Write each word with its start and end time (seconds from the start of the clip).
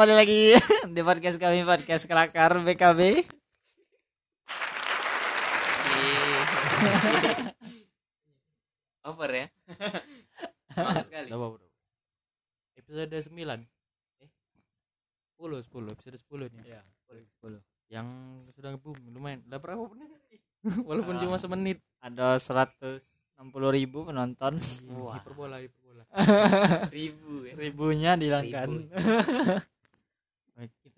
kembali 0.00 0.16
lagi 0.16 0.56
di 0.96 1.04
podcast 1.04 1.36
kami 1.36 1.60
podcast 1.60 2.08
kelakar 2.08 2.56
BKB. 2.56 3.20
Over 9.12 9.28
ya. 9.28 9.46
Semangat 10.72 11.04
sekali. 11.04 11.28
Udah 11.28 11.36
apa, 11.36 11.46
bro? 11.52 11.68
Episode 12.80 13.12
9. 13.12 13.28
Eh. 14.24 14.30
10, 15.36 15.68
10, 15.68 15.92
episode 15.92 16.16
10 16.16 16.48
nih. 16.48 16.64
Iya, 16.64 16.80
10. 17.44 17.60
Yang 17.92 18.08
sudah 18.56 18.80
boom 18.80 18.96
lumayan. 19.12 19.44
Lah 19.52 19.60
berapa 19.60 19.84
menit? 19.84 20.40
Walaupun 20.88 21.20
Ah. 21.20 21.28
cuma 21.28 21.36
semenit. 21.36 21.84
Ada 22.00 22.40
160 22.40 23.04
ribu 23.68 24.08
penonton. 24.08 24.56
Wah. 24.96 25.20
Hiperbola, 25.20 25.60
hiperbola. 25.60 26.08
Ribu 26.88 27.44
ya. 27.44 27.52
Ribunya 27.52 28.16
dihilangkan. 28.16 28.88
Ribu. 28.88 29.76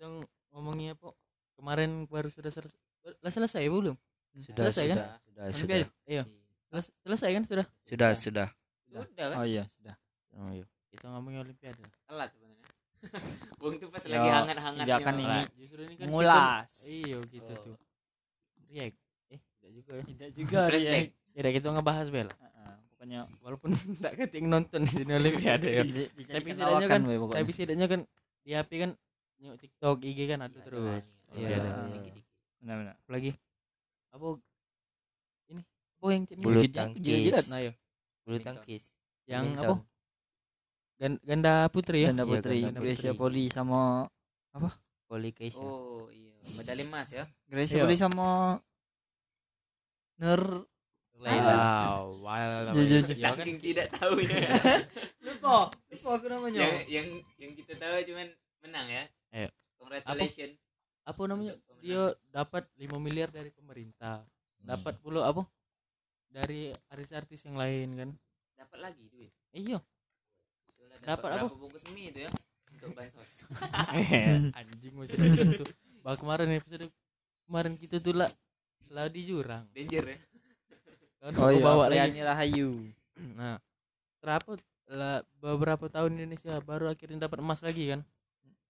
Baik, 0.03 0.11
kita 0.19 0.19
ng- 0.19 0.27
ngomongnya 0.51 0.91
apa? 0.93 1.09
Kemarin 1.55 1.91
baru 2.05 2.27
sudah 2.27 2.51
selesai. 2.51 2.79
Selesai 3.25 3.63
belum? 3.65 3.95
Sudah, 4.35 4.67
Selesai 4.67 4.85
kan? 4.85 4.97
sudah, 4.97 5.09
sudah, 5.21 5.43
Nanti 5.45 5.55
sudah. 5.55 5.77
Iya. 6.05 6.23
Seles- 6.65 6.91
selesai 6.99 7.29
kan 7.31 7.43
sudah? 7.45 7.65
sudah, 7.83 8.09
sudah. 8.13 8.47
Sudah 8.83 9.25
kan? 9.25 9.37
Oh 9.39 9.45
iya, 9.45 9.63
sudah. 9.71 9.95
Oh, 10.35 10.49
iya. 10.51 10.65
Kita 10.89 11.05
ngomongin 11.07 11.39
olimpiade. 11.41 11.81
Telat 12.03 12.29
sebenarnya. 12.29 12.67
Bung 13.59 13.75
tuh 13.77 13.89
pas 13.89 13.99
Ya, 14.01 14.15
lagi 14.15 14.29
hangat-hangatnya. 14.29 14.85
tidak 14.85 14.99
kan 14.99 15.13
Bang. 15.13 15.23
ini 15.23 15.39
justru 15.57 15.79
ini 15.83 15.95
kan 15.95 16.05
Mengulas. 16.07 16.67
kita- 16.71 16.87
iya 16.89 17.17
gitu 17.25 17.51
Oh. 17.51 17.63
tuh. 17.63 17.75
React. 18.65 18.97
Eh, 19.29 19.39
tidak 19.39 19.71
juga 19.73 19.91
ya. 19.93 20.03
Tidak 20.03 20.29
juga. 20.33 20.59
Ya 21.33 21.39
udah 21.39 21.51
kita 21.51 21.67
ngebahas 21.69 22.07
bela. 22.09 22.33
Heeh, 22.33 22.73
Pokoknya 22.89 23.19
Walaupun 23.39 23.69
enggak 23.93 24.13
keting 24.17 24.45
nonton 24.47 24.79
di 24.83 24.93
sini 24.93 25.11
olimpiade 25.13 25.67
ya. 25.69 25.83
Tapi 25.83 26.49
setidaknya 26.49 26.87
kan, 26.87 27.01
tapi 27.29 27.49
setidaknya 27.51 27.87
kan 27.87 28.01
di 28.41 28.51
HP 28.51 28.71
kan 28.79 28.91
nyok 29.43 29.59
TikTok, 29.59 29.97
IG 30.01 30.19
kan 30.25 30.39
ada 30.47 30.55
Iya, 30.55 30.63
terus. 30.63 31.03
Iya, 31.35 31.47
Iya, 31.51 31.55
ada. 31.59 31.67
iya. 31.67 31.83
Dikit-dikit. 31.91 32.25
Benar-benar. 32.63 32.95
Apalagi 33.03 33.31
apa 34.13 34.27
ini? 35.51 35.61
Apa 35.99 36.05
yang 36.07 36.23
ini? 36.23 36.41
Bulu 36.41 36.59
tangkis. 36.71 37.45
Nah, 37.51 37.59
ya. 37.59 37.71
Bulu 38.23 38.37
tangkis. 38.39 38.83
Yang 39.27 39.45
apa? 39.59 39.75
Gan- 40.95 41.21
Ganda 41.21 41.53
putri 41.67 42.07
ya? 42.07 42.15
Ganda 42.15 42.23
Iya, 42.23 42.31
Putri, 42.39 42.57
ganda 42.63 42.79
Gracia 42.79 43.11
putri. 43.11 43.19
Poli 43.19 43.43
sama 43.51 44.07
Voli 45.11 45.29
Keisha. 45.35 45.59
Oh 45.59 46.07
iya, 46.09 46.31
medali 46.55 46.87
emas 46.87 47.11
ya. 47.11 47.27
Gracia 47.45 47.77
Iya. 47.77 47.83
Poli 47.83 47.97
sama 47.99 48.57
Nur 50.21 50.65
Wow, 51.13 52.19
wow. 52.19 52.75
Ya 52.75 52.99
kan? 52.99 53.15
Saking 53.15 53.57
tidak 53.63 53.87
tahu 53.95 54.19
ya. 54.19 54.43
lupa 55.23 55.71
lupa 55.71 56.09
aku 56.19 56.27
namanya 56.27 56.59
yang 56.59 56.75
yang 56.89 57.07
yang 57.39 57.51
kita 57.55 57.79
tahu 57.79 57.95
cuman 58.11 58.27
menang 58.59 58.87
ya. 58.91 59.03
Ayo. 59.33 59.49
Congratulations. 59.81 60.55
Apa 61.03 61.21
namanya? 61.25 61.53
Untuk 61.57 61.65
pemenang. 61.67 61.83
Dia 61.83 62.03
dapat 62.29 62.63
5 62.77 63.01
miliar 63.01 63.29
dari 63.33 63.49
pemerintah. 63.49 64.23
Dapat 64.63 65.01
pula 65.03 65.27
apa? 65.27 65.43
Dari 66.29 66.71
artis-artis 66.87 67.43
yang 67.49 67.57
lain 67.59 67.89
kan. 67.97 68.11
dapat 68.53 68.79
lagi 68.79 69.03
duit. 69.11 69.33
Iya. 69.51 69.83
Dapat 71.03 71.29
apa? 71.35 71.51
bungkus 71.51 71.83
mie 71.91 72.15
itu 72.15 72.23
ya 72.23 72.31
untuk 72.83 72.99
bansos. 72.99 73.31
Anjing 74.59 74.93
masih 74.95 75.17
gitu. 75.19 75.63
Bah 76.03 76.19
kemarin 76.19 76.51
episode 76.51 76.87
kemarin 77.47 77.73
kita 77.79 77.99
tuh 78.03 78.15
lah 78.15 78.29
selalu 78.83 79.09
di 79.15 79.21
jurang. 79.27 79.63
Danger 79.71 80.03
ya. 80.03 80.17
Kan 81.23 81.31
oh 81.39 81.47
aku 81.47 81.55
iya 81.55 81.63
bawa 81.63 81.83
lagi. 81.87 82.19
Rahayu 82.19 82.69
Nah, 83.39 83.55
terapa 84.19 84.59
lah 84.91 85.23
beberapa 85.39 85.87
tahun 85.87 86.19
Indonesia 86.19 86.59
baru 86.59 86.91
akhirnya 86.91 87.29
dapat 87.29 87.39
emas 87.39 87.63
lagi 87.63 87.95
kan? 87.95 88.01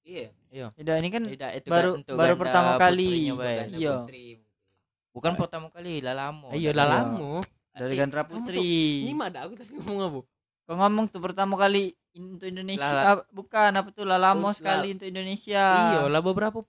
Iya. 0.03 0.27
tidak 0.75 0.95
ini 0.99 1.09
kan 1.09 1.23
Tidak, 1.23 1.49
itu 1.63 1.67
baru 1.71 1.91
kan 2.03 2.15
baru 2.19 2.33
ganda 2.35 2.41
pertama 2.43 2.71
kali 2.75 3.09
Bay. 3.33 3.55
Ganda 3.63 3.77
iya 3.79 3.91
mungkin. 4.03 4.37
Bukan 5.13 5.33
pertama 5.37 5.67
kali, 5.69 6.01
lah 6.01 6.13
iya. 6.57 6.73
lama. 6.73 7.29
dari 7.73 7.93
Eh, 7.93 7.97
Gandra 7.97 8.21
Putri 8.25 9.05
Ini 9.05 9.13
mah 9.17 9.29
ada 9.33 9.45
aku 9.49 9.53
tadi 9.57 9.71
ngomong 9.73 9.99
apa? 10.05 10.19
kau 10.63 10.75
ngomong 10.79 11.05
tuh 11.11 11.19
pertama 11.19 11.59
kali 11.59 11.91
untuk 12.15 12.47
Indonesia 12.47 12.87
Lala. 12.87 13.03
ah, 13.03 13.17
bukan 13.35 13.71
apa 13.75 13.89
tuh 13.91 14.07
lalamo 14.07 14.47
sekali 14.55 14.95
untuk 14.95 15.11
Indonesia 15.11 15.59
Iya 15.59 16.07
lah 16.07 16.21
beberapa, 16.23 16.63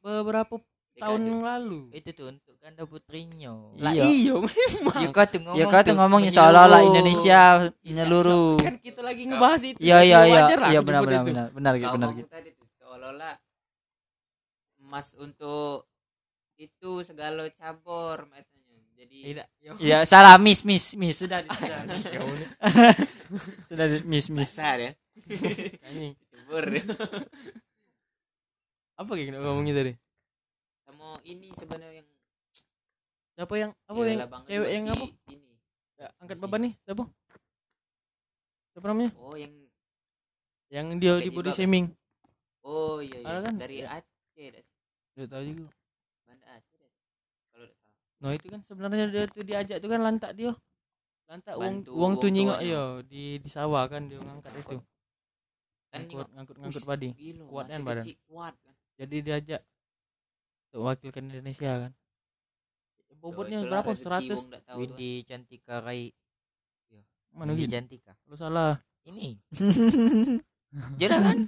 beberapa 0.00 0.54
tahun 0.94 1.18
Dekade. 1.18 1.30
yang 1.30 1.40
lalu. 1.42 1.80
Itu 1.90 2.08
tuh 2.12 2.26
untuk 2.30 2.54
ganda 2.58 2.82
putrinya. 2.84 3.52
Lah 3.76 3.92
Iya. 3.92 4.04
iya 4.04 4.34
memang. 4.36 5.00
Ya 5.00 5.08
kau 5.08 5.24
tuh 5.24 5.40
ngomong 5.40 5.58
ya 5.58 5.64
kau 5.66 5.80
tuh 5.80 5.94
ngomongnya 5.96 6.30
seolah-olah 6.30 6.80
Indonesia 6.84 7.40
menyeluruh 7.86 8.60
Kan 8.60 8.76
kita 8.78 9.00
lagi 9.00 9.22
ngebahas 9.24 9.62
itu. 9.64 9.78
iya 9.80 9.98
iya 10.00 10.18
iya 10.24 10.40
iya 10.68 10.80
benar 10.80 11.00
benar 11.02 11.22
benar 11.24 11.46
benar 11.50 11.72
gitu 11.76 11.88
benar 11.90 12.08
ngomong 12.12 12.20
gitu 12.20 12.28
tadi 12.28 12.48
tuh 12.52 12.68
seolah-olah 12.76 13.34
emas 14.82 15.06
untuk 15.16 15.88
itu 16.56 16.90
segala 17.02 17.48
cabur 17.50 18.28
katanya. 18.28 18.60
Jadi 18.94 19.16
Tidak. 19.34 19.46
Ya, 19.58 19.70
iya 19.80 19.98
salah 20.04 20.38
miss 20.38 20.62
miss 20.62 20.94
miss 20.94 21.18
sudah 21.18 21.42
sudah 21.48 21.82
ya 21.90 22.20
udah. 22.28 22.48
sudah 23.66 23.86
miss 24.04 24.30
miss 24.30 24.52
besar 24.52 24.76
ya. 24.78 24.92
Cabur. 26.30 26.64
Apa 28.94 29.10
kayak 29.16 29.34
ngomongnya 29.34 29.74
tadi? 29.74 29.92
Sama 31.02 31.18
ini 31.26 31.50
sebenarnya 31.50 31.98
yang 31.98 32.08
Siapa 33.34 33.54
yang 33.58 33.72
apa 33.90 34.00
ya, 34.06 34.12
yang 34.14 34.28
cewek 34.46 34.70
yang 34.70 34.84
apa? 34.86 35.06
Ini. 35.34 35.50
Ya, 35.98 36.06
angkat 36.22 36.36
beban 36.38 36.60
nih, 36.62 36.72
siapa? 36.86 37.04
Siapa 38.70 38.86
namanya? 38.86 39.10
Oh 39.18 39.34
yang 39.34 39.50
Yang 40.70 40.86
dia 41.02 41.14
di 41.18 41.30
body 41.34 41.50
shaming. 41.50 41.90
oh 42.62 43.02
iya 43.02 43.18
iya 43.18 43.38
kan? 43.42 43.54
dari 43.58 43.82
Ya. 43.82 43.98
Aceh 43.98 44.46
dah. 44.54 44.62
Dia 45.18 45.24
tahu 45.26 45.42
juga. 45.42 45.66
Banda 46.22 46.46
Aceh. 46.54 46.86
Kalau 47.50 47.66
tidak 47.66 47.78
salah. 47.82 48.22
Nah, 48.22 48.30
itu 48.38 48.46
kan 48.46 48.60
sebenarnya 48.62 49.04
dia 49.10 49.22
tuh 49.26 49.42
diajak 49.42 49.76
tuh 49.82 49.90
kan 49.90 50.00
lantak 50.06 50.30
dia. 50.38 50.54
Lantak 51.26 51.54
uang 51.58 51.74
uang 51.90 52.12
tuh 52.22 52.30
nyingok 52.30 52.62
tuanya. 52.62 52.70
iya 52.70 52.84
di 53.02 53.22
di 53.42 53.48
sawah 53.50 53.90
kan 53.90 54.06
dia 54.06 54.22
ngangkat 54.22 54.54
itu. 54.54 54.78
Kan 55.90 56.06
Ngangkut 56.06 56.28
ngangkut 56.30 56.56
ngangkut 56.62 56.82
"Ush, 56.84 56.86
padi. 56.86 57.08
Kuat 57.50 57.66
kan 57.66 57.80
badan. 57.82 58.04
kuat 58.30 58.54
kan. 58.62 58.74
Jadi 59.02 59.16
diajak 59.18 59.60
wakilkan 60.72 61.28
Indonesia 61.28 61.88
kan. 61.88 61.92
Bobotnya 63.22 63.62
berapa? 63.62 63.94
rezeki 63.94 64.34
100 64.34 64.34
wong 64.34 64.48
tak 64.50 64.62
tahu 64.66 64.74
tuh. 64.74 64.78
Windy 64.82 65.12
Cantika 65.22 65.74
Rai. 65.78 66.10
mana 67.32 67.54
Windy? 67.54 67.70
Cantika. 67.70 68.12
Lu 68.26 68.34
salah. 68.34 68.82
Ini. 69.06 69.38
Jelas 71.00 71.20
kan? 71.22 71.38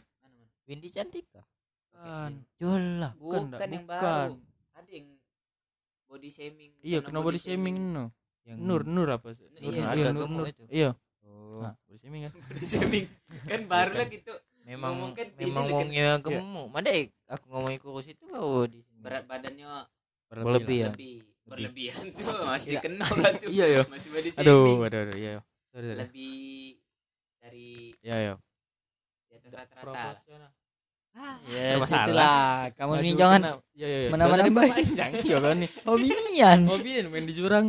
Windy 0.71 0.89
Cantika. 0.95 1.43
Kan. 1.91 2.47
Jolah. 2.63 3.13
Bukan, 3.19 3.59
Bukan, 3.59 3.69
yang 3.75 3.87
bukan. 3.91 3.99
baru. 3.99 4.35
Ada 4.75 4.91
yang 4.95 5.07
body 6.07 6.31
shaming. 6.31 6.73
Iya, 6.79 6.99
kena 7.03 7.19
body 7.21 7.39
shaming 7.43 7.77
no. 7.91 8.15
Yang 8.45 8.59
Nur 8.61 8.83
Nur 8.87 9.09
apa? 9.11 9.35
sih? 9.35 9.49
Nur, 9.59 9.73
Iya, 9.73 9.83
iya, 9.99 10.09
Nur, 10.15 10.29
Nur. 10.31 10.47
itu. 10.47 10.65
Iya. 10.71 10.91
Oh. 11.27 11.59
Nah, 11.65 11.75
body 11.89 11.99
shaming 11.99 12.23
kan. 12.29 12.33
body 12.55 12.67
shaming. 12.67 13.05
kan 13.51 13.61
baru 13.67 13.93
lah 13.99 14.09
gitu. 14.09 14.35
memang 14.65 14.97
ngomongkan 14.97 15.27
memang 15.37 15.65
kan. 15.69 15.75
wongnya 15.77 16.09
gemuk. 16.25 16.67
Mana 16.73 16.89
eh, 16.89 17.13
aku 17.29 17.45
ngomongin 17.53 17.79
kurus 17.83 18.07
itu 18.09 18.25
kau 18.25 18.65
di. 18.65 18.81
Berat 19.05 19.25
badannya 19.25 19.85
Berlebih 20.27 20.79
ya. 20.79 20.89
lebih 20.91 21.15
berlebihan 21.45 22.05
tuh 22.11 22.25
masih 22.51 22.73
Iya. 22.73 22.81
kena 22.81 23.05
kan 23.21 23.33
tuh. 23.37 23.49
Iya, 23.49 23.65
iya. 23.69 23.83
Masih 23.85 24.09
body 24.11 24.31
shaming. 24.31 24.49
Aduh, 24.49 24.77
aduh, 24.81 25.01
aduh, 25.05 25.15
iya. 25.15 25.31
iya. 25.31 25.41
Sorry, 25.69 25.85
sorry. 25.87 25.99
Lebih 26.01 26.35
dari 27.39 27.69
Iya, 28.01 28.17
iya. 28.19 28.35
di 29.29 29.35
atas 29.37 29.53
rata-rata. 29.53 30.05
ya 31.45 31.79
Serba 31.79 31.87
salah. 31.87 32.03
itulah 32.03 32.39
kamu 32.75 32.93
ini 32.97 33.11
jangan 33.15 33.41
Iya, 33.71 33.87
iya, 33.87 33.99
iya. 34.01 34.09
menambah- 34.09 34.11
Nggak 34.11 34.35
usah 34.35 34.43
nambah. 34.43 34.65
diperpanjang. 34.67 35.11
Iya 35.21 35.39
kan 35.39 35.55
nih. 35.55 35.71
hominian 35.87 36.59
Hobi 36.65 36.91
nih, 36.97 37.07
main 37.07 37.25
di 37.25 37.35
jurang. 37.35 37.67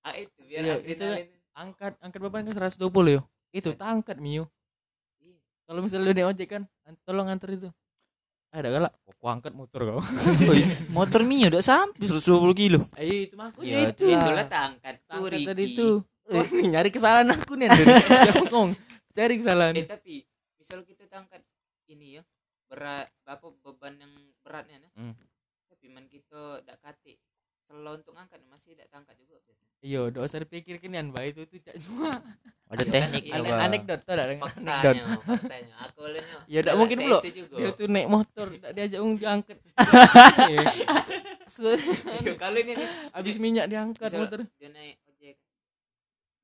Ah 0.00 0.14
itu 0.14 0.38
biar 0.44 0.62
Iya, 0.62 0.74
adrenalin. 0.78 1.26
Angkat 1.52 1.92
angkat 1.98 2.20
beban 2.20 2.42
kan 2.44 2.54
120 2.54 2.78
yo. 3.10 3.22
Itu 3.50 3.72
tak 3.72 3.88
angkat 3.90 4.16
Mio. 4.16 4.48
Kalau 5.64 5.80
misalnya 5.80 6.12
udah 6.12 6.24
ojek 6.30 6.48
kan, 6.50 6.62
an- 6.84 7.00
tolong 7.02 7.24
antar 7.26 7.48
itu. 7.50 7.68
Ada 8.54 8.68
galak. 8.70 8.92
Kok 9.14 9.26
angkat 9.26 9.52
motor 9.52 9.80
kau. 9.82 10.00
Woi, 10.46 10.62
motor 10.96 11.24
mio 11.24 11.48
udah 11.48 11.58
sampai 11.58 12.06
120 12.06 12.22
kilo 12.54 12.86
Eh, 12.94 13.26
itu 13.26 13.34
mah 13.34 13.50
aku 13.50 13.64
Iya, 13.64 13.90
itu. 13.90 14.04
itulah. 14.04 14.20
Itulah 14.20 14.46
tak 14.46 14.62
angkat 14.70 14.94
tuh 15.00 15.14
Angkat 15.16 15.32
Ricky. 15.32 15.48
tadi 15.48 15.62
itu. 15.66 15.88
Wah, 16.24 16.46
nih, 16.46 16.66
nyari 16.70 16.88
kesalahan 16.88 17.28
aku 17.30 17.52
nih. 17.54 17.68
Ngomong. 18.38 18.70
Cari 19.10 19.34
kesalahan. 19.36 19.74
Eh 19.74 19.84
tapi 19.84 20.14
misal 20.54 20.78
kita 20.82 21.02
tak 21.04 21.18
angkat 21.24 21.42
ini 21.86 22.16
ya 22.16 22.22
berat 22.64 23.06
apa 23.24 23.46
beban 23.54 23.94
yang 23.96 24.12
beratnya 24.40 24.80
nah. 24.80 24.92
Hmm. 24.94 25.14
Tapi 25.66 25.86
man 25.88 26.06
kita 26.06 26.62
dak 26.62 26.78
kate 26.78 27.18
selo 27.64 27.90
untuk 27.92 28.12
ngangkat 28.12 28.40
masih 28.46 28.70
dak 28.74 28.88
angkat 28.90 29.16
juga 29.16 29.36
biasanya. 29.40 29.62
Iya, 29.80 29.98
udah 30.08 30.20
usah 30.22 30.40
dipikirkan 30.40 30.90
yang 30.90 31.08
baik 31.10 31.30
itu 31.34 31.42
tuh 31.44 31.60
cak 31.60 31.76
cuma 31.78 32.08
Ada 32.64 32.80
Iya, 32.80 32.90
teknik 32.90 33.22
kan, 33.22 33.36
Iya, 33.36 33.52
apa? 33.52 33.62
anekdot 33.62 34.00
tuh 34.00 34.12
ada 34.12 34.22
anekdot. 34.24 34.48
Faktanya, 34.48 35.04
faktanya. 35.20 35.74
Aku 35.84 35.98
olehnya. 36.02 36.38
Ya, 36.48 36.60
dak 36.60 36.74
mungkin 36.74 36.96
juga. 36.96 37.18
Dia 37.52 37.68
tuh 37.70 37.86
naik 37.86 38.08
motor, 38.08 38.46
tak 38.54 38.70
diajak 38.72 39.00
ung 39.00 39.14
diangkat. 39.14 39.56
Iya, 40.42 40.62
kalau 42.40 42.58
ini 42.58 42.72
nih 42.74 42.88
Habis 43.12 43.36
minyak 43.36 43.66
diangkat 43.68 44.10
motor. 44.16 44.40
dia 44.58 44.68
naik 44.68 44.96
ojek 45.04 45.36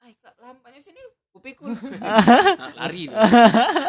ay 0.01 0.13
kak 0.17 0.33
lampanya 0.39 0.81
sini 0.81 1.01
kupikul 1.29 1.77
lari 2.79 3.09
dia. 3.09 3.21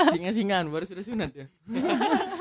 Singa-singaan 0.10 0.68
baru 0.68 0.84
sudah 0.84 1.04
sunat 1.04 1.32
ya. 1.32 1.46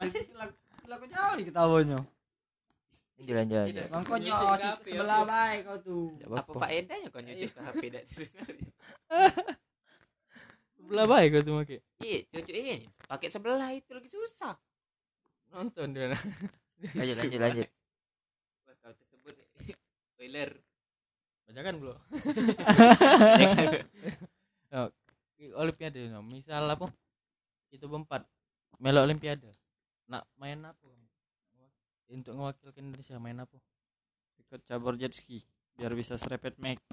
Masih 0.00 0.22
laku 0.88 1.04
jauh 1.06 1.36
kita 1.38 1.60
awalnya. 1.60 2.00
Jalan 3.22 3.46
jalan. 3.46 3.66
Tidak. 3.70 3.86
jalan. 3.86 3.94
Bang 3.94 4.02
kau 4.02 4.18
HP, 4.18 4.82
sebelah 4.82 5.22
apa? 5.22 5.30
baik 5.30 5.60
kau 5.62 5.78
tuh. 5.78 6.10
Apa 6.26 6.50
faedahnya 6.58 7.06
kau 7.12 7.22
nyucuk 7.22 7.50
ke 7.54 7.60
HP 7.62 7.82
dak 7.94 8.02
terdengar 8.02 8.50
Sebelah 10.74 11.06
baik 11.06 11.28
kau 11.30 11.42
tuh 11.46 11.54
make. 11.54 11.78
iya 12.02 12.18
cucu 12.26 12.50
ini 12.50 12.90
pakai 13.06 13.30
sebelah 13.30 13.70
itu 13.70 13.94
lagi 13.94 14.10
susah 14.10 14.58
Nonton 15.54 15.94
dia. 15.94 16.18
Lanjut 16.98 17.16
lanjut 17.22 17.38
lanjut. 17.38 17.68
Kau 18.66 18.90
tersebut 18.90 19.34
spoiler 20.18 20.50
Bacakan 21.46 21.74
belum? 21.78 21.98
Oh, 24.72 24.88
i- 25.38 25.52
Olimpiade 25.54 26.10
no. 26.10 26.26
Misal 26.26 26.66
apa? 26.66 26.90
Itu 27.72 27.88
berempat. 27.88 28.28
Melo 28.78 29.00
Olimpiade. 29.02 29.48
Nak 30.06 30.28
main 30.36 30.60
apa? 30.62 30.86
Untuk 32.12 32.36
mewakilkan 32.36 32.84
Indonesia 32.84 33.16
main 33.16 33.40
apa? 33.40 33.56
Ikut 34.36 34.60
cabur 34.68 35.00
jet 35.00 35.16
ski 35.16 35.40
biar 35.72 35.96
bisa 35.96 36.20
serepet 36.20 36.60
make. 36.60 36.84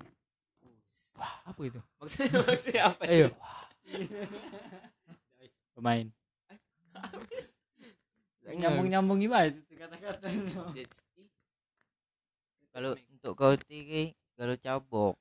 Apa 1.20 1.60
itu? 1.68 1.84
maksudnya 2.00 2.40
maksudnya 2.48 2.81
apa 2.88 3.04
Ayo. 3.12 3.28
Pemain. 5.76 6.08
Nyambung 8.50 8.88
nyambung 8.88 9.20
gimana 9.20 9.52
itu 9.52 9.76
kata-kata. 9.76 10.28
Kalau 12.72 12.96
untuk 12.96 13.34
kau 13.36 13.54
tinggi 13.60 14.16
kalau 14.40 14.56
cabok. 14.56 15.16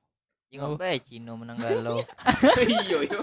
Jangan 0.49 0.71
Oh. 0.75 0.79
bae 0.81 0.97
Cino 1.03 1.37
menang 1.37 1.61
galau. 1.61 2.01
iyo 2.89 3.05
iyo 3.05 3.21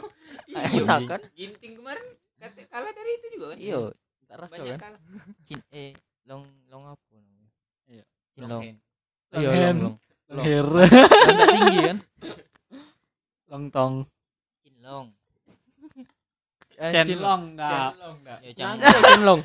iyo 0.75 0.83
kan? 0.85 1.17
ginting 1.33 1.73
kemarin 1.79 2.05
kata 2.35 2.61
kalah 2.67 2.91
dari 2.91 3.11
itu 3.15 3.25
juga 3.33 3.45
kan 3.53 3.57
Iya. 3.57 3.79
Tak 4.25 4.37
rasa 4.41 4.51
banyak 4.51 4.73
kan? 4.73 4.79
kalah 4.81 5.01
Cin 5.41 5.59
eh 5.69 5.91
long 6.25 6.43
long 6.67 6.83
apa 6.89 7.03
namanya? 7.13 7.49
Iya. 7.85 8.03
Cin 8.33 8.43
long. 8.45 8.61
hand. 8.63 8.79
Iya, 9.35 9.49
Long 9.51 9.55
long 9.61 9.85
long. 9.85 9.95
Kan 11.25 11.33
tak 11.35 11.47
tinggi 11.51 11.79
kan? 11.85 11.97
Lontong. 13.45 13.93
Cin 14.61 14.75
long. 14.81 15.07
Eh, 16.75 16.91
Cenlong 16.91 17.55
dah. 17.55 17.95
Cenlong 17.95 18.17
dah. 18.19 18.37
Ya 18.43 18.51
jangan. 18.51 18.75
Nago 18.83 18.99
cenlong. 19.07 19.41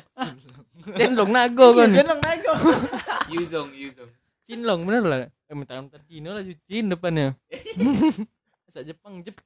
Cenlong 0.99 1.29
nago 1.31 1.67
kan. 1.71 1.89
Cenlong 1.95 2.19
naik 2.19 2.43
Yuzong 3.31 3.69
Yuzong 3.71 4.11
Cinlong 4.43 4.79
bener 4.83 5.03
lah. 5.07 5.19
Eh 5.47 5.55
mentang-mentang 5.55 6.03
Cina 6.11 6.35
lah 6.35 6.43
Cin 6.67 6.91
depannya. 6.91 7.31
Asal 8.67 8.83
Jepang 8.83 9.23
Jep. 9.23 9.39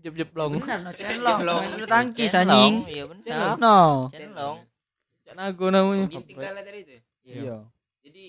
Jep 0.00 0.12
Jep 0.14 0.30
long. 0.36 0.52
Benar 0.56 0.78
no 0.84 0.90
cenlong. 0.92 1.38
Cenlong. 1.40 1.60
Main 1.60 1.72
bulu 1.76 1.86
tangkis 1.88 2.30
Cin 2.30 2.44
long. 2.44 2.50
anjing. 2.50 2.74
Iya 2.88 3.04
benar. 3.08 3.24
Cenlong. 3.24 3.56
No. 3.58 3.78
Cin 4.12 4.30
long. 4.36 4.56
Cak 5.24 5.34
nago 5.36 5.66
namanya. 5.68 6.04
ginting 6.08 6.36
kalah 6.36 6.64
dari 6.64 6.78
itu 6.82 6.92
ya? 6.92 7.02
Iya. 7.22 7.56
jadi 8.00 8.24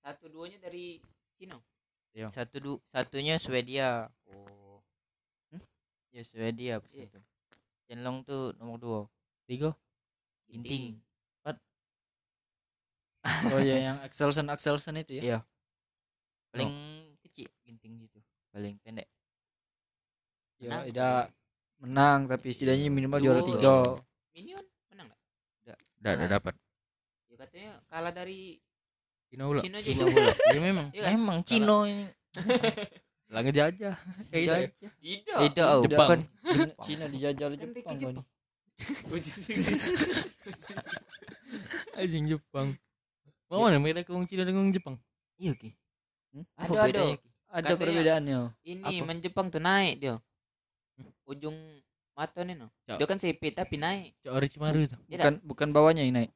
satu 0.00 0.24
duanya 0.30 0.58
dari 0.58 1.02
Cina 1.34 1.58
Satu 2.30 2.56
du 2.58 2.72
satunya 2.88 3.34
Swedia. 3.36 4.06
oh 4.30 4.78
Ya 6.14 6.22
Swedia 6.22 6.78
pas 6.78 6.90
Iya. 6.94 7.10
itu. 7.10 7.18
Cin 7.84 8.00
long 8.02 8.22
tuh 8.22 8.54
nomor 8.56 8.78
dua. 8.78 9.00
Tiga. 9.46 9.74
Ginting. 10.46 10.98
Oh 13.24 13.56
iya 13.56 13.88
yang 13.88 13.96
Axelsen 14.04 14.44
Axelsen 14.52 15.00
itu 15.00 15.16
ya. 15.16 15.22
Iya. 15.24 15.38
Paling 16.52 16.72
kecil 17.24 17.48
ginting 17.64 18.04
gitu. 18.04 18.20
Paling 18.52 18.76
pendek. 18.84 19.08
Ya, 20.64 20.72
Menang. 20.72 20.84
tidak 20.88 21.28
menang 21.76 22.24
tapi 22.24 22.48
setidaknya 22.56 22.88
minimal 22.88 23.20
juara 23.20 23.44
Dua. 23.44 23.48
tiga. 23.52 23.76
Minion 24.32 24.64
menang 24.88 25.12
nggak 25.12 25.76
Udah 26.00 26.12
udah 26.16 26.28
dapat. 26.40 26.54
ya 27.28 27.36
katanya 27.36 27.72
kalah 27.92 28.12
dari 28.16 28.56
Cina 29.28 29.44
ulah. 29.44 29.60
Cina 29.60 29.76
Cino 29.84 30.08
juga 30.08 30.16
pula. 30.16 30.32
Ya 30.56 30.60
memang. 30.64 30.86
Iya 30.96 31.02
kan? 31.04 31.12
Memang 31.20 31.38
Cino 31.44 31.84
ini. 31.84 32.08
Lah 33.34 33.40
ngejajah. 33.44 33.94
Kayak 34.32 34.40
gitu. 34.40 34.56
ya. 34.56 34.64
tidak 35.04 35.36
Tidak, 35.52 35.66
oh, 35.68 35.84
Jepang. 35.84 36.08
bukan. 36.08 36.20
Cina, 36.80 37.04
dijajah 37.12 37.44
oleh 37.44 37.58
Kan 37.60 37.70
Jepang. 37.76 37.96
Bang. 38.00 38.24
Anjing 42.00 42.24
Jepang. 42.24 42.72
Mau 43.52 43.68
mana 43.68 43.76
beda 43.84 44.00
kong 44.08 44.24
Cina 44.24 44.48
dengan 44.48 44.72
Jepang? 44.72 44.96
Iya 45.36 45.52
ki. 45.60 45.76
Hmm? 46.32 46.48
Ada, 46.56 46.88
ada. 46.88 47.02
Ada 47.54 47.76
perbedaannya. 47.76 48.40
ini 48.64 48.98
Apa? 48.98 49.04
main 49.04 49.20
Jepang 49.20 49.52
tuh 49.52 49.60
naik 49.60 50.00
dia 50.00 50.16
ujung 51.26 51.56
mata 52.12 52.40
nih 52.40 52.54
no 52.54 52.68
dia 52.86 53.04
kan 53.04 53.16
sipit 53.16 53.52
tapi 53.52 53.74
naik 53.74 54.14
Cak 54.20 54.32
Orochimaru 54.32 54.78
itu. 54.82 54.96
Iya 55.06 55.18
Bukan 55.18 55.34
bukan 55.42 55.68
bawahnya 55.70 56.02
yang 56.02 56.14
naik. 56.14 56.30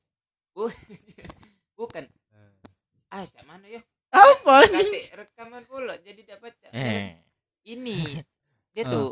bukan 1.79 2.05
ah 3.09 3.25
cak 3.25 3.45
mana 3.45 3.65
ya 3.65 3.81
Apa? 4.09 4.65
Kate 4.65 5.01
rekaman 5.15 5.63
pula 5.65 5.95
jadi 5.99 6.21
dapat 6.27 6.53
Eh. 6.71 7.15
ini 7.65 8.05
dia 8.75 8.85
Ah. 8.85 8.91
tuh 8.91 9.09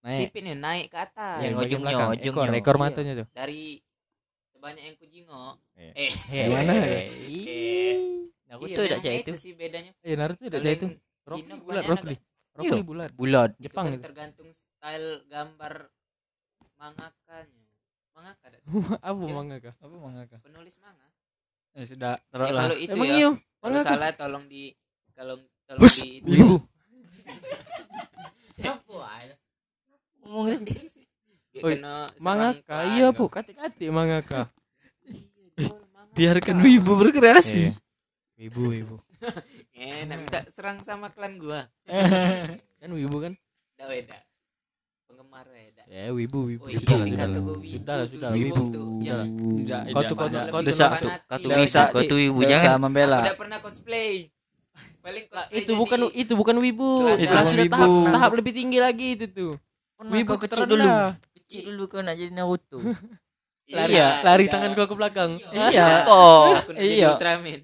Naik. 0.00 0.16
sipit 0.16 0.42
nih 0.42 0.54
naik 0.54 0.86
ke 0.88 0.98
atas 0.98 1.42
Yang 1.42 1.54
ujungnya, 1.60 1.78
belakang. 1.84 2.08
ujungnya. 2.14 2.42
Ekor, 2.46 2.56
ekor 2.56 2.76
Iya. 2.76 2.80
matanya 2.80 3.12
tuh. 3.14 3.26
dari 3.30 3.62
sebanyak 4.48 4.82
yang 4.84 4.96
kujingok 4.96 5.54
Eh. 5.76 5.92
eh 5.92 6.10
Gimana 6.46 6.72
ya? 6.72 7.02
Naruto 8.48 8.64
iya, 8.66 8.76
tidak 8.80 8.98
cak 8.98 9.12
memang 9.12 9.22
itu. 9.22 9.32
sih 9.36 9.52
bedanya 9.52 9.90
Eh 10.00 10.14
Naruto 10.16 10.40
tidak 10.40 10.60
cak 10.62 10.72
itu. 10.72 10.86
Cina 11.28 11.54
bulat, 11.60 11.82
Rock 11.84 12.00
Iya. 12.58 12.80
bulat. 12.80 13.10
Bulat. 13.12 13.50
itu 13.52 13.62
Jepang 13.68 13.84
kan 13.84 13.92
itu. 13.92 14.02
tergantung 14.02 14.47
style 14.88 15.20
gambar 15.28 15.74
mangakanya 16.80 17.64
mangaka 18.16 18.46
dah 18.48 18.60
Apa 19.12 19.20
Iya. 19.20 19.34
manga 19.36 19.56
kah? 19.60 19.74
Apa 19.84 19.96
mangaka? 20.00 20.36
penulis 20.40 20.74
manga 20.80 21.04
Eh 21.76 21.84
sudah 21.84 22.16
ya, 22.16 22.24
taruh 22.32 22.48
lah. 22.48 22.62
kalau 22.66 22.76
itu 22.80 22.96
Emang 22.96 23.06
ya 23.06 23.16
iya. 23.20 23.30
kalau 23.60 23.78
salah 23.84 24.10
tolong 24.16 24.44
di 24.48 24.72
kalau 25.12 25.36
tolong 25.68 25.82
Bus. 25.84 26.00
di 26.00 26.10
Wibu. 26.24 26.56
Ngomong 30.24 30.60
tadi. 30.60 30.74
Mangaka. 32.20 32.76
Iya. 32.96 33.12
Bu. 33.12 33.28
Kati-kati 33.28 33.88
mangaka. 33.92 34.48
Iya, 35.04 35.68
mangaka. 35.68 36.12
Biarkan 36.16 36.56
wibu 36.64 36.92
berkreasi. 36.96 37.72
Wibu, 38.36 38.72
wibu. 38.72 38.96
Eh, 39.78 40.02
nak 40.10 40.18
minta 40.26 40.42
serang 40.50 40.82
sama 40.82 41.06
klan 41.14 41.38
gua. 41.38 41.62
Kan 42.82 42.90
wibu 42.90 43.22
kan? 43.22 43.38
Dah 43.78 43.86
weda. 43.86 44.18
Penggemar 45.18 45.50
weda. 45.50 45.82
Ya, 45.90 46.14
wibu, 46.14 46.46
wibu. 46.46 46.62
Oh 46.62 46.70
iya, 46.70 46.78
Sudah 46.78 46.94
sudah 47.02 47.26
gua 47.42 47.56
wibu 47.58 47.74
Sudah 47.74 47.96
sudah 48.06 48.28
wibu 48.30 48.54
Kau 48.54 48.70
tidak, 48.70 50.06
tuh, 50.06 50.14
kau 50.14 50.28
tidak. 50.30 50.44
tuh, 50.46 50.52
kau 50.54 50.62
tuh 50.62 50.74
fanatik. 50.78 51.90
Kau 51.90 52.02
tuh 52.06 52.18
wibu, 52.22 52.40
jangan. 52.46 52.78
membela. 52.78 53.18
Tidak 53.26 53.34
pernah 53.34 53.58
cosplay. 53.58 54.30
Paling 55.02 55.24
cosplay 55.26 55.58
itu 55.58 55.72
bukan 55.74 55.98
itu 56.14 56.32
bukan 56.38 56.56
wibu. 56.62 57.18
Itu 57.18 57.34
bukan 57.34 57.50
sudah 57.50 57.66
wibu. 57.66 57.74
tahap, 57.74 58.14
tahap 58.14 58.30
lebih 58.38 58.52
tinggi 58.54 58.78
lagi 58.78 59.18
itu 59.18 59.26
tuh. 59.26 59.52
Wibu 60.06 60.38
kecil 60.38 60.64
dulu. 60.70 60.86
Kecil 61.34 61.62
dulu 61.66 61.82
kau 61.90 61.98
nak 61.98 62.14
jadi 62.14 62.30
Naruto. 62.30 62.78
Lari, 63.68 64.00
Iya, 64.00 64.24
lari 64.24 64.48
tidak. 64.48 64.52
tangan 64.54 64.70
kau 64.78 64.86
ke 64.88 64.94
belakang. 64.96 65.30
Iya. 65.52 66.08
Oh. 66.08 66.56
Aku 66.56 66.72
nak 66.72 66.80
jadi 66.80 66.94
Iya. 66.94 67.08
Ultraman. 67.12 67.60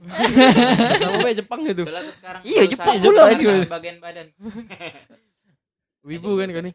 Sama 1.00 1.16
kayak 1.22 1.36
Jepang 1.38 1.60
itu. 1.64 1.84
Sekarang. 2.12 2.42
Iya, 2.44 2.62
Jepang 2.66 2.94
pula 2.98 3.22
itu. 3.32 3.48
Bagian 3.70 3.96
badan. 4.02 4.26
Wibu 6.10 6.36
kan 6.36 6.52
kau 6.52 6.60
nih. 6.60 6.74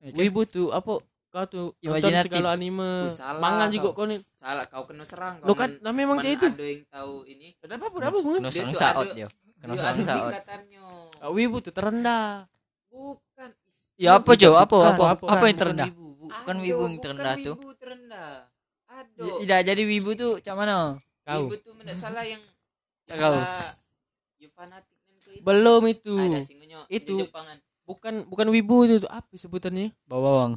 Wibu 0.00 0.48
tuh 0.48 0.72
apa? 0.72 1.04
Kau 1.30 1.46
tuh 1.46 1.78
nonton 1.78 2.10
segala 2.26 2.58
anime, 2.58 3.06
Wih, 3.06 3.14
salah 3.14 3.38
manga 3.38 3.70
kau. 3.70 3.74
juga 3.78 3.88
kau 3.94 4.06
nih. 4.10 4.18
Salah 4.34 4.66
kau 4.66 4.82
kena 4.82 5.04
serang. 5.06 5.38
Lo 5.46 5.54
kan, 5.54 5.78
nah 5.78 5.94
memang 5.94 6.18
kayak 6.18 6.42
itu. 6.42 6.48
Ada 6.50 6.66
yang 6.66 6.82
tahu 6.90 7.14
ini. 7.22 7.48
Ada 7.62 7.74
apa? 7.78 7.86
Ada 7.86 8.06
apa? 8.10 8.18
Bang? 8.18 8.34
Kena 8.34 8.50
serang 8.50 8.72
tuh 8.74 8.80
saat 8.82 9.06
dia. 9.14 9.28
Kena 9.62 9.74
serang 9.78 9.98
saat. 10.02 10.32
Ah, 11.22 11.30
Wibu 11.30 11.62
tuh 11.62 11.70
terendah. 11.70 12.50
Bukan. 12.90 13.50
Ya 13.94 14.18
apa 14.18 14.32
Jo? 14.34 14.58
Apa 14.58 14.74
apa 14.90 15.04
apa, 15.14 15.24
apa 15.30 15.44
yang 15.46 15.54
Bukan 15.54 15.60
terendah? 15.62 15.88
wibu, 15.92 16.06
Bukan 16.18 16.56
Aduh, 16.58 16.64
wibu 16.66 16.82
yang 16.82 16.96
terendah 16.98 17.34
tuh. 17.38 17.54
Wibu 17.54 17.70
terendah. 17.78 18.32
Aduh. 18.90 19.22
Ya, 19.22 19.32
Tidak 19.38 19.60
jadi 19.70 19.82
wibu 19.86 20.10
tuh 20.18 20.32
cak 20.42 20.54
mana? 20.58 20.98
Kau. 21.22 21.46
Wibu 21.46 21.56
tuh 21.62 21.72
tidak 21.78 21.94
salah 21.94 22.24
yang 22.26 22.42
Ya, 23.06 23.14
kau. 23.14 23.38
You 24.42 24.50
fanatik. 24.50 24.98
Belum 25.46 25.82
itu. 25.86 26.14
Itu. 26.90 27.14
Bukan 27.90 28.14
bukan 28.30 28.46
wibu 28.54 28.86
itu 28.86 29.02
tuh. 29.02 29.10
apa 29.10 29.34
sebutannya? 29.34 29.90
Bawang. 30.06 30.54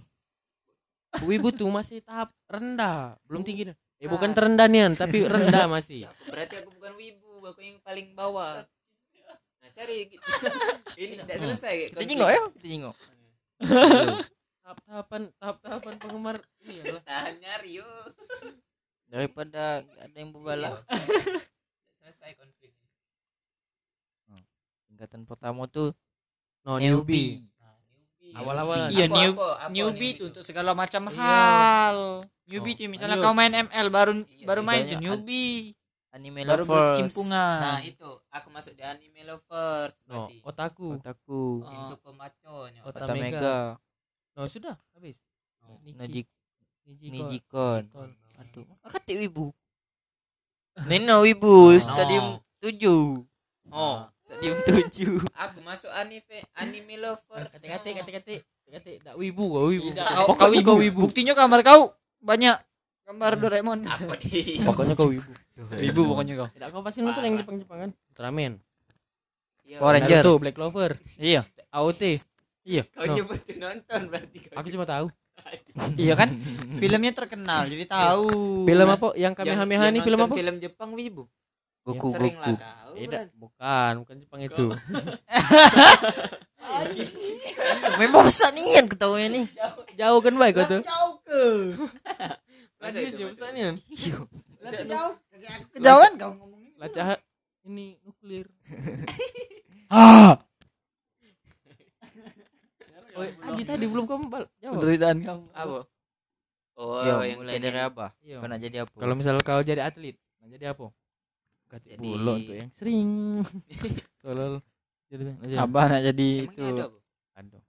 Wibu 1.26 1.50
tuh 1.50 1.66
masih 1.66 2.02
tahap 2.06 2.30
rendah, 2.46 3.18
belum 3.26 3.42
tinggi. 3.42 3.74
dah. 3.74 3.78
Eh 3.98 4.06
Bukan. 4.06 4.14
bukan 4.14 4.30
terendah 4.38 4.68
nian, 4.70 4.92
tapi 4.94 5.26
rendah 5.34 5.66
masih. 5.66 6.06
Ya, 6.06 6.10
aku- 6.14 6.30
berarti 6.30 6.54
aku 6.62 6.70
bukan 6.78 6.94
wibu, 6.94 7.32
aku 7.42 7.60
yang 7.62 7.82
paling 7.82 8.14
bawah. 8.14 8.62
Nah, 9.62 9.70
cari 9.74 10.14
gitu. 10.14 10.22
Ini 11.02 11.26
tidak 11.26 11.38
selesai. 11.40 11.74
Kita 11.90 12.04
jengok 12.06 12.30
ya, 12.30 12.42
kita 12.54 12.68
jengok. 12.70 12.96
Tahap-tahapan 14.64 15.22
tahap-tahapan 15.42 15.94
penggemar 16.00 16.36
ini 16.62 16.80
adalah 16.80 17.04
Tahan 17.04 17.36
nyari 17.36 17.84
yuk. 17.84 18.08
daripada 19.12 19.84
ada 20.00 20.16
yang 20.16 20.32
berbalap 20.32 20.88
selesai 22.00 22.32
konflik 22.34 22.72
tingkatan 24.88 25.26
pertama 25.26 25.66
tuh 25.66 25.92
no 26.64 26.80
newbie. 26.80 27.44
Oh, 28.34 28.42
Awal-awal. 28.42 28.90
Iya, 28.90 29.06
new- 29.06 29.38
apa, 29.38 29.48
apa 29.62 29.70
newbie 29.70 30.18
itu? 30.18 30.26
untuk 30.26 30.42
segala 30.42 30.74
macam 30.74 31.06
Iya. 31.06 31.14
hal. 31.14 31.98
Newbie 32.44 32.74
Oh, 32.76 32.90
misalnya 32.90 33.22
kau 33.22 33.32
main 33.32 33.54
ML 33.54 33.88
baru 33.88 34.12
Iya, 34.26 34.46
baru 34.50 34.62
main 34.66 34.84
banyak 34.84 35.00
newbie. 35.00 35.78
anime 36.10 36.42
Baru 36.42 36.66
lovers. 36.66 36.98
berkecimpungan. 36.98 37.58
nah 37.62 37.80
itu. 37.82 38.10
Aku 38.30 38.48
masuk 38.50 38.74
di 38.74 38.82
anime 38.82 39.22
lovers 39.22 39.94
no 40.06 40.30
berarti. 40.30 40.36
otaku. 40.42 40.88
Otaku. 40.98 41.42
Oh. 41.62 41.74
Insuko 41.74 42.10
Ota- 42.14 43.06
Otamega. 43.06 43.38
Mega. 43.38 43.58
no 44.34 44.46
sudah. 44.46 44.76
Habis. 44.94 45.18
Oh. 45.62 45.78
Nijik 45.86 46.26
Niji 46.84 47.08
Nijikon. 47.10 47.86
Nijikon. 47.86 48.10
aduh. 48.38 48.66
Kata 48.84 49.14
wibu 49.14 49.54
Nino 50.90 51.22
wibu 51.22 51.70
Oh. 51.70 51.78
stadium 51.78 52.42
tujuh. 52.60 53.22
Oh 53.70 54.10
stadium 54.34 54.58
tujuh. 54.66 55.14
Aku 55.32 55.58
masuk 55.62 55.90
anime 55.90 56.38
anime 56.54 56.96
lovers 56.98 57.54
kate-kate 57.54 57.90
kate-kate 57.96 58.36
kate 58.66 58.92
dak 59.00 59.14
wibu 59.14 59.46
kau 59.48 59.70
wibu. 59.70 59.94
Kau- 59.94 60.34
kau, 60.34 60.50
wibu. 60.50 60.66
kau 60.66 60.78
wibu. 60.80 61.00
Buktinya 61.06 61.34
kamar 61.34 61.62
kau 61.62 61.94
banyak. 62.18 62.58
Gambar 63.04 63.36
Doraemon. 63.36 63.84
apa 63.84 64.16
di 64.18 64.58
pokoknya 64.60 64.96
kau 64.96 65.12
wibu. 65.12 65.32
Wibu 65.76 66.02
pokoknya 66.08 66.34
kau. 66.36 66.48
tidak 66.50 66.70
kau 66.72 66.82
pasti 66.82 67.00
nonton 67.00 67.22
yang 67.22 67.36
Jepang-Jepang 67.38 67.78
kan 67.80 67.90
Ultraman 68.10 68.54
Iya, 69.64 69.78
Power 69.80 69.94
Ranger. 69.94 70.20
Naruto 70.20 70.40
Black 70.40 70.56
Clover. 70.56 70.92
Iya. 71.16 71.42
AOT 71.70 72.02
Iya. 72.64 72.84
kau 72.90 73.06
No. 73.06 73.14
nyebutin 73.14 73.58
nonton 73.60 74.00
berarti 74.08 74.38
kau. 74.42 74.56
Aku 74.56 74.68
cuma 74.70 74.84
tahu. 74.84 75.08
Iya 76.00 76.14
kan? 76.16 76.30
Filmnya 76.80 77.12
terkenal 77.12 77.68
jadi 77.68 77.86
tahu. 77.86 78.64
film 78.64 78.88
apa? 78.88 79.08
Yang 79.14 79.20
Yang- 79.20 79.36
Kamehameha 79.36 79.86
ini 79.90 80.00
film 80.00 80.20
apa? 80.20 80.34
film 80.34 80.56
Jepang 80.58 80.90
wibu 80.94 81.28
Goku 81.84 82.16
sering 82.16 82.36
Goku. 82.40 82.56
lah 82.56 82.84
kau 82.94 82.96
tidak 82.96 83.24
bukan 83.36 83.94
bukan 84.06 84.16
Jepang 84.22 84.42
itu. 84.46 84.66
Memang 88.00 88.22
besar 88.24 88.50
nih 88.56 88.80
yang 88.80 88.88
ketahuan 88.88 89.30
nih. 89.34 89.46
Jauh 90.00 90.20
kan 90.24 90.34
baik 90.38 90.54
kau 90.56 90.66
tuh? 90.70 90.82
Jauh 90.82 91.14
ke. 91.26 91.44
Jauh 91.76 91.90
masa 92.80 93.00
besar 93.04 93.50
nih 93.52 93.64
Lah 94.64 94.72
jauh. 94.86 95.14
Kejauhan 95.76 96.12
kau 96.16 96.32
ngomongin. 96.40 96.72
lacak 96.80 97.20
ini 97.64 98.00
nuklir. 98.04 98.48
Ah, 99.94 100.42
oh, 103.14 103.22
Aji 103.46 103.62
tadi 103.62 103.86
belum 103.86 104.10
kamu 104.10 104.26
bal- 104.26 104.50
jawab? 104.58 104.82
Penderitaan 104.82 105.22
kamu. 105.22 105.46
apa? 105.54 105.86
Oh 106.74 107.06
Yo, 107.06 107.22
yang 107.22 107.46
mulai 107.46 107.62
dari 107.62 107.78
apa? 107.78 108.10
Iya. 108.26 108.42
kau 108.42 108.50
nak 108.50 108.58
jadi 108.58 108.90
apa? 108.90 108.96
Kalau 108.98 109.14
misal 109.14 109.38
kau 109.46 109.62
jadi 109.62 109.86
atlet 109.86 110.18
mau 110.42 110.50
jadi 110.50 110.74
apa 110.74 110.90
Ganti 111.74 111.90
Jadi- 111.90 112.06
bola 112.06 112.32
untuk 112.38 112.54
yang 112.54 112.70
sering. 112.70 113.10
Tolol. 114.22 114.54
Jadi 115.10 115.24
aja 115.42 115.56
Abah 115.66 115.86
nak 115.90 116.02
jadi 116.06 116.30
itu? 116.46 116.62
ada 116.62 116.86
aduh 117.34 117.62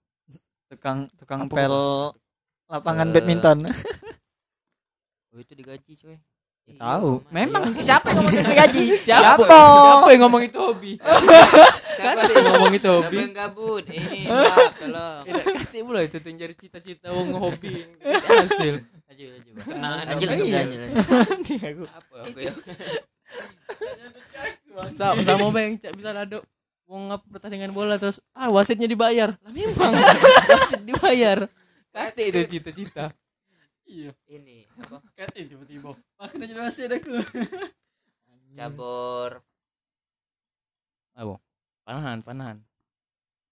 tukang 0.65 0.97
tukang 1.17 1.41
Apa 1.45 1.53
pel 1.57 1.75
lapangan 2.65 3.07
Eh, 3.09 3.13
badminton. 3.13 3.57
oh 5.33 5.39
itu 5.41 5.53
digaji 5.53 5.93
coy. 5.97 6.17
Iya, 6.65 6.81
Tahu. 6.81 7.21
Memang 7.29 7.77
siapa? 7.77 8.09
yang 8.09 8.25
ngomong 8.25 8.33
gaji? 8.33 8.83
siapa? 9.05 9.37
Siapa? 9.37 9.45
siapa 9.45 10.09
yang 10.09 10.21
ngomong 10.25 10.41
itu 10.41 10.57
hobi 10.57 10.91
siapa 11.93 12.25
yang 12.25 12.45
ngomong 12.57 12.73
itu 12.73 12.81
siapa 12.89 12.97
hobi 13.05 13.17
yang 13.21 13.33
gabut? 13.33 13.83
Ini 13.85 14.21
Pak, 14.25 14.69
tolong. 14.81 15.23
Tidak 15.29 15.43
kate 15.45 15.79
pula 15.81 15.99
itu 16.01 16.17
tuh 16.17 16.31
jadi 16.33 16.53
cita-cita 16.57 17.07
wong 17.13 17.29
hobi 17.37 17.73
hasil 18.05 18.75
aja 18.85 19.23
aja 19.33 19.49
Senang 19.61 19.93
lanjut 20.09 20.27
lanjut 20.29 20.47
lanjut. 20.49 20.79
Nanti 21.29 21.53
aku. 21.61 21.83
Apa 21.85 22.15
aku 22.25 22.37
ya 22.41 22.53
sama 24.95 25.21
sama 25.21 25.45
bang 25.51 25.75
cak 25.77 25.93
bisa 25.93 26.11
laduk. 26.11 26.43
Wong 26.85 27.09
ngap 27.09 27.25
pertandingan 27.25 27.73
bola 27.73 27.97
terus 27.97 28.21
ah 28.31 28.47
wasitnya 28.47 28.85
dibayar. 28.85 29.33
Lah 29.41 29.51
memang 29.51 29.91
wasit 30.53 30.81
dibayar. 30.83 31.49
Kate 31.89 32.23
itu 32.23 32.39
cita-cita. 32.45 33.09
Iya. 33.85 34.13
ini 34.27 34.65
apa? 34.75 35.01
Kate 35.13 35.45
tiba-tiba. 35.45 35.93
Makanya 36.17 36.45
jadi 36.45 36.61
wasit 36.61 36.89
aku. 36.91 37.15
cabur. 38.53 39.41
Apa 41.13 41.35
panahan 41.83 42.19
panahan. 42.21 42.57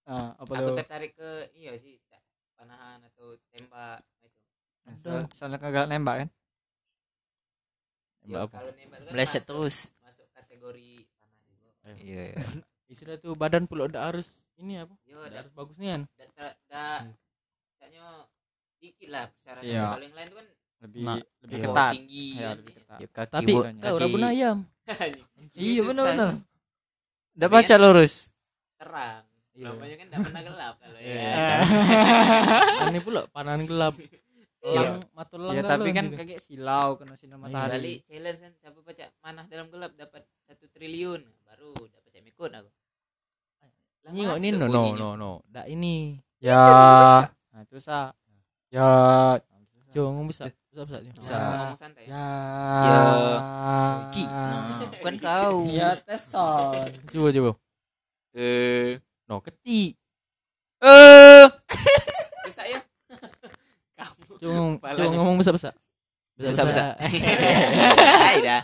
Ah, 0.04 0.36
apa 0.36 0.52
aku 0.54 0.76
tertarik 0.76 1.16
ke 1.16 1.30
iya 1.56 1.72
sih 1.74 1.96
panahan 2.54 3.00
atau 3.02 3.34
tembak 3.50 4.04
itu. 4.20 4.38
Soal- 5.00 5.26
Soalnya 5.32 5.58
kagak 5.58 5.88
nembak 5.88 6.16
kan? 6.22 6.28
Apa 8.26 8.48
kalau 8.54 8.72
nembak 8.72 8.98
kan 8.98 9.10
meleset 9.10 9.36
masuk- 9.36 9.48
terus 9.50 9.76
masuk 9.98 10.26
kategori 10.30 10.90
panah 11.12 11.38
juga 11.44 11.70
iya 11.98 12.22
iya. 12.30 12.40
istilah 12.92 13.16
tuh 13.16 13.32
badan 13.34 13.64
pula 13.64 13.84
udah 13.84 14.02
harus 14.06 14.28
ini 14.54 14.78
apa 14.78 14.94
yo 15.04 15.18
udah 15.20 15.38
harus 15.38 15.52
bagus 15.52 15.76
nian 15.76 16.06
dak 16.14 16.30
dak 16.32 16.54
dak 16.64 17.00
kayaknya 17.76 18.04
dikit 18.76 19.08
lah 19.08 19.24
persyaratan 19.30 19.64
Iya. 19.66 19.82
kalau 19.90 20.04
yang 20.04 20.14
lain 20.14 20.26
itu 20.26 20.36
kan 20.36 20.48
Lebih 20.76 21.00
Nah, 21.00 21.16
lebih 21.40 21.56
iya. 21.56 21.64
ketat. 21.64 21.90
tinggi 21.90 22.26
Ya, 22.30 22.44
kan. 22.44 22.56
lebih 22.60 22.72
ketat. 22.74 22.98
Ya, 22.98 23.08
kaki 23.08 23.30
tapi 23.30 23.52
kau 23.78 23.96
rabun 23.96 24.22
ayam 24.22 24.56
Iya 25.56 25.80
benar 25.82 26.04
benar. 26.06 26.28
itu. 26.28 26.38
Udah 27.34 27.48
baca 27.50 27.74
lurus. 27.78 28.14
terang 28.76 29.24
Iya. 29.54 29.70
Kan 29.70 29.86
tidak 30.02 30.20
pernah 30.20 30.42
gelap 30.44 30.74
kalau 30.76 30.98
Iya, 31.00 31.14
ya. 31.14 31.32
iya. 32.74 32.86
ini 32.86 33.00
pula 33.00 33.20
panahan 33.26 33.62
gelap 33.64 33.94
Lang 34.66 35.04
matul 35.12 35.40
lang 35.42 35.54
Ya 35.54 35.62
tapi 35.62 35.92
galon 35.92 35.94
kan 35.94 36.04
gitu. 36.06 36.16
kayak 36.18 36.40
silau 36.40 36.88
kena 36.96 37.14
sinar 37.14 37.36
Iya. 37.36 37.44
Kali 37.44 37.52
matahari. 37.52 37.94
challenge 38.02 38.40
kan 38.40 38.52
siapa 38.56 38.78
baca 38.80 39.04
manah 39.20 39.44
dalam 39.44 39.66
gelap 39.68 39.92
dapat 39.92 40.22
satu 40.42 40.64
triliun 40.68 41.20
baru 41.42 41.72
dapat 41.86 42.08
cek 42.10 42.22
mikun 42.22 42.50
aku. 42.50 42.70
Lah, 44.04 44.12
ini 44.36 44.52
no 44.52 44.66
no 44.66 44.82
no 44.90 45.08
no 45.14 45.30
dak 45.46 45.64
ini 45.66 46.16
Ya. 46.36 47.24
Nah, 47.24 47.60
itu 47.60 47.76
sa. 47.78 48.12
Ya. 48.68 49.36
coba 49.90 50.08
ngomong 50.10 50.26
bisa 50.26 50.44
bisa 50.66 50.82
bisa 50.82 50.98
Bisa 50.98 51.20
Bisa. 51.22 51.36
ngomong 51.38 51.78
santai. 51.78 52.04
Ya. 52.04 52.26
Ya. 52.82 53.00
Ki, 54.10 54.24
nah, 54.24 54.80
bukan 54.90 55.14
kau 55.24 55.56
Ya 55.66 55.94
teson. 55.98 56.88
coba 57.06 57.28
coba 57.30 57.50
Eh, 58.32 58.98
no 59.24 59.38
keti 59.38 59.92
Eh. 60.80 61.46
coba 64.44 64.52
ngomong 64.52 65.08
nih. 65.08 65.16
ngomong 65.16 65.36
Bisa, 66.34 66.62
bisa. 66.64 66.82
Hai 66.98 68.36
dah. 68.40 68.62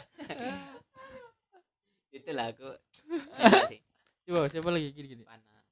Itulah 2.10 2.46
aku. 2.48 2.68
Sih. 3.66 3.80
coba 4.22 4.46
siapa 4.46 4.68
lagi 4.68 4.90
gini 4.90 5.06
gini 5.08 5.22
Panah. 5.22 5.62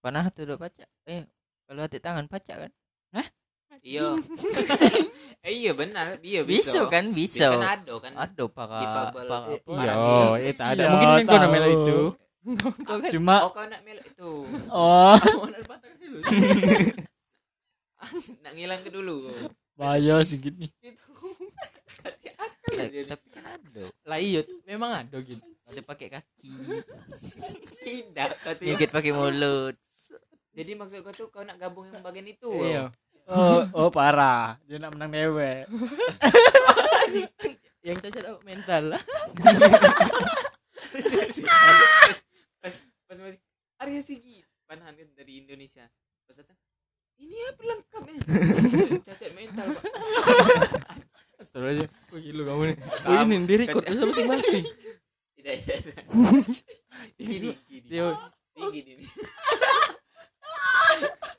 panah 0.00 0.24
tuh 0.30 0.46
udah 0.46 0.56
pacak 0.56 0.86
eh 1.04 1.26
kalau 1.66 1.82
hati 1.82 1.98
tangan 1.98 2.24
pacak 2.24 2.56
kan 2.58 2.72
Iya. 3.82 4.16
eh 5.44 5.52
iya 5.52 5.70
benar, 5.70 6.16
iya 6.20 6.40
bisa 6.42 6.80
bisa. 6.80 6.88
kan 6.88 7.12
Bisa 7.12 7.46
bisa 7.46 7.46
kan 7.52 7.62
ada 7.76 7.94
kan. 8.00 8.12
ada 8.16 8.44
para 8.48 8.78
Difabel. 8.80 9.26
para 9.28 9.46
Iya. 9.84 10.48
itu 10.48 10.62
ada 10.64 10.72
Iya, 10.74 10.86
mungkin 10.88 11.08
kan 11.08 11.22
kau 11.22 11.38
namanya 11.38 11.68
itu 11.68 11.98
Cuma 13.12 13.36
Oh 13.42 13.50
kau 13.50 13.66
nak 13.66 13.80
melok 13.82 14.06
itu. 14.06 14.30
oh 14.72 15.14
Nak 18.42 18.52
ngilang 18.56 18.80
ke 18.82 18.90
dulu. 18.90 19.30
bahaya. 19.76 20.24
Kacau 20.24 22.32
akal 22.36 22.74
Nah, 22.76 22.86
tapi 22.90 23.26
kan 23.30 23.44
ada 23.46 23.84
lah 24.04 24.18
iya 24.18 24.42
memang 24.66 24.90
ada 24.90 25.16
gitu 25.22 25.38
ada 25.66 25.80
pakai 25.80 26.08
kaki 26.12 26.52
Tidak, 27.84 28.28
tuh. 28.42 28.62
gigit 28.62 28.90
pakai 28.90 29.12
mulut 29.14 29.74
Jadi 30.56 30.72
maksud 30.74 31.04
kau 31.04 31.12
tuh 31.12 31.28
kau 31.28 31.44
nak 31.44 31.60
gabung 31.60 31.84
yang 31.92 32.00
bagian 32.00 32.32
itu. 32.32 32.48
Iya. 32.48 32.88
Oh, 33.28 33.68
oh 33.76 33.88
parah. 33.92 34.56
Dia 34.64 34.80
nak 34.80 34.96
menang 34.96 35.12
dewe. 35.12 35.68
yang 37.86 38.02
cacat 38.02 38.26
mental 38.42 38.98
lah 38.98 38.98
pas 42.58 42.74
pas 43.06 43.18
masih 43.22 43.38
Arya 43.78 44.02
Sigi 44.02 44.42
panahan 44.66 44.98
kan 44.98 45.06
dari 45.14 45.38
Indonesia 45.38 45.86
pas 46.26 46.34
datang 46.34 46.58
ini 47.16 47.36
apa 47.48 47.62
lengkap 47.64 48.02
ini 48.12 48.18
cacat 49.02 49.30
mental 49.32 49.66
pak. 49.76 49.84
Astagfirullah 51.36 51.72
aja 51.76 51.86
Kok 52.08 52.18
gila 52.20 52.42
kamu 52.48 52.62
nih. 52.68 52.76
Kok 52.76 53.16
ini 53.24 53.36
di 53.44 53.54
record 53.60 53.84
Terus 53.84 54.00
masing-masing 54.04 54.64
tidak 55.36 55.54
tidak 55.62 55.78
tidak. 55.78 55.98
gini 57.20 57.50
gini 57.70 57.86
Dia. 57.86 58.08
tinggi 58.56 58.80
ini 58.82 59.06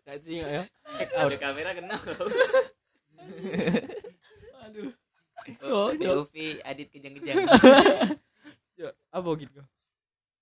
Kaci 0.07 0.31
ya. 0.39 0.63
Ada 1.19 1.35
kamera 1.35 1.69
kena 1.75 1.95
kau 1.99 2.15
Aduh. 4.67 4.91
oh. 5.67 5.91
Sofi 5.99 6.63
Adit 6.63 6.87
kejang-kejang. 6.95 7.43
Apa 9.11 9.29
gitu 9.35 9.59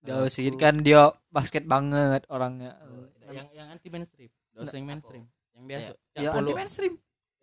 Jauh 0.05 0.29
sedikit 0.29 0.61
kan 0.61 0.77
dia 0.85 1.09
basket 1.33 1.65
banget 1.65 2.29
orangnya. 2.29 2.77
Yang 3.25 3.47
yang 3.57 3.67
anti 3.73 3.89
mainstream 3.89 4.29
Gak 4.55 4.63
usah 4.65 4.77
yang 4.79 4.87
mainstream 4.87 5.25
Yang 5.51 5.65
biasa. 5.67 5.91
Ya 6.15 6.29
Polo. 6.31 6.39
anti 6.39 6.53
mainstream. 6.55 6.95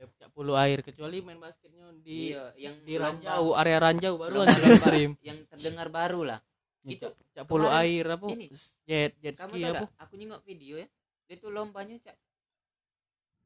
cak 0.02 0.34
puluh 0.34 0.58
air 0.58 0.82
kecuali 0.82 1.22
main 1.22 1.38
basketnya 1.38 1.94
di 2.02 2.34
iya 2.34 2.50
yang 2.58 2.74
di 2.82 2.98
lomba- 2.98 3.22
ranjau 3.22 3.44
area 3.54 3.78
ranjau 3.78 4.12
baru 4.18 4.34
lomba- 4.42 4.58
ada 4.58 4.68
stream. 4.82 5.10
yang 5.22 5.38
terdengar 5.46 5.88
baru 5.94 6.20
lah. 6.26 6.40
Itu 6.82 7.06
cak 7.30 7.46
puluh 7.46 7.70
air 7.70 8.02
apa? 8.10 8.26
ini, 8.34 8.50
jet 8.82 9.14
jet 9.22 9.38
kamu 9.38 9.54
ski 9.54 9.62
tahu 9.62 9.74
apa? 9.78 9.86
aku 10.02 10.12
nyengok 10.18 10.42
video 10.42 10.74
ya. 10.82 10.88
Dia 11.30 11.36
tuh 11.38 11.54
lombanya 11.54 11.94
cak. 12.02 12.18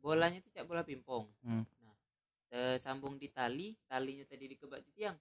Bolanya 0.01 0.41
tuh 0.41 0.49
cak 0.57 0.65
bola 0.65 0.81
pingpong. 0.81 1.29
Hmm. 1.45 1.69
nah 1.85 1.95
tersambung 2.49 3.21
di 3.21 3.29
tali 3.29 3.77
talinya 3.85 4.25
tadi 4.25 4.49
dikebat 4.49 4.81
di 4.81 4.91
tiang. 4.97 5.17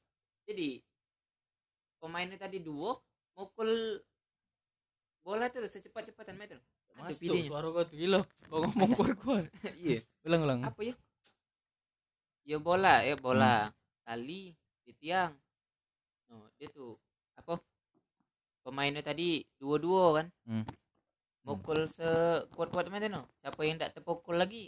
Jadi 0.48 0.80
pemainnya 2.00 2.40
tadi 2.40 2.64
duo 2.64 2.96
mukul 3.36 4.00
bola 5.20 5.52
tuh 5.52 5.68
secepat-cepatan 5.68 6.38
meter 6.40 6.64
masuk 6.96 7.20
videonya 7.22 7.50
suara 7.50 7.68
gua 7.70 7.84
tuh. 7.84 7.98
Gila 7.98 8.20
kau 8.48 8.60
ngomong 8.62 8.90
kuat 9.22 9.46
iya. 9.78 10.00
Ulang 10.24 10.42
ulang. 10.48 10.60
Apa 10.64 10.82
ya? 10.82 10.96
Ya 12.46 12.58
bola 12.62 13.02
ya 13.02 13.16
bola. 13.18 13.70
Tali 14.06 14.54
di 14.86 14.92
tiang. 14.94 15.34
Oh, 16.30 16.46
dia 16.58 16.70
tuh 16.70 16.94
apa? 17.36 17.58
Pemainnya 18.62 19.02
tadi 19.02 19.46
dua-dua 19.58 20.22
kan? 20.22 20.28
Hmm. 20.46 20.66
mukul 21.46 21.86
sekuat-kuat 21.86 22.90
macam 22.90 23.22
no? 23.22 23.22
Siapa 23.38 23.62
yang 23.62 23.78
tak 23.78 23.94
terpukul 23.94 24.34
lagi 24.34 24.66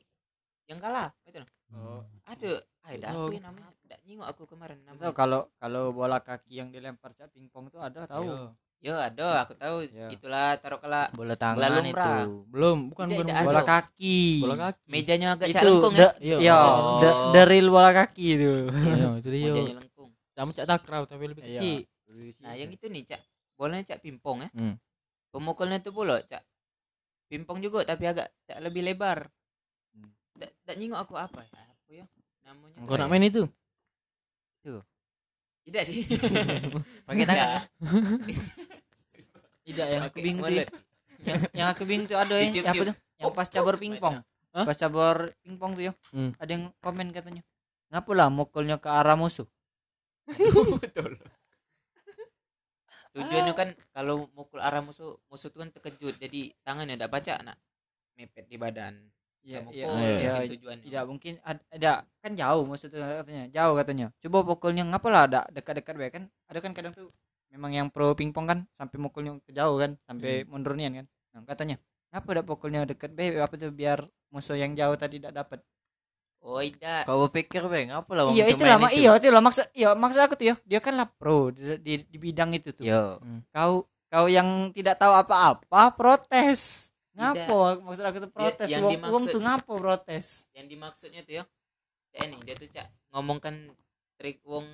yang 0.69 0.77
kalah 0.77 1.09
macam 1.25 1.41
no? 1.41 1.49
Oh. 1.73 2.01
ada. 2.29 2.61
Ada 2.87 3.17
Oh. 3.17 3.27
apa 3.27 3.33
ya 3.33 3.41
namanya? 3.41 3.73
Tak 3.89 3.99
nyingok 4.05 4.27
aku 4.29 4.43
kemarin 4.45 4.77
namanya 4.85 5.09
kalau 5.11 5.41
kalau 5.57 5.89
bola 5.89 6.21
kaki 6.21 6.61
yang 6.61 6.69
dilempar 6.69 7.17
cak 7.17 7.33
pingpong 7.33 7.67
tuh 7.73 7.81
ada 7.81 8.05
tahu. 8.05 8.29
Iya. 8.29 8.53
Ya 8.77 8.93
ada 9.03 9.41
aku 9.41 9.53
tahu 9.53 9.89
Ya. 9.89 10.07
itulah 10.07 10.53
taruh 10.55 10.77
kala 10.77 11.09
bola 11.11 11.33
tangan 11.33 11.81
itu 11.81 12.13
belum 12.47 12.93
bukan 12.93 13.05
bukan 13.09 13.25
bola, 13.25 13.41
Bola 13.43 13.59
Aduh. 13.59 13.67
kaki. 13.67 14.21
bola 14.39 14.55
kaki 14.61 14.85
mejanya 14.87 15.27
agak 15.33 15.47
itu 15.47 15.55
cak 15.55 15.63
lengkung 15.63 15.93
the, 15.93 15.99
ya 15.99 16.09
Iya. 16.19 16.37
ya, 16.39 16.55
Oh. 16.55 16.99
the, 16.99 17.09
the 17.33 17.41
real 17.43 17.67
bola 17.67 17.89
kaki 17.91 18.25
itu. 18.37 18.53
iya 18.69 19.07
itu 19.19 19.27
dia 19.27 19.49
mejanya 19.49 19.75
lengkung 19.77 20.09
sama 20.31 20.49
cak 20.51 20.65
takraw 20.67 21.03
tapi 21.03 21.23
lebih 21.25 21.43
Iya. 21.43 21.59
kecil 21.59 21.77
nah 22.39 22.53
yang 22.53 22.69
itu 22.69 22.85
nih 22.85 23.03
cak 23.03 23.21
bolanya 23.53 23.83
cak 23.87 23.99
pingpong 23.99 24.37
ya 24.41 24.49
Hmm. 24.53 24.75
pemukulnya 25.29 25.77
tuh 25.79 25.91
pula 25.91 26.21
cak 26.21 26.45
pingpong 27.27 27.59
juga 27.59 27.81
tapi 27.83 28.05
agak 28.05 28.29
cak 28.45 28.61
lebih 28.61 28.85
lebar 28.85 29.25
Hmm. 29.91 30.13
tak 30.35 30.53
tak 30.63 30.75
nyingok 30.77 31.01
aku 31.01 31.13
apa 31.15 31.41
ya 31.41 31.51
apa 31.65 31.89
ya 31.91 32.05
namanya 32.45 32.77
kau 32.83 32.93
nak 32.93 33.09
main 33.09 33.25
itu 33.25 33.49
tidak 35.67 35.83
sih 35.83 36.07
pakai 37.07 37.25
tangan 37.27 37.47
Tidak. 37.47 37.61
Tidak 39.67 39.87
yang 39.91 40.03
aku 40.07 40.17
bingung 40.23 40.47
tuh. 40.47 40.63
ya. 40.63 40.65
yang, 41.27 41.39
yang 41.51 41.67
aku 41.75 41.83
bingung 41.83 42.07
tuh 42.07 42.15
ada 42.15 42.39
ya. 42.39 42.47
Tiup, 42.55 42.63
Yang 42.63 42.71
apa 42.71 42.83
tuh? 42.87 42.95
Yang 43.19 43.33
pas 43.35 43.47
cabur 43.51 43.75
pingpong. 43.75 44.15
Pas 44.55 44.77
cabur 44.79 45.15
pingpong 45.43 45.71
tuh 45.75 45.83
ya. 45.91 45.93
Hmm. 46.15 46.31
Ada 46.39 46.51
yang 46.55 46.63
komen 46.79 47.11
katanya. 47.11 47.43
Ngapa 47.91 48.11
lah 48.15 48.31
mukulnya 48.31 48.79
ke 48.79 48.87
arah 48.87 49.19
musuh? 49.19 49.43
betul 50.79 51.19
tujuannya 53.17 53.53
kan 53.57 53.69
kalau 53.89 54.29
mukul 54.37 54.61
arah 54.61 54.85
musuh 54.85 55.17
musuh 55.33 55.49
tuh 55.49 55.65
kan 55.65 55.69
terkejut 55.73 56.21
jadi 56.21 56.53
tangannya 56.61 56.93
tidak 56.93 57.09
baca 57.09 57.33
nak 57.41 57.57
mepet 58.13 58.45
di 58.45 58.57
badan 58.61 58.93
Iya, 59.47 59.59
iya, 59.59 59.63
mukul, 59.63 59.79
iya. 59.79 59.87
mungkin 59.87 60.19
Iya, 60.19 60.33
tujuannya 60.51 60.83
Tidak 60.83 61.03
mungkin 61.07 61.33
ad- 61.47 61.65
ada 61.71 61.91
kan 62.19 62.31
jauh 62.35 62.63
maksudnya 62.67 63.23
katanya. 63.23 63.43
Jauh 63.55 63.73
katanya. 63.79 64.07
Coba 64.19 64.37
pukulnya 64.43 64.83
ngapa 64.83 65.07
lah 65.07 65.23
ada 65.31 65.41
dekat-dekat 65.55 65.95
kan. 66.11 66.23
Ada 66.51 66.59
kan 66.59 66.71
kadang 66.75 66.91
tuh 66.91 67.07
memang 67.47 67.71
yang 67.71 67.87
pro 67.87 68.11
pingpong 68.11 68.43
kan 68.43 68.59
sampai 68.75 68.99
mukulnya 68.99 69.39
ke 69.47 69.55
jauh 69.55 69.79
kan, 69.79 69.95
sampai 70.03 70.43
mundur 70.51 70.75
nian 70.75 70.91
kan. 70.99 71.05
Nah, 71.31 71.47
katanya, 71.47 71.79
ngapa 72.11 72.29
ada 72.35 72.43
pukulnya 72.43 72.83
dekat 72.83 73.15
bae 73.15 73.39
apa 73.39 73.55
tuh 73.55 73.71
biar 73.71 74.03
musuh 74.35 74.59
yang 74.59 74.75
jauh 74.75 74.99
tadi 74.99 75.23
tidak 75.23 75.31
dapat. 75.31 75.59
oh 76.37 76.61
tidak 76.61 77.03
kau 77.03 77.27
pikir 77.27 77.65
bang 77.65 77.91
apa 77.91 78.11
lah 78.13 78.23
iya 78.31 78.45
itu 78.47 78.61
lah, 78.63 78.77
iya 78.93 79.11
itu 79.17 79.27
lah 79.33 79.41
maksud 79.41 79.65
iya 79.73 79.89
maksud 79.97 80.21
aku 80.21 80.33
tuh 80.37 80.45
ya, 80.53 80.55
dia 80.63 80.79
kan 80.79 80.93
lah 80.95 81.09
pro 81.09 81.49
di, 81.51 81.75
di, 81.81 81.93
di 82.07 82.17
bidang 82.21 82.53
itu 82.55 82.71
tuh. 82.71 82.85
yo 82.85 83.17
Kau 83.51 83.89
kau 84.07 84.25
yang 84.31 84.71
tidak 84.71 84.95
tahu 85.01 85.11
apa-apa 85.11 85.91
protes. 85.97 86.93
Ngapo 87.17 87.57
maksud 87.81 88.03
aku 88.03 88.17
tuh 88.19 88.31
protes. 88.31 88.67
yang 88.67 88.83
Wong, 88.83 88.93
dimaksud- 88.93 89.11
wong 89.11 89.23
tuh 89.27 89.41
ngapo 89.41 89.73
protes? 89.75 90.27
yang 90.53 90.65
dimaksudnya 90.65 91.21
tuh 91.21 91.33
ya 91.33 91.43
cak 92.07 92.21
ini 92.23 92.37
dia 92.41 92.53
tuh 92.53 92.67
cak 92.67 92.87
ngomongkan 93.09 93.55
trik 94.15 94.39
wong 94.43 94.65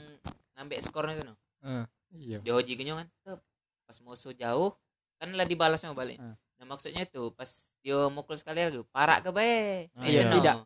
ngambek 0.53 0.79
skornya 0.79 1.17
tuh 1.17 1.25
no 1.25 1.35
Iya. 2.11 2.39
dia 2.39 2.53
hoji 2.53 2.77
kan 2.77 3.09
pas 3.83 3.97
musuh 3.99 4.31
jauh 4.31 4.69
kan 5.17 5.29
lah 5.29 5.43
dibalas 5.43 5.79
sama 5.79 5.95
balik 5.95 6.15
Hmm. 6.15 6.35
nah 6.55 6.65
maksudnya 6.67 7.03
tuh 7.05 7.31
pas 7.31 7.47
dia 7.79 7.97
mukul 8.07 8.35
sekali 8.35 8.61
lagi 8.61 8.79
parak 8.85 9.23
ke 9.23 9.31
bae 9.31 9.89
Itu 9.97 10.05
iya. 10.05 10.21
no. 10.23 10.33
Tidak. 10.33 10.57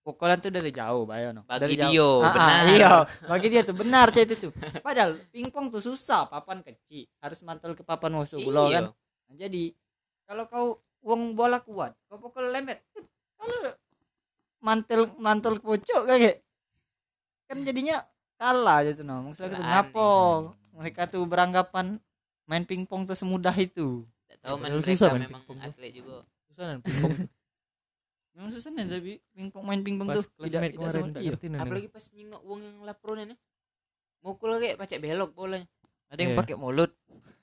pukulan 0.00 0.38
tuh 0.38 0.48
dari 0.48 0.70
jauh 0.70 1.02
bayo 1.02 1.34
no. 1.34 1.42
Bagi 1.42 1.60
dari 1.66 1.74
jauh. 1.74 1.90
dia, 1.90 2.06
Ah, 2.22 2.30
ah, 2.30 2.32
benar. 2.32 2.62
iya 2.70 2.92
bagi 3.26 3.46
dia 3.50 3.62
tuh 3.62 3.74
benar 3.74 4.06
cah 4.08 4.22
itu 4.22 4.34
tuh 4.38 4.52
padahal 4.86 5.18
pingpong 5.28 5.66
tuh 5.66 5.82
susah 5.82 6.30
papan 6.30 6.62
kecil 6.62 7.10
harus 7.18 7.42
mantul 7.42 7.72
ke 7.72 7.82
papan 7.82 8.14
musuh 8.14 8.38
bulo 8.38 8.70
Iya. 8.70 8.72
kan 8.72 8.84
Nah, 9.26 9.34
jadi 9.36 9.74
kalau 10.22 10.46
kau 10.46 10.66
uang 11.06 11.38
bola 11.38 11.62
kuat 11.62 11.94
kau 12.10 12.18
pukul 12.18 12.50
lempet 12.50 12.82
kalau 13.38 13.72
mantul 15.22 15.62
ke 15.62 15.64
pucuk 15.64 16.02
kayak 16.10 16.42
kan 17.46 17.62
jadinya 17.62 18.02
kalah 18.34 18.82
gitu 18.82 19.06
no 19.06 19.30
maksudnya 19.30 19.54
gitu 19.54 19.62
ngapo 19.62 20.10
mereka 20.76 21.08
tuh 21.08 21.22
beranggapan 21.24 22.02
main 22.46 22.62
pingpong 22.62 23.08
tuh 23.08 23.18
semudah 23.18 23.52
itu. 23.58 24.06
Tak 24.30 24.38
tahu 24.42 24.54
man 24.60 24.70
padahal 24.70 24.82
susah 24.86 25.08
mereka 25.10 25.10
main 25.10 25.22
memang 25.26 25.42
pingpong 25.42 25.58
tuh. 25.58 25.66
atlet 25.66 25.92
juga. 25.92 26.16
Susah 26.46 26.64
kan 26.64 26.78
pingpong 26.80 27.12
tuh. 27.16 27.28
memang 28.36 28.50
susah 28.52 28.70
nih 28.76 28.84
tapi 28.86 29.12
pingpong 29.32 29.64
main 29.64 29.80
pingpong 29.82 30.08
pas 30.12 30.16
tuh 30.20 30.24
tidak 30.44 30.60
main 30.60 30.72
tidak 30.76 31.22
iya. 31.24 31.32
nih 31.32 31.58
apalagi 31.58 31.88
pas 31.88 32.04
nyingok 32.12 32.42
wong 32.46 32.60
yang 32.62 32.76
lapron 32.86 33.18
ini. 33.24 33.34
Mukul 34.20 34.58
kayak 34.58 34.76
pacak 34.78 34.98
belok 35.00 35.30
bolanya. 35.34 35.66
Ada 36.10 36.20
yang 36.22 36.32
Iya. 36.34 36.40
pakai 36.44 36.56
mulut. 36.58 36.90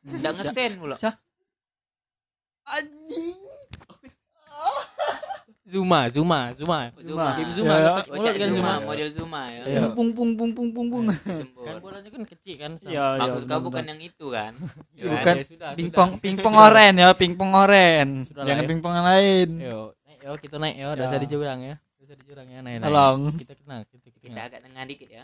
Ndak 0.04 0.32
ngesen 0.40 0.72
mulu 0.80 0.96
anjing 2.66 3.38
Zuma 5.66 6.06
Zuma 6.08 6.52
Zuma 6.54 6.92
Zuma 7.00 7.28
Game 7.34 7.52
Zuma 7.54 7.74
Ya, 7.74 7.80
ya. 7.80 7.92
Oh, 7.96 8.04
mulut 8.06 8.22
Cak 8.22 8.36
kan 8.36 8.48
Zuma, 8.48 8.60
Zuma 8.60 8.74
model 8.84 9.10
Zuma 9.10 9.42
ya. 9.50 9.64
Iya. 9.66 9.84
pung 9.92 10.10
pung 10.12 10.32
pung 10.34 10.52
pung 10.52 10.70
pung 10.70 10.88
pung 10.88 11.04
Disembur. 11.10 11.64
kan 11.64 11.76
bolanya 11.80 12.10
kan 12.12 12.24
kecil 12.26 12.56
kan 12.58 12.72
sama- 12.78 12.92
Iya, 12.92 13.06
iya, 13.10 13.22
Maksud 13.24 13.44
kau 13.46 13.60
bukan 13.64 13.84
yang 13.86 14.02
itu 14.02 14.26
kan? 14.30 14.54
Iya, 14.94 15.02
Ya, 15.02 15.10
bukan. 15.10 15.34
Ya, 15.34 15.44
sudah, 15.44 15.70
pingpong 15.74 16.10
sudah. 16.12 16.22
pingpong 16.22 16.56
oren 16.58 16.94
ya 16.94 17.10
pingpong 17.12 17.52
oren 17.54 18.10
Sudah 18.24 18.44
jangan 18.44 18.64
ya. 18.64 18.70
pingpong 18.70 18.94
yang 18.94 19.08
lain 19.08 19.50
Yo, 19.58 19.80
naik 20.06 20.20
yo 20.22 20.32
kita 20.38 20.56
naik 20.58 20.76
yo, 20.78 20.90
Ya. 20.90 20.96
dasar 20.98 21.18
di 21.18 21.28
jurang 21.28 21.60
ya. 21.60 21.76
Dasar 21.98 22.16
di 22.16 22.24
jurang 22.24 22.46
ya, 22.46 22.60
naik. 22.60 22.78
naik. 22.78 22.86
tolong 22.86 23.20
Kita 23.34 23.54
kenal, 23.56 23.80
kita 23.86 24.08
kita 24.10 24.20
Kita 24.22 24.40
agak 24.44 24.60
tengah 24.62 24.84
dikit 24.86 25.10
ya. 25.10 25.24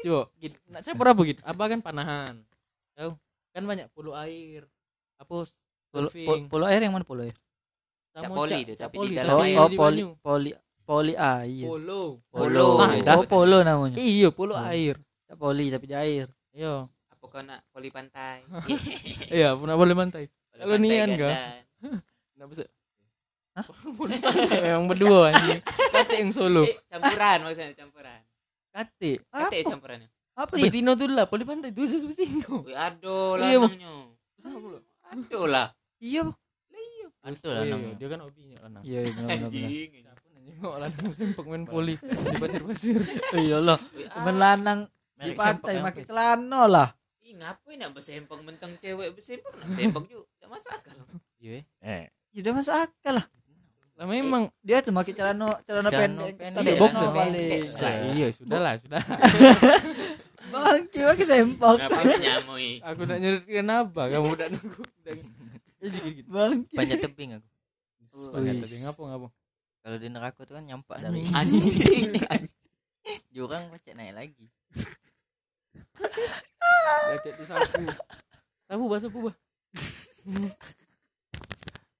Coba, 0.00 0.22
gitu. 0.36 0.56
Nak 0.66 0.80
saya 0.82 0.94
berapa 0.94 1.20
gitu? 1.22 1.40
Apa 1.40 1.62
kan 1.64 1.78
panahan? 1.78 2.34
Tahu? 2.92 3.14
Kan 3.48 3.62
banyak 3.62 3.86
puluh 3.88 4.10
air. 4.12 4.66
Apa 5.16 5.46
Polo, 5.88 6.08
polo 6.46 6.64
air 6.64 6.80
yang 6.80 6.92
mana 6.92 7.02
polo 7.02 7.22
air 7.22 7.36
Cak 8.12 8.28
poli 8.28 8.50
cak- 8.50 8.60
itu, 8.60 8.72
cak 8.74 8.82
tapi 8.82 8.94
di 8.94 9.00
poli, 9.00 9.14
dalam 9.14 9.34
air. 9.40 9.56
oh 9.56 9.68
di 9.68 9.76
poli 9.76 10.02
poli 10.18 10.50
poli 10.82 11.12
air 11.14 11.66
Polo. 11.66 12.02
Polo. 12.28 12.66
Ah, 12.76 12.90
Iya. 12.90 13.02
dah. 13.04 13.14
oh 13.14 13.24
polo 13.24 13.58
namanya 13.60 13.96
Iya, 13.96 14.28
polo 14.30 14.52
Oh. 14.52 14.64
air. 14.64 14.96
poli 15.30 15.64
tapi 15.68 15.84
di 15.84 15.94
air 15.94 16.26
Iya. 16.50 16.88
Apa 17.08 17.24
kau 17.24 17.40
nak 17.40 17.60
poli 17.68 17.88
pantai? 17.88 18.42
Iya, 19.30 19.54
pernah. 19.54 19.74
Poli 19.74 19.92
Kalau 19.92 20.64
pantai 20.66 20.78
nian, 20.80 21.08
ganda. 21.10 21.24
kah? 21.24 21.36
Enggak 22.34 22.48
bisa. 22.52 22.64
yang 24.70 24.86
berdua 24.86 25.30
anjing. 25.30 25.60
Kate 25.66 26.14
yang 26.16 26.30
solo. 26.30 26.62
Eh, 26.62 26.78
campuran 26.86 27.38
maksudnya 27.42 27.74
campuran. 27.74 28.20
Kate. 28.70 29.18
Kata 29.24 29.50
ya 29.50 29.58
apa 29.58 29.70
campurannya. 29.72 30.08
apa 30.38 30.52
dia 30.54 30.62
Betino 30.70 30.94
tuh 30.94 31.10
lah, 31.10 31.26
poli 31.26 31.42
pantai 31.42 31.74
itu 31.74 31.82
khusus 31.82 32.06
betino. 32.06 32.62
Wih, 32.62 32.70
aduh 32.70 33.34
lah 33.34 33.50
Iya, 33.50 33.58
Bang. 33.58 33.74
nangnya. 33.74 33.90
Aduh 35.98 36.30
lah. 36.30 36.36
iya 36.78 37.06
Itu 37.28 37.48
lah 37.50 37.62
Iya. 37.66 37.92
Dia 37.98 38.06
kan 38.08 38.20
hobinya 38.22 38.56
lanang. 38.64 38.82
iya 38.86 39.00
iya, 39.02 39.12
benar 39.12 39.38
benar 39.92 40.16
kok 40.58 40.74
lanang 40.74 41.06
sempak 41.14 41.44
main 41.44 41.64
poli 41.64 41.94
di 41.94 42.34
pasir-pasir. 42.34 42.98
iya 43.36 43.58
lah 43.60 43.78
Wih, 43.92 44.08
temen 44.08 44.34
ah. 44.34 44.38
lanang 44.40 44.80
di 45.14 45.30
pantai 45.32 45.74
pakai 45.78 46.02
celana 46.02 46.62
lah 46.66 46.88
Ih, 47.20 47.36
ngapain 47.36 47.76
nak 47.76 47.92
bersempang 47.92 48.40
mentang 48.40 48.72
cewek 48.80 49.12
bersempang 49.12 49.52
nak 49.54 49.68
bersempang 49.68 50.04
juga. 50.08 50.24
Tak 50.40 50.48
masuk 50.48 50.70
akal. 50.72 50.96
Iya. 51.38 51.60
Eh. 51.78 52.04
ya 52.32 52.38
udah 52.40 52.52
masuk 52.56 52.74
akal 52.74 53.14
lah 53.20 53.26
Lah 53.94 54.06
memang 54.06 54.42
dia 54.62 54.78
tuh 54.80 54.94
pakai 54.94 55.12
celana 55.12 55.58
celana 55.62 55.90
pendek 55.90 56.38
pendek, 56.38 56.54
tapi 56.56 56.70
boxer 56.78 57.08
paling 57.10 57.66
iya 58.14 58.26
sudah 58.30 58.58
lah 58.58 58.74
sudah. 58.78 59.02
bangki 60.48 60.98
pakai 61.02 61.26
sempok 61.26 61.76
Ngapain 61.76 62.14
nyamui? 62.16 62.70
Aku 62.80 63.02
nak 63.04 63.18
nyerit 63.18 63.44
kenapa 63.44 64.08
kamu 64.08 64.32
udah 64.32 64.48
nunggu. 64.48 64.82
Gitu, 65.82 66.28
bangki 66.28 66.74
Panjat 66.74 66.98
tebing 67.02 67.30
aku. 67.38 67.48
Panjat 68.34 68.54
Wih. 68.58 68.62
tapi 68.66 68.76
ngapa? 68.82 69.28
Kalau 69.78 69.96
di 69.96 70.08
neraka 70.10 70.40
tuh 70.42 70.54
kan 70.58 70.64
nyampak 70.66 70.96
dari 70.98 71.22
Anjing. 71.38 72.12
jurang 73.32 73.70
pacak 73.72 73.94
naik 73.94 74.12
lagi. 74.12 74.46
Lecet 77.14 77.34
di 77.38 77.44
sapu. 77.46 77.82
Sapu 78.68 78.84
bah 78.90 78.98
sapu 79.00 79.18
bah. 79.30 79.34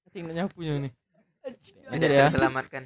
Nanti 0.05 0.17
nak 0.21 0.35
nyapunya 0.37 0.73
nih. 0.85 0.93
Tidak 1.89 2.11
ya. 2.13 2.29
terselamatkan. 2.29 2.85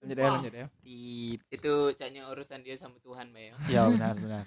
lanjut 0.00 0.16
ya 0.16 0.32
lanjut 0.32 0.54
ya 0.56 0.66
Tip. 0.80 1.40
itu 1.52 1.72
caknya 1.92 2.24
urusan 2.32 2.64
dia 2.64 2.72
sama 2.72 2.96
Tuhan 3.04 3.28
Mbak 3.36 3.42
ya 3.44 3.52
ya 3.68 3.80
benar 3.92 4.16
benar 4.16 4.44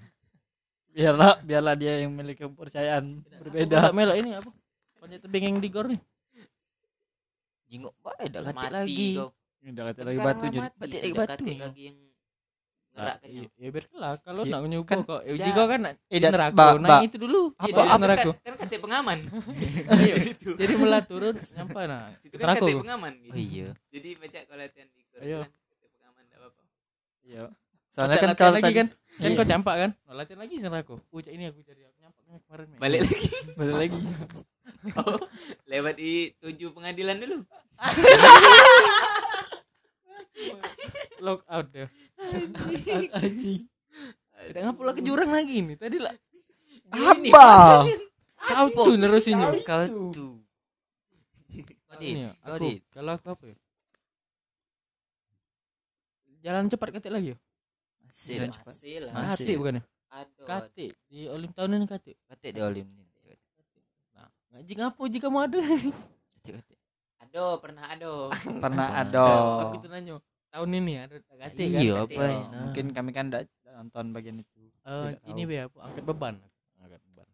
biarlah 0.89 1.33
biarlah 1.45 1.75
dia 1.77 1.93
yang 2.01 2.09
memiliki 2.09 2.41
kepercayaan 2.49 3.21
berbeda 3.37 3.89
Apa, 3.89 3.93
Melo 3.93 4.17
ini 4.17 4.33
apa 4.33 4.49
panjat 5.03 5.19
tebing 5.19 5.43
yang 5.45 5.57
di 5.59 5.67
gor 5.67 5.85
nih. 5.85 5.99
Jingok 7.67 7.93
bae 7.99 8.25
dak 8.25 8.41
katik 8.47 8.71
lagi. 8.71 9.07
kau. 9.13 9.29
Udah 9.61 9.83
kata 9.85 9.97
Kan 9.97 10.05
lagi 10.05 10.19
batu 10.19 10.43
jadi. 10.45 10.59
Batik 10.73 10.99
lagi 11.01 11.13
batu. 11.13 11.31
katik 11.35 11.53
ya. 11.53 11.61
lagi 11.61 11.83
yang 11.83 11.97
Nah, 12.93 13.17
iya, 13.25 13.49
ya 13.57 13.73
biarlah 13.73 14.13
kalau 14.21 14.45
Iya, 14.45 14.53
nak 14.53 14.69
nyuguh 14.69 14.85
kan- 14.85 15.01
kok 15.01 15.25
eh, 15.25 15.33
Dah. 15.33 15.45
jika 15.49 15.61
kan 15.65 15.79
nak 15.81 15.93
Eh, 16.05 16.19
neraka. 16.21 16.53
Ba- 16.53 16.77
nah 16.77 17.01
itu 17.01 17.17
dulu. 17.17 17.41
Apa- 17.57 17.65
Iya, 17.65 17.73
apa- 17.81 17.97
neraka. 17.97 18.21
Kan, 18.21 18.37
kan 18.37 18.53
katik 18.61 18.79
pengaman. 18.79 19.17
Iya, 20.05 20.15
jadi 20.53 20.73
melah 20.77 21.01
turun 21.01 21.33
nyampe 21.49 21.81
nah 21.83 22.13
situ 22.21 22.37
kan 22.37 22.53
katik 22.53 22.69
gua. 22.69 22.81
pengaman 22.85 23.11
gitu. 23.17 23.33
Oh 23.33 23.41
iya. 23.41 23.67
jadi 23.89 24.09
baca 24.13 24.39
kalau 24.45 24.61
latihan 24.61 24.87
di 24.87 25.01
gor 25.03 25.19
Ayo. 25.19 25.25
itu 25.25 25.41
kan 25.41 25.51
katik 25.73 25.89
pengaman 25.91 26.21
enggak 26.21 26.37
apa-apa. 26.39 26.61
Iya. 27.25 27.43
Soalnya 27.89 28.17
kan 28.19 28.29
kalau 28.35 28.53
lagi 28.53 28.73
kan? 28.75 28.87
Kan 28.93 29.25
Iya. 29.25 29.37
kau 29.37 29.47
campak 29.47 29.75
kan? 29.75 29.91
Nah, 29.97 30.13
latihan 30.13 30.39
lagi 30.39 30.55
neraka. 30.61 30.93
Ucap 31.09 31.31
ini 31.31 31.43
aku 31.49 31.59
cari 31.59 31.81
aku 31.81 31.97
nyampak 31.97 32.21
kemarin 32.21 32.67
balik 32.77 32.99
lagi. 33.01 33.17
Balik 33.57 33.75
lagi 33.81 33.97
lewat 35.71 35.95
di 35.99 36.31
tujuh 36.39 36.71
pengadilan 36.71 37.19
dulu. 37.19 37.43
Lock 41.23 41.45
out 41.47 41.67
deh 41.71 41.87
anjing. 43.13 43.63
Tidak 44.43 44.59
ngapa 44.59 44.81
lah 44.83 44.93
ke 44.97 45.01
jurang 45.05 45.31
lagi 45.31 45.63
nih 45.63 45.77
tadi 45.79 45.97
lah. 45.99 46.11
Apa? 46.91 47.47
Kau 48.43 48.67
tuh 48.75 48.99
nerusinnya 48.99 49.55
Kau 49.63 50.11
tuh. 50.11 50.35
Kau 51.87 51.99
Ini 52.01 52.27
ya, 52.27 52.31
kau 52.43 52.57
kalau 52.91 53.11
aku 53.15 53.27
apa 53.31 53.43
ya? 53.53 53.57
Jalan 56.43 56.67
cepat 56.67 56.89
katik 56.99 57.11
lagi 57.13 57.27
ya? 57.31 57.37
Masih 58.03 58.35
Jalan 58.35 58.49
cepat. 58.51 58.73
masih 58.73 58.95
lah 58.99 59.13
katik 59.31 59.55
bukan 59.55 59.73
ya? 59.79 59.83
Katik 60.43 60.91
di 61.07 61.19
olim 61.31 61.49
tahun 61.55 61.79
ini 61.79 61.87
katik 61.87 62.15
Katik 62.27 62.51
di 62.51 62.61
olim 62.61 62.87
ni. 62.91 63.03
Ngaji 64.53 64.73
ngapa 64.77 65.01
jika 65.09 65.27
mau 65.33 65.43
ada? 65.43 65.57
Aduh 67.25 67.57
pernah 67.57 67.85
aduh 67.89 68.29
pernah 68.63 68.87
aku 69.01 69.75
tuh 69.81 69.89
nanya? 69.89 70.21
Tahun 70.53 70.69
ini 70.69 70.93
ada 71.01 71.17
katik 71.33 71.65
kan 71.73 71.81
Iya 71.81 71.93
apa? 72.05 72.21
Oh, 72.21 72.41
mungkin 72.69 72.85
kami 72.93 73.09
kan 73.09 73.25
tidak 73.33 73.49
nonton 73.73 74.13
bagian 74.13 74.37
itu. 74.37 74.69
Eh, 74.85 75.17
ini 75.33 75.49
be 75.49 75.65
apa? 75.65 75.77
Angkat 75.89 76.05
beban. 76.05 76.35
Angkat 76.77 77.01
beban. 77.09 77.27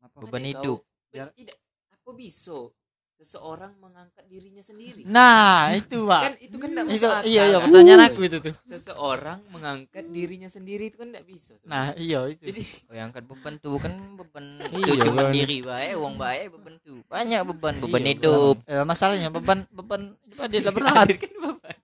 Apa 0.00 0.16
Beban 0.24 0.44
hidup. 0.48 0.80
tidak 1.12 1.58
apa 1.92 2.10
bisa 2.16 2.72
seseorang 3.20 3.76
mengangkat 3.84 4.24
dirinya 4.32 4.64
sendiri. 4.64 5.04
Nah 5.04 5.76
itu 5.76 6.08
pak. 6.08 6.20
Kan 6.24 6.34
itu 6.40 6.56
kan 6.56 6.68
enggak 6.72 6.86
itu 6.88 6.96
masuk 6.96 7.10
akal 7.12 7.28
iya 7.28 7.42
iya 7.44 7.58
kan? 7.60 7.68
pertanyaan 7.68 8.02
aku 8.08 8.20
itu 8.24 8.36
tuh. 8.40 8.54
Seseorang 8.64 9.38
mengangkat 9.52 10.04
dirinya 10.08 10.48
sendiri 10.48 10.88
itu 10.88 10.96
kan 10.96 11.12
enggak 11.12 11.26
bisa. 11.28 11.52
Nah 11.68 11.92
iya 12.00 12.24
itu. 12.32 12.40
Jadi 12.48 12.62
Oh, 12.88 12.94
yang 12.96 13.12
angkat 13.12 13.24
beban 13.28 13.54
tuh 13.60 13.76
kan 13.76 13.92
beban 14.16 14.44
Iya, 14.72 14.92
itu 14.96 15.04
cuma 15.04 15.28
beban. 15.28 15.32
diri 15.36 15.56
bae, 15.60 15.90
uang 16.00 16.14
bae 16.16 16.42
beban 16.48 16.74
tuh. 16.80 17.04
Banyak 17.12 17.40
beban, 17.44 17.74
beban 17.76 18.00
Iya, 18.00 18.10
hidup. 18.16 18.56
Eh, 18.64 18.84
masalahnya 18.88 19.28
beban 19.28 19.68
beban 19.68 20.00
beban 20.32 20.46
dia 20.48 20.58
adalah 20.64 20.74
berat 20.80 21.08
kan 21.20 21.32
bapak 21.36 21.76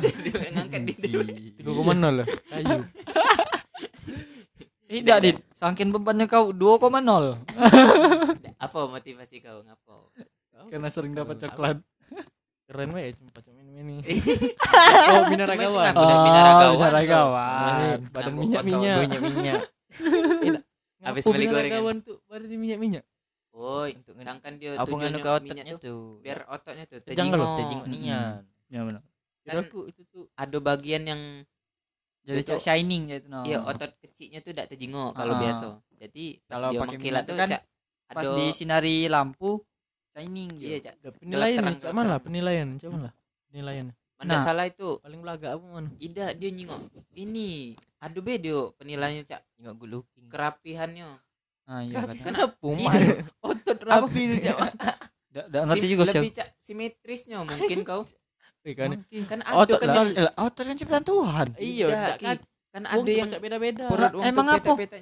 dia 0.00 0.32
mengangkat 0.32 0.82
diri. 0.88 1.52
Tiga 1.60 1.70
koma 1.76 1.92
nol 1.92 2.24
lah 2.24 2.26
kayu 2.48 2.80
tidak 4.92 5.18
dit. 5.24 5.36
saking 5.56 5.88
bebannya 5.88 6.28
kau 6.28 6.52
2,0 6.52 6.84
apa 8.64 8.78
motivasi 8.84 9.40
kau 9.40 9.64
ngapo? 9.64 10.12
Karena 10.68 10.88
sering 10.92 11.16
dapat 11.16 11.40
coklat. 11.40 11.78
Keren 12.68 12.88
be 12.92 13.12
cuma 13.16 13.30
pacok 13.34 13.52
ini. 13.52 13.96
Ini 14.12 14.36
oh 15.12 15.24
binaragawan. 15.28 15.92
Udah 15.92 16.18
binaragawan, 16.24 16.76
binaragawan. 16.78 17.98
badan 18.08 18.32
Nabok 18.32 18.40
minyak 18.40 18.62
botol. 18.62 18.68
minyak 18.70 18.96
Banyak 18.96 19.20
minyak. 19.20 19.60
Habis 21.02 21.22
beli 21.26 21.46
gorengan. 21.50 21.96
tuh? 22.00 22.16
Badan 22.30 22.48
minyak 22.54 22.78
minyak 22.78 23.04
Woi, 23.52 23.92
Untuk 24.00 24.16
nge- 24.16 24.24
sangkan 24.24 24.56
dia 24.56 24.80
Apa 24.80 24.88
nganu 24.88 24.96
tujuannya 24.96 25.20
ke 25.20 25.28
minyak 25.44 25.44
otaknya 25.44 25.74
tuh? 25.76 25.80
tuh? 25.84 26.02
biar 26.24 26.38
ototnya 26.48 26.84
tuh 26.88 26.98
tejingo. 27.04 27.44
Tejingo 27.60 27.84
nian. 27.84 28.40
ya 28.72 28.80
benar. 28.80 29.02
Kan- 29.44 29.68
aku 29.68 29.80
itu 29.92 30.02
tuh 30.08 30.24
ada 30.32 30.56
bagian 30.56 31.02
yang 31.04 31.22
jadi 32.22 32.38
Itu- 32.38 32.48
cak 32.48 32.60
shining 32.60 33.02
ya 33.06 33.16
itu 33.18 33.26
no. 33.26 33.42
iya 33.42 33.58
otot 33.60 33.90
kecilnya 33.98 34.38
tuh 34.38 34.50
tidak 34.50 34.66
tejingo 34.68 35.10
kalau 35.10 35.34
Ah. 35.34 35.40
biasa. 35.40 35.66
Jadi 35.96 36.24
pas 36.40 36.54
Kalau 36.54 36.68
dia 36.70 36.78
pakai 36.78 36.90
mengkilat 36.92 37.22
tuh 37.22 37.36
kan 37.36 37.48
cak 37.48 37.62
pas 38.08 38.22
ada 38.22 38.30
di 38.32 38.46
sinari 38.50 38.96
lampu 39.06 39.50
shining 40.10 40.50
iya 40.56 40.76
dia 40.76 40.86
cak. 40.86 40.94
Ada 40.96 41.08
penilaian 41.14 41.62
cuman 41.62 41.74
gelap 41.76 42.06
lah 42.08 42.20
penilaian 42.20 42.68
cuman 42.76 43.00
lah 43.02 43.12
penilaian. 43.46 43.86
Mana 44.16 44.32
Nah. 44.32 44.40
salah 44.40 44.64
itu? 44.64 44.88
Paling 44.98 45.18
belaga 45.18 45.48
apa 45.52 45.64
mana 45.64 45.90
Ida 45.98 46.30
dia 46.32 46.48
nyingok 46.48 46.78
ini. 47.12 47.74
Ada 47.98 48.18
video 48.18 48.70
penilaiannya 48.72 49.24
cak. 49.24 49.42
Tengok 49.54 49.74
gue 49.76 49.88
looking. 49.90 50.26
kerapihannya. 50.28 51.10
Ah 51.64 51.80
iya 51.80 51.94
katanya 52.00 52.22
kenapa 52.24 52.54
Iya. 52.64 52.74
man 52.80 53.02
otot 53.50 53.78
rapi 53.80 54.20
itu 54.24 54.36
cak. 54.42 54.56
Nggak- 55.32 55.64
ngerti 55.64 55.86
juga 55.88 56.02
sih 56.04 56.18
lebih 56.18 56.32
cak 56.34 56.48
simetrisnya 56.56 57.36
mungkin 57.40 57.78
kau 57.82 58.02
kan 58.64 58.90
Mungkin. 58.94 59.22
kan 59.26 59.38
ada 59.40 59.54
Otot 59.58 59.78
kan 59.80 60.06
Eh, 60.08 60.30
otot 60.36 60.62
kan 60.62 60.74
ciptaan 60.74 61.02
Tuhan 61.02 61.46
iya 61.56 61.86
Tidak, 61.86 62.06
cak 62.06 62.16
Ki. 62.16 62.24
kan 62.24 62.36
kan 62.70 62.82
ada 62.84 62.96
ada 62.96 63.10
yang 63.12 63.28
beda-beda 63.34 63.84
untuk 63.84 64.22
emang 64.22 64.46
apa? 64.48 64.72
itu. 64.78 64.98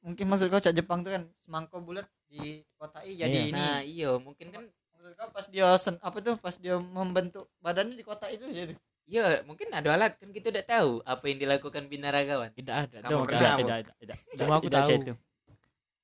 mungkin 0.00 0.24
maksud 0.24 0.46
kau 0.46 0.56
cak 0.58 0.72
Jepang 0.72 1.02
tuh 1.02 1.12
kan 1.12 1.22
semangkau 1.40 1.78
bulat 1.78 2.06
di 2.24 2.62
kotai 2.74 3.12
jadi 3.12 3.28
Iya. 3.28 3.42
ini 3.44 3.52
Nah, 3.52 3.78
iya 3.80 4.10
mungkin 4.16 4.48
kan 4.48 4.62
maksud 4.94 5.12
kau 5.14 5.28
pas 5.28 5.46
dia 5.46 5.68
sen, 5.74 5.98
apa 5.98 6.16
tuh 6.18 6.34
pas 6.36 6.54
dia 6.54 6.78
membentuk 6.78 7.50
badannya 7.58 7.92
di 7.92 8.02
kota 8.02 8.26
itu 8.26 8.46
tuh 8.46 8.72
iya 9.04 9.42
mungkin 9.42 9.68
ada 9.70 9.90
alat 9.90 10.16
kan 10.16 10.28
kita 10.28 10.48
tidak 10.48 10.64
tahu 10.66 11.00
apa 11.02 11.24
yang 11.24 11.38
dilakukan 11.38 11.82
binaragawan. 11.86 12.52
tidak 12.52 12.86
ada 12.86 12.96
Kamu 13.02 13.24
tidak 13.26 13.52
tidak 13.56 13.76
tidak 13.96 14.16
cuma 14.38 14.52
aku 14.54 14.66
Tidak, 14.66 14.78
tahu 14.78 14.90
itu. 14.94 15.14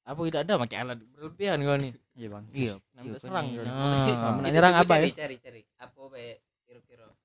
apa 0.04 0.20
tidak 0.22 0.40
ada 0.42 0.52
pakai 0.58 0.76
alat 0.78 0.98
berlebihan 1.10 1.58
kau 1.60 1.76
nih 1.78 1.92
iya 2.14 2.28
bang 2.28 2.44
Iya. 2.50 2.74
Iya, 2.76 3.02
kita 3.02 3.18
serang 3.18 3.46
kan. 3.50 3.56
kan. 3.56 3.66
Nah. 3.66 4.36
Nah, 4.38 4.50
nyerang 4.50 4.74
apa 4.76 4.84
cari, 4.90 5.08
ya? 5.08 5.16
Cari 5.18 5.36
cari 5.38 5.60
apa 5.76 6.00
baik 6.06 6.36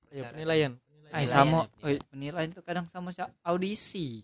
Iya, 0.09 0.29
persyaratan. 0.29 0.33
penilaian 0.35 0.71
Ah, 1.09 1.25
Penilaian, 1.25 1.29
sama 1.29 1.59
penilaian. 1.73 1.97
oh, 1.97 2.07
penilaian 2.13 2.49
tuh 2.53 2.63
kadang 2.65 2.85
sama 2.85 3.09
cak 3.09 3.29
audisi 3.41 4.21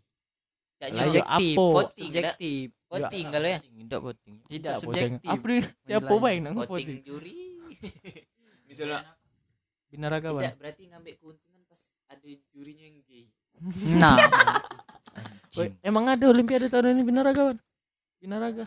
iya. 0.82 1.02
subjektif 1.02 1.56
apa? 1.58 1.74
Voting, 1.74 2.10
subjektif 2.14 2.68
voting 2.86 3.26
kalau 3.34 3.50
ya. 3.50 3.60
Tidak 3.62 4.02
voting. 4.02 4.36
tidak 4.46 4.74
subjektif 4.78 5.30
apa 5.30 5.46
nih 5.50 5.64
siapa 5.82 6.14
baik 6.14 6.40
nang 6.46 6.54
Voting 6.54 6.70
voting 6.70 7.00
juri. 7.02 7.38
Misalnya 8.70 9.00
binaragawan 9.90 10.42
tidak 10.46 10.58
berarti 10.62 10.84
ngambil 10.94 11.14
keuntungan 11.22 11.62
pas 11.66 11.82
ada 12.12 12.30
jurinya 12.54 12.86
yang 12.86 12.98
gay. 13.06 13.26
nah 14.02 14.16
emang 15.82 16.06
ada 16.12 16.26
olimpiade 16.28 16.68
tahun 16.70 16.98
ini 16.98 17.04
binaragawan 17.06 17.58
binaraga 18.22 18.66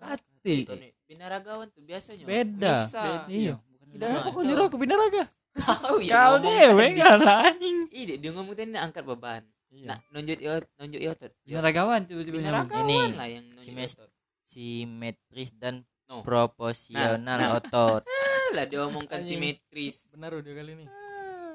Kati. 0.00 0.64
Binaragawan 1.04 1.68
tuh 1.68 1.84
biasanya. 1.84 2.24
beda. 2.24 2.74
Beda, 2.88 3.28
iya 3.28 3.54
tidak 3.90 4.08
apa 4.22 4.28
kau 4.30 4.40
itu. 4.40 4.48
nyuruh 4.48 4.64
aku 4.70 4.78
binaraga 4.78 5.22
Kau 5.52 5.98
ya. 5.98 6.12
kau 6.12 6.34
dewe 6.38 6.86
tadi. 6.88 7.00
kan 7.00 7.18
anjing 7.22 7.78
Iya, 7.90 8.14
dia 8.16 8.30
ngomong 8.30 8.54
tadi 8.54 8.70
nak 8.70 8.82
angkat 8.86 9.02
beban. 9.04 9.42
iya 9.68 9.86
Nah, 9.86 9.98
nunjuk 10.10 10.38
iot, 10.38 10.64
nunjuk 10.76 11.00
otot. 11.04 11.32
binaragawan 11.42 12.00
tiba-tiba 12.04 12.38
nyamuk 12.38 12.66
Binaragawan 12.66 12.86
Ini, 12.86 12.98
lah 13.14 13.28
yang 13.28 13.46
otot. 13.54 14.10
Simetris 14.44 15.50
dan 15.54 15.82
No. 16.06 16.26
proporsional 16.26 17.22
Nah, 17.22 17.38
nah. 17.38 17.50
otot. 17.54 18.02
Ah, 18.02 18.46
lah 18.58 18.66
dia 18.66 18.82
omongkan 18.82 19.22
simetris. 19.22 20.10
benar 20.10 20.34
udah 20.34 20.52
kali 20.52 20.74
ini 20.74 20.86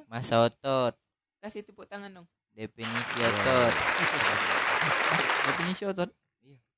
Masa 0.06 0.40
otot. 0.42 0.96
Kasih 1.38 1.60
tepuk 1.62 1.84
tangan 1.86 2.08
dong. 2.10 2.28
Definisi 2.52 3.20
otot. 3.20 3.74
definisi 5.46 5.84
otot 5.84 6.08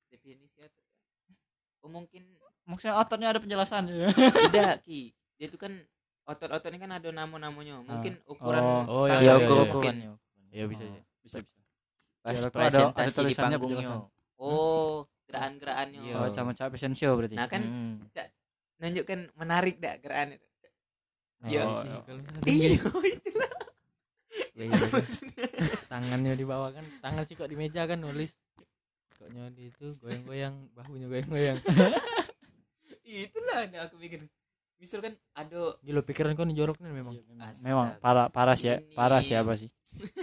Definisi 0.09 0.57
otot. 0.57 0.85
Oh 1.79 1.89
mungkin 1.91 2.25
maksudnya 2.65 2.97
ototnya 2.97 3.29
ada 3.29 3.37
penjelasan 3.37 3.85
ya 3.87 4.09
tidak 4.49 4.81
ki. 4.81 5.13
Dia 5.37 5.47
tuh 5.47 5.61
kan 5.61 5.73
otot-otot 6.27 6.67
ini 6.67 6.77
kan 6.77 6.91
ada 6.93 7.09
nama-namanya. 7.09 7.79
Mungkin 7.81 8.19
ukuran 8.25 8.61
Oh. 8.61 8.83
Oh, 8.85 9.05
iya, 9.05 9.15
Ya 9.15 9.17
iya, 9.17 9.33
iya. 9.33 9.35
ukur-ukurannya. 9.41 10.09
iya 10.49 10.65
bisa 10.65 10.83
aja 10.83 11.01
bisa 11.19 11.37
bisa 11.39 11.57
Pas 12.19 12.35
Ya, 12.35 12.43
kalau 12.45 12.59
ada- 12.61 12.67
ada 12.67 12.91
presentasi 12.93 13.07
di 13.07 13.17
tulisannya 13.17 13.57
panggungnya. 13.57 13.87
penjelasan. 13.87 13.99
Oh, 14.37 14.95
gerakan-gerakannya. 15.25 15.99
Iya. 16.03 16.15
oh, 16.17 16.27
sama 16.29 16.51
cak 16.51 16.67
fashion 16.69 16.93
show 16.93 17.13
berarti 17.13 17.33
Nah 17.33 17.47
kan 17.47 17.61
Hmm. 17.63 17.95
nunjukkan 18.77 19.19
menarik 19.33 19.75
dak 19.77 19.95
gerakan 19.99 20.35
itu. 20.35 20.45
Iya. 21.43 21.61
Oh, 21.63 21.81
Iya, 21.81 21.97
iya. 22.03 22.13
Iya, 22.43 22.67
itu 22.75 22.89
Iya, 24.53 24.65
iya. 24.65 24.75
tangannya 25.87 26.33
di 26.33 26.43
bawah 26.43 26.69
kan 26.69 26.83
tangan 26.99 27.23
sih 27.23 27.33
kok 27.33 27.45
di 27.45 27.55
meja 27.55 27.85
kan 27.85 27.97
nulis 27.97 28.35
koknya 29.13 29.49
di 29.49 29.69
itu 29.69 29.97
goyang-goyang 29.97 30.53
bahunya 30.73 31.07
goyang-goyang 31.07 31.57
Itulah 33.07 33.63
yang 33.63 33.87
aku 33.87 33.95
pikir. 33.97 34.27
Misalkan 34.77 35.13
ada 35.33 35.61
gila 35.81 36.01
pikiran 36.05 36.37
kau 36.37 36.45
nih 36.45 36.53
jorok 36.53 36.77
nih 36.79 36.93
memang 36.93 37.13
memang 37.65 37.87
parah 37.97 38.29
parah 38.29 38.53
sih 38.53 38.69
ya 38.69 38.75
Ini- 38.77 38.93
parah 38.93 39.21
siapa 39.25 39.57
sih 39.57 39.69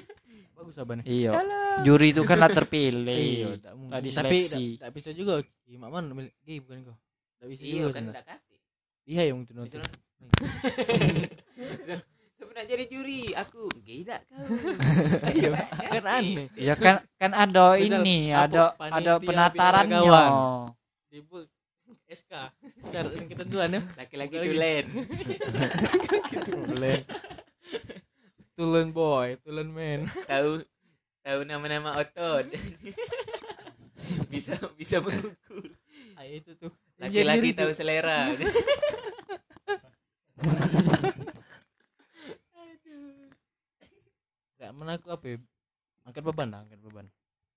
bagus 0.56 0.78
apa 0.78 0.92
nih 0.94 1.04
iya 1.04 1.30
juri 1.82 2.14
itu 2.14 2.22
kan 2.22 2.38
lah 2.38 2.46
iya 2.46 2.56
terpilih 2.56 3.58
tak 3.58 3.72
mungkin 3.74 3.90
Nggak 3.90 4.00
tapi 4.00 4.38
diseleksi. 4.38 4.64
tak, 4.78 4.80
tak 4.80 4.90
bisa 4.94 5.10
juga 5.10 5.34
gimana 5.66 6.14
man 6.14 6.30
gih 6.46 6.62
bukan 6.62 6.86
kau 6.86 6.96
tak 7.42 7.46
bisa 7.50 7.60
Iya 7.66 7.84
kan 7.90 7.92
kan 7.92 8.04
udah 8.14 8.24
kati. 8.24 8.54
dia 9.04 9.22
yang 9.26 9.42
itu 9.42 9.52
nonton 9.52 9.82
nak 12.54 12.70
jadi 12.70 12.84
juri? 12.86 13.34
Aku. 13.34 13.66
Gila 13.82 14.16
kau. 14.30 14.46
Iya, 15.34 15.50
kan 15.90 16.04
aneh. 16.06 16.46
Ya 16.54 16.74
kan 16.78 17.02
kan 17.18 17.32
ada 17.34 17.74
ini, 17.74 18.30
ada 18.30 18.78
ada 18.78 19.18
penatarannya. 19.18 20.00
SK. 22.14 22.32
Syarat 22.90 23.12
ketentuan 23.26 23.68
ya. 23.74 23.80
Laki-laki 23.98 24.34
Lagi. 24.38 24.48
tulen. 24.54 24.86
Boleh. 26.70 26.98
Tulen 28.54 28.88
boy, 28.94 29.28
tulen 29.42 29.68
man. 29.74 30.06
Tahu 30.30 30.62
tahu 31.26 31.40
nama-nama 31.42 31.98
otot. 31.98 32.46
bisa 34.32 34.54
bisa 34.78 35.02
mengukur. 35.02 35.66
Ah, 36.14 36.22
itu 36.22 36.54
tuh. 36.54 36.70
Laki-laki 37.02 37.50
Jadi 37.50 37.58
tahu 37.58 37.70
itu. 37.74 37.78
selera. 37.82 38.30
Gak 44.58 44.70
mana 44.72 44.96
aku 44.96 45.08
apa 45.10 45.24
ya? 45.26 45.36
Angkat 46.04 46.22
beban 46.24 46.48
lah, 46.52 46.60
angkat 46.64 46.80
beban. 46.80 47.06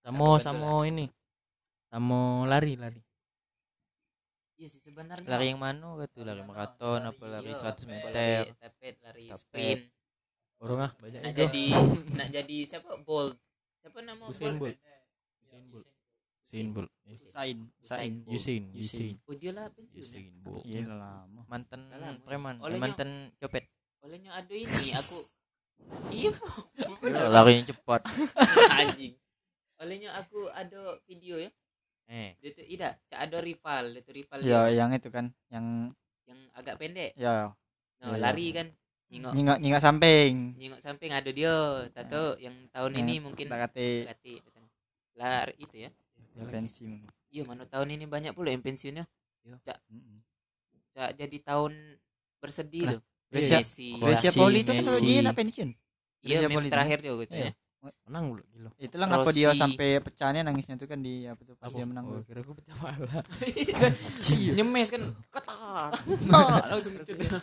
Samo 0.04 0.40
samo 0.40 0.82
ini. 0.88 1.06
Samo 1.92 2.48
lari 2.48 2.74
lari. 2.80 3.07
Iya 4.58 4.68
sih 4.68 4.82
sebenarnya. 4.82 5.28
Lari 5.28 5.46
yang 5.48 5.62
mana 5.62 5.88
gitu? 6.02 6.26
Lari 6.26 6.42
maraton 6.42 7.00
apa 7.00 7.24
lari 7.24 7.54
Iya, 7.54 7.62
100 7.62 7.78
lari 7.78 7.86
meter? 7.86 8.42
lari 8.42 8.50
Estafet. 8.50 8.96
sprint. 9.38 9.82
Orang 10.58 10.80
ah 10.82 10.92
banyak 10.98 11.22
Nak 11.22 11.30
itu. 11.30 11.40
jadi 11.40 11.66
nak 12.18 12.30
jadi 12.34 12.58
siapa? 12.66 12.92
Bolt. 13.06 13.38
Siapa 13.78 14.00
nama 14.02 14.24
Usain 14.26 14.58
Bolt. 14.58 14.74
Usain 15.46 15.66
Bolt. 15.70 15.88
Usain 16.44 16.68
Bolt. 16.74 16.90
Usain, 17.08 17.58
Usain. 17.78 18.14
Usain, 18.26 18.64
Usain. 18.74 19.16
Oh 19.24 19.36
dia 19.38 19.52
lah 19.54 19.70
pensiun. 19.70 19.94
ya? 19.96 20.02
Usain 20.02 20.34
Bolt. 20.42 20.64
Iya 20.66 20.82
lama. 20.90 21.42
Mantan 21.46 21.80
preman, 22.26 22.56
eh, 22.58 22.80
mantan 22.82 23.10
copet. 23.38 23.70
Olehnya 24.02 24.34
ada 24.34 24.54
ini 24.54 24.90
aku 24.92 25.22
Iya. 26.10 26.34
Larinya 27.38 27.70
cepat. 27.70 28.02
Anjing. 28.74 29.14
Olehnya 29.78 30.18
aku 30.18 30.50
ada 30.50 30.98
video 31.06 31.38
ya. 31.38 31.54
Eh, 32.08 32.40
Dia 32.40 32.50
tuh 32.56 32.64
tidak, 32.64 32.92
cak 33.12 33.20
ada 33.20 33.38
rival, 33.44 33.84
dia 33.92 34.02
tuh 34.02 34.16
rival 34.16 34.40
Ya 34.40 34.72
dia 34.72 34.80
yang 34.80 34.90
itu 34.96 35.10
kan, 35.12 35.26
yang 35.52 35.92
yang 36.24 36.40
agak 36.56 36.80
pendek. 36.80 37.12
ya 37.20 37.52
Nah, 38.00 38.14
Iya, 38.14 38.18
lari 38.22 38.48
kan. 38.56 38.68
Nyingok 39.08 39.32
nyingak 39.36 39.58
nyingak 39.64 39.82
samping. 39.84 40.34
nyingok 40.60 40.82
samping 40.84 41.12
ada 41.16 41.30
dia. 41.32 41.56
Tato 41.96 42.36
yang 42.40 42.56
tahun 42.72 42.92
Yang 42.96 43.02
ini 43.08 43.16
mungkin 43.24 43.46
Tak 43.48 43.60
kate 43.72 43.90
ganti 44.08 44.34
lari 45.18 45.54
itu 45.58 45.76
ya. 45.88 45.90
pensi. 46.52 46.86
Iya, 47.32 47.44
mana 47.48 47.64
tahun 47.68 47.98
ini 47.98 48.06
banyak 48.08 48.32
pula 48.36 48.52
yang 48.54 48.64
pensiunnya. 48.64 49.04
Mm-mm. 49.48 50.20
Cak 50.96 51.10
jadi 51.16 51.38
tahun 51.44 51.74
bersedih 52.40 52.96
loh. 52.96 53.02
Grecia 53.28 53.60
Messi, 53.60 54.32
Poli 54.32 54.64
itu 54.64 54.72
kan 54.72 54.84
dia 55.04 55.20
nak 55.20 55.36
pensiun. 55.36 55.70
Iya, 56.24 56.48
meme 56.48 56.68
itu. 56.68 56.72
terakhir 56.72 56.98
dia 57.04 57.14
gitu 57.16 57.36
ya. 57.36 57.52
Menang 58.04 58.24
dulu 58.30 58.44
gila. 58.48 58.70
Itulah 58.78 59.06
ngapa 59.06 59.30
dia 59.30 59.50
sampai 59.52 60.00
pecahnya 60.00 60.42
nangisnya 60.42 60.76
tuh 60.76 60.86
kan 60.86 61.00
di 61.00 61.24
apa 61.24 61.42
tuh 61.42 61.56
pas 61.56 61.70
dia 61.70 61.84
menang. 61.84 62.06
Oh, 62.06 62.22
kira 62.22 62.40
aku 62.40 62.54
pecah 62.54 62.76
pala. 62.76 63.22
Nyemes 64.58 64.88
kan 64.88 65.02
ketar. 65.28 65.92
Langsung 66.70 66.94
cut 66.98 67.10
ya. 67.14 67.40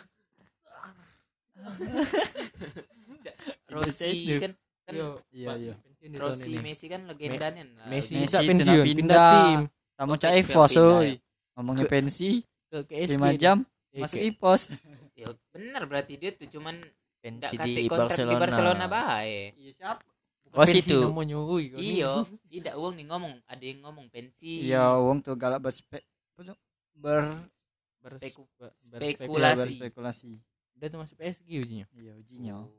Rossi 3.67 4.09
itu. 4.27 4.39
kan 4.39 4.51
kan 4.85 4.93
Yo, 4.93 5.07
Iya, 5.29 5.51
iya. 5.57 5.73
Rossi. 6.15 6.53
Messi 6.55 6.85
kan 6.85 7.01
legenda 7.05 7.49
nih. 7.49 7.65
lah. 7.67 7.87
Messi, 7.89 8.13
Messi 8.13 8.37
pensiun, 8.37 8.85
pindah, 8.85 9.25
tim 9.25 9.59
Kamu 9.95 10.11
Oh, 10.11 10.17
cak 10.19 10.31
Evos, 10.35 10.71
oi. 10.75 10.83
ya. 11.09 11.11
Ngomongnya 11.55 11.85
pensi 11.87 12.43
ke 12.67 12.77
KSG. 12.83 13.15
5 13.15 13.41
jam 13.41 13.57
masuk 13.93 14.19
Ipos. 14.19 14.61
Ya 15.15 15.31
benar 15.49 15.87
berarti 15.87 16.19
dia 16.19 16.35
tuh 16.35 16.51
cuman 16.51 16.75
Pensi 17.17 17.55
di 17.57 17.87
kontrak 17.87 18.11
Barcelona. 18.11 18.29
di 18.29 18.35
Barcelona 18.37 18.85
bae. 18.85 19.39
Iya 19.55 19.71
siap. 19.73 19.97
Woi, 20.55 20.79
kau 21.67 21.77
ni. 21.77 21.99
Iya, 21.99 22.11
tidak 22.47 22.73
uang 22.79 22.93
nih 22.95 23.05
ngomong, 23.05 23.33
ada 23.43 23.63
yang 23.63 23.79
ngomong 23.83 24.07
pensi. 24.07 24.63
Iya, 24.65 24.95
uang 24.97 25.19
tuh 25.19 25.35
galak 25.35 25.59
berspe 25.59 25.99
apa 26.31 26.41
tuh? 26.45 26.57
ber 26.95 27.23
Bers- 27.99 28.21
Speku- 28.21 28.47
ber- 28.55 28.75
spekulasi. 28.77 29.01
iya, 29.01 29.17
Spekulasi. 29.17 29.57
berspekulasi. 29.57 30.31
Dia 30.75 30.87
tuh 30.87 30.99
masuk 31.01 31.15
PSG 31.17 31.49
ujinya. 31.57 31.85
Iya, 31.91 32.11
ujinya. 32.15 32.53
Oh. 32.61 32.69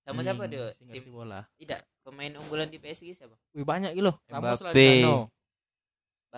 Sama 0.00 0.24
siapa 0.24 0.48
Hmm, 0.48 0.50
dia? 0.50 0.66
ngerti 0.72 0.96
Tim 0.96 1.12
bola. 1.12 1.40
tidak 1.54 1.80
pemain 2.00 2.32
unggulan 2.34 2.66
di 2.66 2.80
PSG 2.80 3.12
siapa? 3.12 3.36
Wih 3.52 3.62
banyak 3.62 3.92
gitu. 3.92 4.10
Ramos 4.26 4.58
lah 4.58 4.72
Mbappe. 4.72 5.30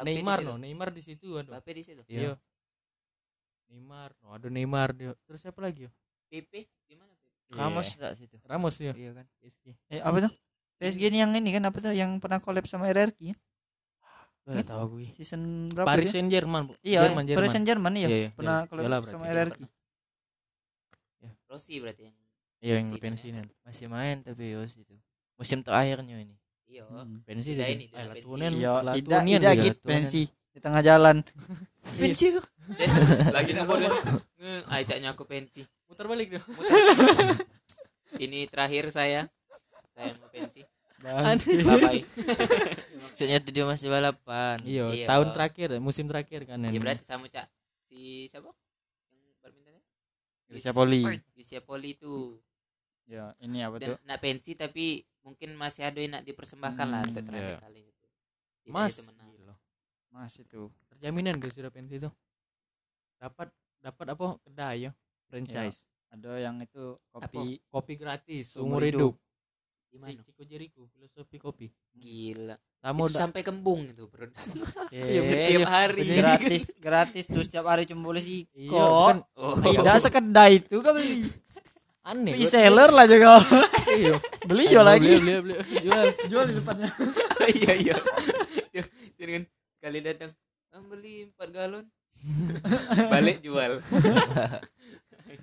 Neymar 0.03 0.39
situ. 0.41 0.49
no, 0.49 0.57
Neymar 0.59 0.89
di 0.91 1.01
situ 1.01 1.27
aduh. 1.39 1.53
Mbappe 1.53 1.71
di 1.71 1.83
situ. 1.83 2.03
Iya. 2.09 2.21
Iya. 2.21 2.33
Neymar, 3.71 4.11
no, 4.21 4.35
ada 4.35 4.49
Neymar 4.51 4.89
dia. 4.93 5.13
Terus 5.25 5.41
siapa 5.41 5.63
lagi? 5.63 5.87
yo? 5.87 5.91
PP 6.27 6.53
di 6.85 6.95
mana? 6.99 7.13
Ramos 7.53 7.87
Iya. 7.87 7.95
enggak 7.97 8.13
situ. 8.19 8.37
Ramos 8.43 8.75
ya. 8.77 8.93
Iya 8.93 9.11
kan? 9.15 9.27
PSG. 9.39 9.65
Eh, 9.89 10.01
apa 10.01 10.19
tuh? 10.27 10.33
PSG 10.83 11.03
ini 11.07 11.19
yang 11.23 11.31
ini 11.33 11.51
kan 11.55 11.63
apa 11.63 11.79
tuh 11.79 11.95
yang 11.95 12.19
pernah 12.19 12.43
collab 12.43 12.67
sama 12.67 12.91
RRQ 12.91 13.19
ya? 13.23 13.37
Enggak 14.43 14.67
tahu 14.67 14.99
gue. 14.99 15.07
Season 15.15 15.71
berapa 15.71 15.87
Paris? 15.87 16.11
Saint 16.11 16.27
Germain, 16.27 16.67
Bu. 16.67 16.75
Iya, 16.83 17.07
Jerman, 17.07 17.23
Jerman. 17.23 17.39
Paris 17.39 17.51
Saint 17.55 17.63
Germain 17.63 17.95
iya. 17.95 18.09
Iya, 18.11 18.19
iya. 18.19 18.31
Pernah 18.35 18.57
Iyalah, 18.59 18.69
collab 18.69 18.83
iyalah 18.83 18.99
sama. 19.07 19.25
RRQ. 19.31 19.59
Rossi 21.47 21.75
berarti 21.79 22.03
yang 22.05 22.17
Iya, 22.59 22.75
yang 22.79 22.87
Pensiunan. 22.95 23.47
Masih 23.63 23.87
main 23.87 24.17
tapi 24.23 24.55
Yos 24.55 24.75
itu. 24.75 24.95
Musim 25.35 25.63
terakhirnya 25.63 26.19
ini. 26.19 26.35
iya. 26.65 26.87
Hmm. 26.87 27.23
Pensi 27.23 27.53
dia. 27.53 27.67
ini, 27.69 27.87
Eh. 27.87 28.03
Latunen, 28.03 28.53
Iya, 28.55 28.71
tidak 28.81 28.95
Latunian 28.99 29.39
tidak 29.39 29.55
dia. 29.55 29.65
gitu 29.67 29.81
pensi 29.83 30.23
di 30.27 30.59
tengah 30.59 30.81
jalan. 30.81 31.17
pensi 32.01 32.25
kok. 32.33 32.47
lagi 33.31 33.51
ngebor 33.59 33.79
ay 34.71 34.83
caknya 34.83 35.11
aku 35.13 35.23
pensi. 35.23 35.63
Muter 35.87 36.07
balik 36.07 36.29
dia. 36.33 36.43
Ini 38.25 38.47
terakhir 38.47 38.91
saya. 38.91 39.27
Saya 39.93 40.15
mau 40.17 40.29
pensi. 40.29 40.63
Bye. 41.03 42.07
Maksudnya 43.03 43.39
tuh 43.39 43.53
dia 43.53 43.65
masih 43.67 43.89
balapan. 43.89 44.57
Iya, 44.63 44.85
Iya. 44.95 45.07
tahun 45.11 45.29
terakhir, 45.35 45.69
musim 45.79 46.07
terakhir 46.07 46.47
kan. 46.47 46.59
Ya 46.59 46.71
ini. 46.71 46.79
berarti 46.79 47.03
sama 47.03 47.27
cak 47.27 47.47
si 47.85 48.27
siapa? 48.27 48.49
Yang 49.11 49.35
badmintonnya? 49.43 49.83
Grecia 50.47 50.73
Poli. 50.73 51.03
Grecia 51.35 51.61
Poli 51.61 51.91
itu. 51.93 52.39
Ya, 53.05 53.35
ini 53.39 53.61
apa 53.61 53.77
Dan 53.77 53.89
tuh? 53.93 53.99
nak 54.07 54.19
pensi 54.19 54.55
tapi 54.55 55.03
mungkin 55.21 55.59
masih 55.59 55.83
ada 55.85 55.99
yang 55.99 56.15
nak 56.15 56.25
dipersembahkan 56.25 56.87
lah 56.87 57.01
Hmm, 57.03 57.09
untuk 57.11 57.23
terakhir 57.27 57.51
iya. 57.51 57.61
kali 57.61 57.81
itu. 57.85 58.07
Tidak 58.63 58.73
Mas, 58.73 58.93
itu 58.95 59.03
menang. 59.05 59.29
Mas 60.13 60.35
itu. 60.37 60.69
terjaminan 60.87 61.35
guys 61.35 61.57
sudah 61.57 61.73
pensi 61.73 61.97
itu. 61.97 62.11
Dapat 63.17 63.49
dapat 63.81 64.07
apa? 64.13 64.27
Kedai 64.39 64.87
ya, 64.87 64.91
franchise. 65.27 65.83
Ada 66.13 66.37
yang 66.39 66.61
itu 66.61 67.01
kopi 67.09 67.59
Kopi 67.67 67.95
gratis 67.97 68.53
Seumur 68.53 68.79
seumur 68.79 68.83
hidup. 68.85 69.13
Di 69.17 69.32
mana? 69.95 70.21
Ciko 70.21 70.43
Jericho, 70.43 70.87
filosofi 70.89 71.37
kopi. 71.37 71.67
Gila. 71.93 72.55
Kamu 72.79 73.07
itu 73.07 73.15
sampai 73.15 73.41
kembung 73.41 73.85
itu, 73.85 74.07
Bro. 74.07 74.27
eh, 74.91 75.23
Tiap 75.49 75.65
hari. 75.65 76.03
gratis 76.15 76.63
gratis 76.75 77.25
tuh 77.25 77.41
setiap 77.41 77.65
hari 77.65 77.85
cuma 77.85 78.03
boleh 78.05 78.19
sih 78.19 78.43
Iya, 78.53 78.69
kok 78.69 78.83
bukan 78.83 79.17
Oh, 79.35 79.55
tidak 79.61 79.97
sekedai 79.99 80.53
itu 80.59 80.77
kan 80.79 80.93
beli 80.93 81.31
aneh. 82.03 82.35
reseller 82.35 82.91
lah 82.91 83.07
juga 83.07 83.39
Iya. 83.93 84.19
beli 84.43 84.65
jual 84.67 84.83
lagi 84.83 85.15
Beli, 85.15 85.35
beli, 85.39 85.55
beli, 85.55 85.55
jual. 85.81 86.05
jual 86.27 86.45
di 86.45 86.55
depannya 86.57 86.89
iya 87.55 87.73
iya. 87.77 87.97
Jadi 89.15 89.31
kan 89.31 89.43
sekali 89.73 89.99
datang 90.01 90.31
"Ah, 90.69 90.83
beli 90.83 91.31
4 91.31 91.53
galon. 91.53 91.85
Balik 93.07 93.39
jual. 93.41 93.79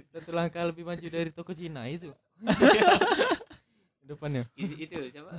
Satu 0.09 0.31
langkah 0.31 0.65
lebih 0.65 0.83
maju 0.83 1.05
dari 1.05 1.29
toko 1.29 1.53
Cina 1.53 1.85
itu. 1.85 2.11
Depannya. 4.09 4.43
Itu, 4.55 4.73
itu 4.75 4.97
siapa? 5.07 5.37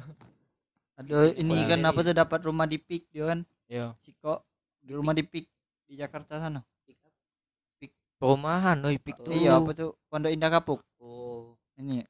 ada 0.95 1.33
ini 1.33 1.57
Wah, 1.57 1.65
kan 1.67 1.79
jadi- 1.81 1.89
apa 1.89 1.99
tuh 2.03 2.15
dapat 2.15 2.41
rumah 2.45 2.65
di 2.65 2.77
pik 2.77 3.09
dia 3.09 3.25
kan 3.27 3.41
Iya. 3.67 3.97
Ciko 4.01 4.45
di 4.79 4.93
rumah 4.93 5.11
di 5.11 5.23
pik 5.23 5.49
di 5.85 5.95
Jakarta 5.95 6.37
sana 6.39 6.61
Pick 6.85 7.01
up. 7.01 7.15
Perumahan 8.17 8.77
oi 8.81 8.95
pik 8.97 9.17
Oh. 9.19 9.25
tuh. 9.25 9.33
iya 9.33 9.57
apa 9.57 9.71
tuh 9.73 9.97
Pondok 10.07 10.29
Indah 10.29 10.51
Kapuk 10.51 10.85
Oh, 10.99 11.57
ini. 11.75 12.05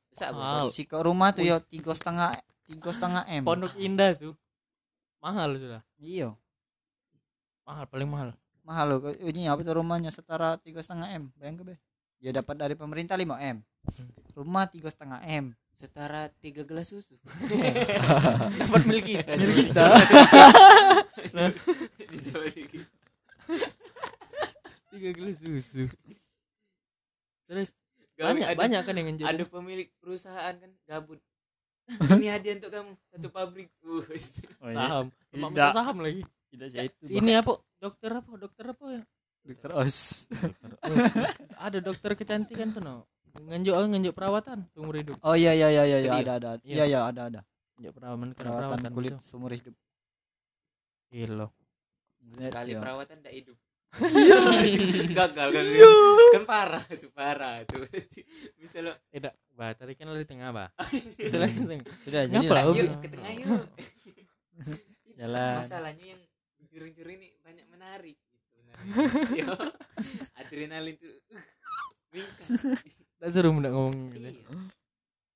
Ciko 0.69 0.97
rumah 1.01 1.31
tuh 1.31 1.47
ya 1.47 1.63
tiga 1.63 1.95
setengah 1.95 2.35
tiga 2.65 2.91
setengah 2.91 3.23
m 3.31 3.43
Pondok 3.43 3.73
Indah 3.77 4.11
tuh. 4.13 4.35
Mahal 5.19 5.55
sudah. 5.55 5.83
iya 5.97 6.35
Mahal 7.63 7.87
paling 7.87 8.07
mahal. 8.07 8.35
mahal 8.61 8.87
loh 8.89 8.99
ini 9.21 9.47
apa 9.47 9.63
tuh 9.63 9.75
rumahnya 9.77 10.11
setara 10.11 10.55
tiga 10.57 10.79
setengah 10.79 11.09
m 11.13 11.31
bayang 11.35 11.59
be 11.61 11.75
dia 12.19 12.31
dapat 12.31 12.55
dari 12.55 12.75
pemerintah 12.75 13.15
5 13.15 13.39
m 13.41 13.63
rumah 14.33 14.67
tiga 14.67 14.87
setengah 14.87 15.19
m 15.23 15.55
Setara 15.81 16.29
3 16.29 16.69
gelas 16.69 16.93
susu. 16.93 17.17
Dapat 18.61 18.83
milik 18.85 19.17
kita. 19.17 19.33
milik 19.33 19.57
kita 19.73 19.97
Tiga 24.93 25.11
gelas 25.17 25.41
susu. 25.41 25.89
Terus 27.49 27.73
banyak 28.21 28.45
ada- 28.45 28.61
banyak 28.61 28.81
kan 28.85 28.93
yang 28.93 29.09
ngejual. 29.09 29.29
Ada 29.33 29.45
pemilik 29.49 29.89
perusahaan 29.97 30.53
kan 30.53 30.71
gabut. 30.85 31.17
Ini 32.21 32.29
hadiah 32.29 32.61
untuk 32.61 32.71
kamu 32.77 32.93
satu 33.17 33.29
pabrik. 33.33 33.73
Oh, 33.81 34.05
iya. 34.69 34.77
saham. 34.77 35.07
Tidak. 35.33 35.73
saham 35.73 35.97
lagi. 36.05 36.23
tidak 36.53 36.93
itu 36.93 37.05
Ini 37.09 37.41
apa? 37.41 37.57
Dokter 37.81 38.21
apa? 38.21 38.31
Dokter 38.37 38.67
apa 38.69 38.85
ya? 39.01 39.03
dokter 39.41 39.73
os 39.73 40.29
Dokter. 40.29 40.71
Oh, 40.85 40.97
ada 41.57 41.79
dokter 41.81 42.13
kecantikan 42.13 42.77
tuh 42.77 42.85
no 42.85 43.09
nganjuk 43.33 43.73
oh, 43.73 43.87
nganjuk 43.87 44.13
perawatan 44.13 44.59
seumur 44.71 44.95
hidup 44.95 45.17
Oh 45.21 45.35
iya 45.35 45.53
iya 45.53 45.69
iya 45.69 45.85
iya 45.85 45.99
Jadi- 46.01 46.21
ada 46.21 46.33
ada. 46.35 46.51
Iya. 46.61 46.75
Iya 46.75 46.85
iya 46.87 47.01
ada 47.05 47.23
ada. 47.27 47.41
nganjuk 47.75 47.93
perawatan 47.95 48.29
Perawatan 48.33 48.59
perawatan 48.77 48.91
kulit 48.93 49.13
bisa. 49.13 49.27
seumur 49.27 49.51
hidup. 49.51 49.75
Gila. 51.09 51.47
sekali 52.33 52.71
Iya. 52.71 52.81
perawatan 52.81 53.17
tidak 53.19 53.35
hidup 53.35 53.57
gagal 55.19 55.49
kan 55.51 55.65
kan 56.31 56.45
parah 56.47 56.85
itu 56.89 57.11
parah 57.11 57.55
itu 57.59 57.75
bisa 58.61 58.79
lo 58.81 58.95
Eh, 59.09 59.19
dak, 59.19 59.35
bah, 59.51 59.75
tadi 59.75 59.93
kan 59.95 60.07
lo 60.07 60.15
di 60.15 60.23
tengah, 60.23 60.55
bah. 60.55 60.71
Itu 60.95 61.35
lagi 61.35 61.59
di 61.59 61.67
tengah. 61.67 61.91
Sudah 61.99 62.23
Ngapa 62.25 62.71
jadi 62.71 62.79
yuk 62.79 63.03
ke 63.03 63.09
tengah 63.11 63.33
yuk 63.35 63.63
Jalan. 65.19 65.55
masalahnya 65.59 66.05
yang 66.07 66.23
curi-curi 66.65 67.13
ini 67.17 67.29
banyak 67.43 67.67
menarik 67.67 68.15
gitu 68.15 68.47
Yo, 69.37 69.51
adrenalin 70.35 70.95
tuh 70.95 71.11
Tak 73.21 73.31
seru 73.31 73.53
ndak 73.53 73.71
ngomong 73.71 73.97
gitu. 74.11 74.29
Iya. 74.31 74.49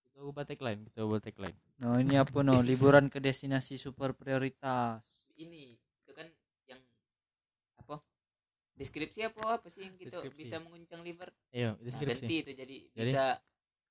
Kita 0.02 0.18
ubah 0.22 0.42
tagline, 0.42 0.80
kita 0.84 1.00
ubah 1.02 1.20
tagline. 1.20 1.56
No 1.76 1.96
ini 1.96 2.16
apa 2.16 2.40
no 2.40 2.58
liburan 2.60 3.06
ke 3.06 3.18
destinasi 3.18 3.76
super 3.76 4.12
prioritas. 4.12 5.04
ini 5.34 5.74
itu 5.74 6.12
kan 6.12 6.30
yang 6.64 6.78
apa 7.76 7.98
deskripsi 8.72 9.26
apa 9.26 9.58
apa 9.58 9.66
sih 9.66 9.82
yang 9.82 9.94
kita 9.94 10.16
Deskripsi. 10.16 10.38
bisa 10.38 10.56
menguncang 10.58 11.02
liver 11.02 11.34
Ayo, 11.50 11.74
Nah, 11.74 11.82
deskripsi. 11.82 12.22
ganti 12.22 12.34
itu 12.38 12.50
jadi, 12.54 12.76
Jadi? 12.88 13.02
bisa 13.04 13.24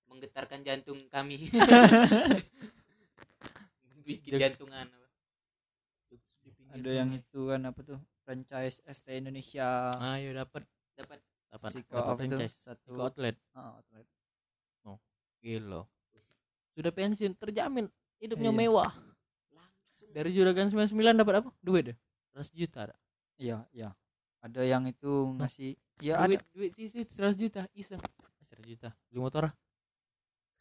menggetarkan 0.06 0.60
jantung 0.62 1.00
kami 1.08 1.44
bikin 4.04 4.32
Jokes. 4.32 4.42
jantungan 4.56 4.88
apa. 4.88 5.08
Ada 6.74 6.90
yang 6.96 7.10
itu 7.12 7.40
kan 7.46 7.62
apa 7.64 7.80
tuh 7.84 8.00
franchise 8.24 8.80
ST 8.84 9.08
Indonesia. 9.12 9.92
Ayo 10.00 10.32
dapat 10.34 10.64
dapat 10.96 11.20
dapat 11.54 11.70
Siko 11.70 11.94
apa 12.02 12.18
franchise. 12.18 12.56
Satu. 12.58 12.98
Siko 12.98 13.02
outlet. 13.06 13.36
Ah, 13.54 13.78
outlet. 13.78 14.08
Gila. 15.44 15.84
Sudah 16.72 16.92
pensiun 16.96 17.36
terjamin 17.36 17.92
hidupnya 18.18 18.50
Iya. 18.50 18.60
mewah. 18.64 18.92
langsung 19.52 20.08
Dari 20.16 20.32
juragan 20.32 20.72
99 20.72 21.20
dapat 21.20 21.36
apa? 21.44 21.50
Duit 21.60 21.92
deh. 21.92 21.98
100 22.32 22.50
juta 22.56 22.88
ada. 22.90 22.96
Iya 23.36 23.68
iya. 23.76 23.92
Ada 24.40 24.64
yang 24.64 24.88
itu 24.88 25.36
ngasih. 25.36 25.76
Ya 26.00 26.24
ada. 26.24 26.32
duit 26.32 26.42
duit 26.56 26.72
sisi 26.74 27.04
100 27.04 27.36
juta 27.36 27.68
iseng. 27.76 28.00
Eh, 28.00 28.46
100 28.56 28.64
juta. 28.66 28.90
Beli 29.12 29.20
motor 29.20 29.52
ah. 29.52 29.54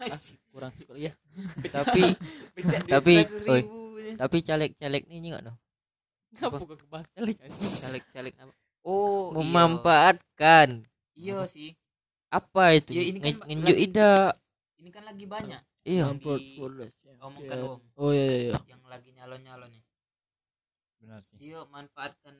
Ah, 0.02 0.18
kurang 0.50 0.74
sekolah 0.74 0.98
ya. 0.98 1.14
Tapi 1.78 2.10
duit 2.58 2.90
Tapi, 2.90 3.14
100 3.22 3.46
oi. 3.46 3.62
ribu 3.62 3.78
tapi 4.18 4.42
caleg-caleg 4.42 5.06
ini 5.08 5.30
enggak 5.30 5.46
no. 5.46 5.54
Ngapa 6.36 6.58
kok 6.58 6.74
kebahas 6.84 7.08
kali 7.14 7.32
kan? 7.38 7.48
caleg-caleg 7.80 8.34
apa 8.34 8.52
oh 8.84 9.30
iya. 9.30 9.36
Memanfaatkan. 9.38 10.68
iya 11.14 11.38
sih 11.44 11.72
Apa 12.28 12.72
itu? 12.72 12.90
Ya, 12.90 13.02
ini 13.04 13.18
kan 13.18 13.34
Nge- 13.44 13.76
ida. 13.78 14.32
ini 14.76 14.88
kan 14.88 15.04
lagi 15.04 15.24
banyak 15.24 15.60
Iya. 15.82 16.08
Yang 16.08 16.18
di- 16.22 16.58
omongkan 17.18 17.58
wong 17.60 17.80
Oh 17.94 18.10
iya 18.10 18.24
iya 18.24 18.38
iya. 18.48 18.54
yang 18.66 18.82
lagi 18.84 19.10
nyalon-nyalon 19.12 19.68
nih 19.68 19.84
Benar 20.98 21.20
sih. 21.22 21.36
dia 21.36 21.58
manfaatkan 21.66 22.34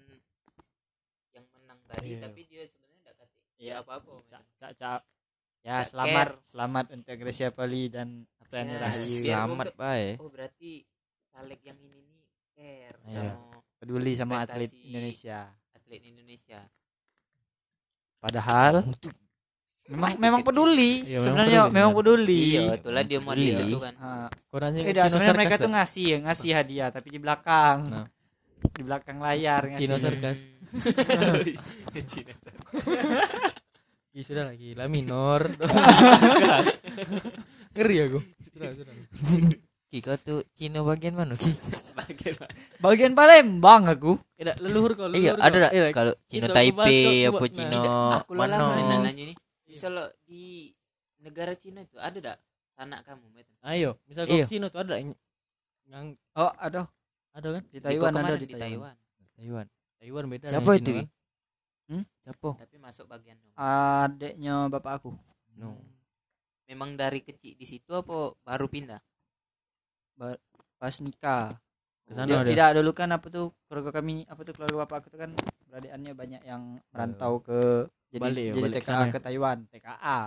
yang 1.31 1.46
menang 1.50 1.81
tadi 1.87 2.09
Iya. 2.09 2.18
tapi 2.22 2.40
dia 2.44 2.62
sebenarnya 2.64 2.96
enggak 2.98 3.14
kata 3.16 3.37
Iya. 3.57 3.68
ya 3.68 3.74
apa 3.78 3.92
apa 3.94 4.11
Cak 4.24 4.42
cak 4.57 4.72
cak. 4.74 5.00
Ya 5.62 5.76
Cak 5.76 5.87
selamat 5.88 6.26
care. 6.26 6.35
selamat 6.44 6.85
untuk 6.90 7.14
Gracia 7.16 7.48
Poli 7.50 7.83
dan 7.87 8.09
Apriani 8.37 8.72
Ya, 8.72 8.81
Rahayu. 8.81 9.07
biar 9.16 9.37
Selamat 9.37 9.64
untuk- 9.64 9.78
bae. 9.78 10.09
oh 10.18 10.28
berarti 10.28 10.70
caleg 11.28 11.61
yang 11.62 11.78
ini 11.81 11.98
nih 12.00 12.22
care 12.52 12.98
Iya. 13.05 13.14
sama 13.31 13.35
Peduli 13.76 14.12
sama 14.12 14.35
atlet. 14.40 14.70
Indonesia. 14.72 15.40
Atlet 15.92 16.09
Indonesia 16.09 16.61
Padahal 18.16 18.87
memang 19.92 20.14
memang 20.16 20.40
peduli. 20.40 21.05
Iya, 21.05 21.20
Sebenarnya 21.20 21.61
peduli, 21.68 21.74
memang 21.76 21.92
peduli. 21.92 22.42
iya 22.55 22.62
itulah 22.81 23.02
dia 23.05 23.20
model 23.20 23.44
Peduli. 23.44 23.68
itu 23.68 23.78
kan 23.83 23.94
Ah, 24.00 24.28
Kurangnya 24.48 24.81
Eh, 24.88 25.11
sebenarnya 25.11 25.37
mereka 25.37 25.55
tuh 25.59 25.68
ngasih 25.68 26.05
ya, 26.07 26.18
ngasih 26.22 26.50
hadiah 26.55 26.88
tapi 26.88 27.09
di 27.12 27.18
belakang. 27.20 27.78
Nah. 27.85 28.07
Di 28.72 28.81
belakang 28.81 29.18
layar 29.20 29.68
ngasih. 29.68 29.85
Cino 29.85 29.96
sarkas. 30.00 30.38
Cina 32.09 32.33
sarkas. 32.40 32.72
Ih, 34.16 34.24
sudah 34.24 34.44
lagi 34.48 34.72
la 34.72 34.87
minor. 34.88 35.50
Ngeri 37.76 37.96
aku. 38.07 38.20
Sudah, 38.55 38.70
sudah. 38.76 38.92
Ki 39.92 40.00
kau 40.00 40.16
tuh 40.16 40.40
Cina 40.57 40.81
bagian 40.81 41.12
mana 41.12 41.37
Ki? 41.37 41.52
Bagaimana? 42.00 42.48
Bagian 42.81 43.12
Palembang 43.12 43.85
aku. 43.85 44.16
Eh, 44.40 44.48
dak, 44.48 44.57
leluhur 44.64 44.96
kau, 44.96 45.05
leluhur 45.05 45.37
Iya, 45.37 45.37
ada 45.37 45.68
dak 45.68 45.72
Eh, 45.76 45.92
kalau 45.92 46.16
Cina 46.24 46.48
Taipei 46.48 47.28
apa. 47.28 47.44
Cina 47.52 47.78
aku 48.16 48.33
lah 48.33 48.48
lama 48.57 48.72
mana? 48.72 49.12
nanya 49.12 49.37
bisa 49.68 49.92
lo 49.92 50.09
di 50.24 50.72
negara 51.20 51.52
Cina 51.52 51.85
itu 51.85 52.00
ada 52.00 52.16
dak 52.24 52.38
anak 52.81 53.05
kamu 53.05 53.37
Metan? 53.37 53.52
Ayo, 53.68 54.00
misal 54.09 54.24
Iya. 54.24 54.48
kau 54.48 54.48
Cina 54.48 54.66
tuh 54.72 54.81
ada 54.81 54.96
yang 54.96 55.12
yang 55.85 56.16
Oh, 56.40 56.48
aduh, 56.57 56.88
ada 57.37 57.48
kan? 57.61 57.62
di 57.68 57.78
Taiwan 57.85 58.12
ada 58.16 58.33
di, 58.40 58.48
Taiwan. 58.48 58.96
Taiwan 59.37 59.66
Taiwan. 60.00 60.24
Beda. 60.33 60.48
Siapa 60.48 60.72
itu? 60.81 61.05
Kan? 61.05 61.09
Hmm? 61.92 62.05
Siapa? 62.24 62.48
tapi 62.64 62.76
masuk 62.81 63.05
bagian 63.12 63.37
dong 63.44 63.52
Adeknya 63.61 64.72
bapak 64.72 65.05
aku. 65.05 65.12
No. 65.52 65.76
memang 66.64 66.96
dari 66.96 67.20
kecil 67.20 67.61
di 67.61 67.68
situ 67.68 67.92
apa 67.92 68.33
baru 68.40 68.64
pindah 68.72 68.96
Pas 70.76 70.94
nikah. 70.98 71.54
Ke 72.02 72.12
sana 72.12 72.26
Dia- 72.26 72.40
ada. 72.42 72.50
tidak 72.50 72.68
dulu 72.78 72.90
kan 72.92 73.08
apa 73.08 73.26
tuh 73.26 73.54
keluarga 73.66 73.90
kami 73.94 74.26
apa 74.26 74.40
tuh 74.42 74.52
keluarga 74.52 74.76
bapak 74.82 74.96
aku 74.98 75.08
tuh 75.08 75.20
kan 75.20 75.30
beradiannya 75.66 76.12
banyak 76.12 76.42
yang 76.42 76.62
merantau 76.90 77.38
ke 77.38 77.87
jadi 78.11 78.20
Balik 78.20 78.42
ya, 78.44 78.52
jadi 78.52 78.62
balik 78.62 78.76
TKA 78.82 78.92
ya. 78.92 79.08
ke 79.08 79.18
Taiwan 79.18 79.58
TKA 79.70 80.20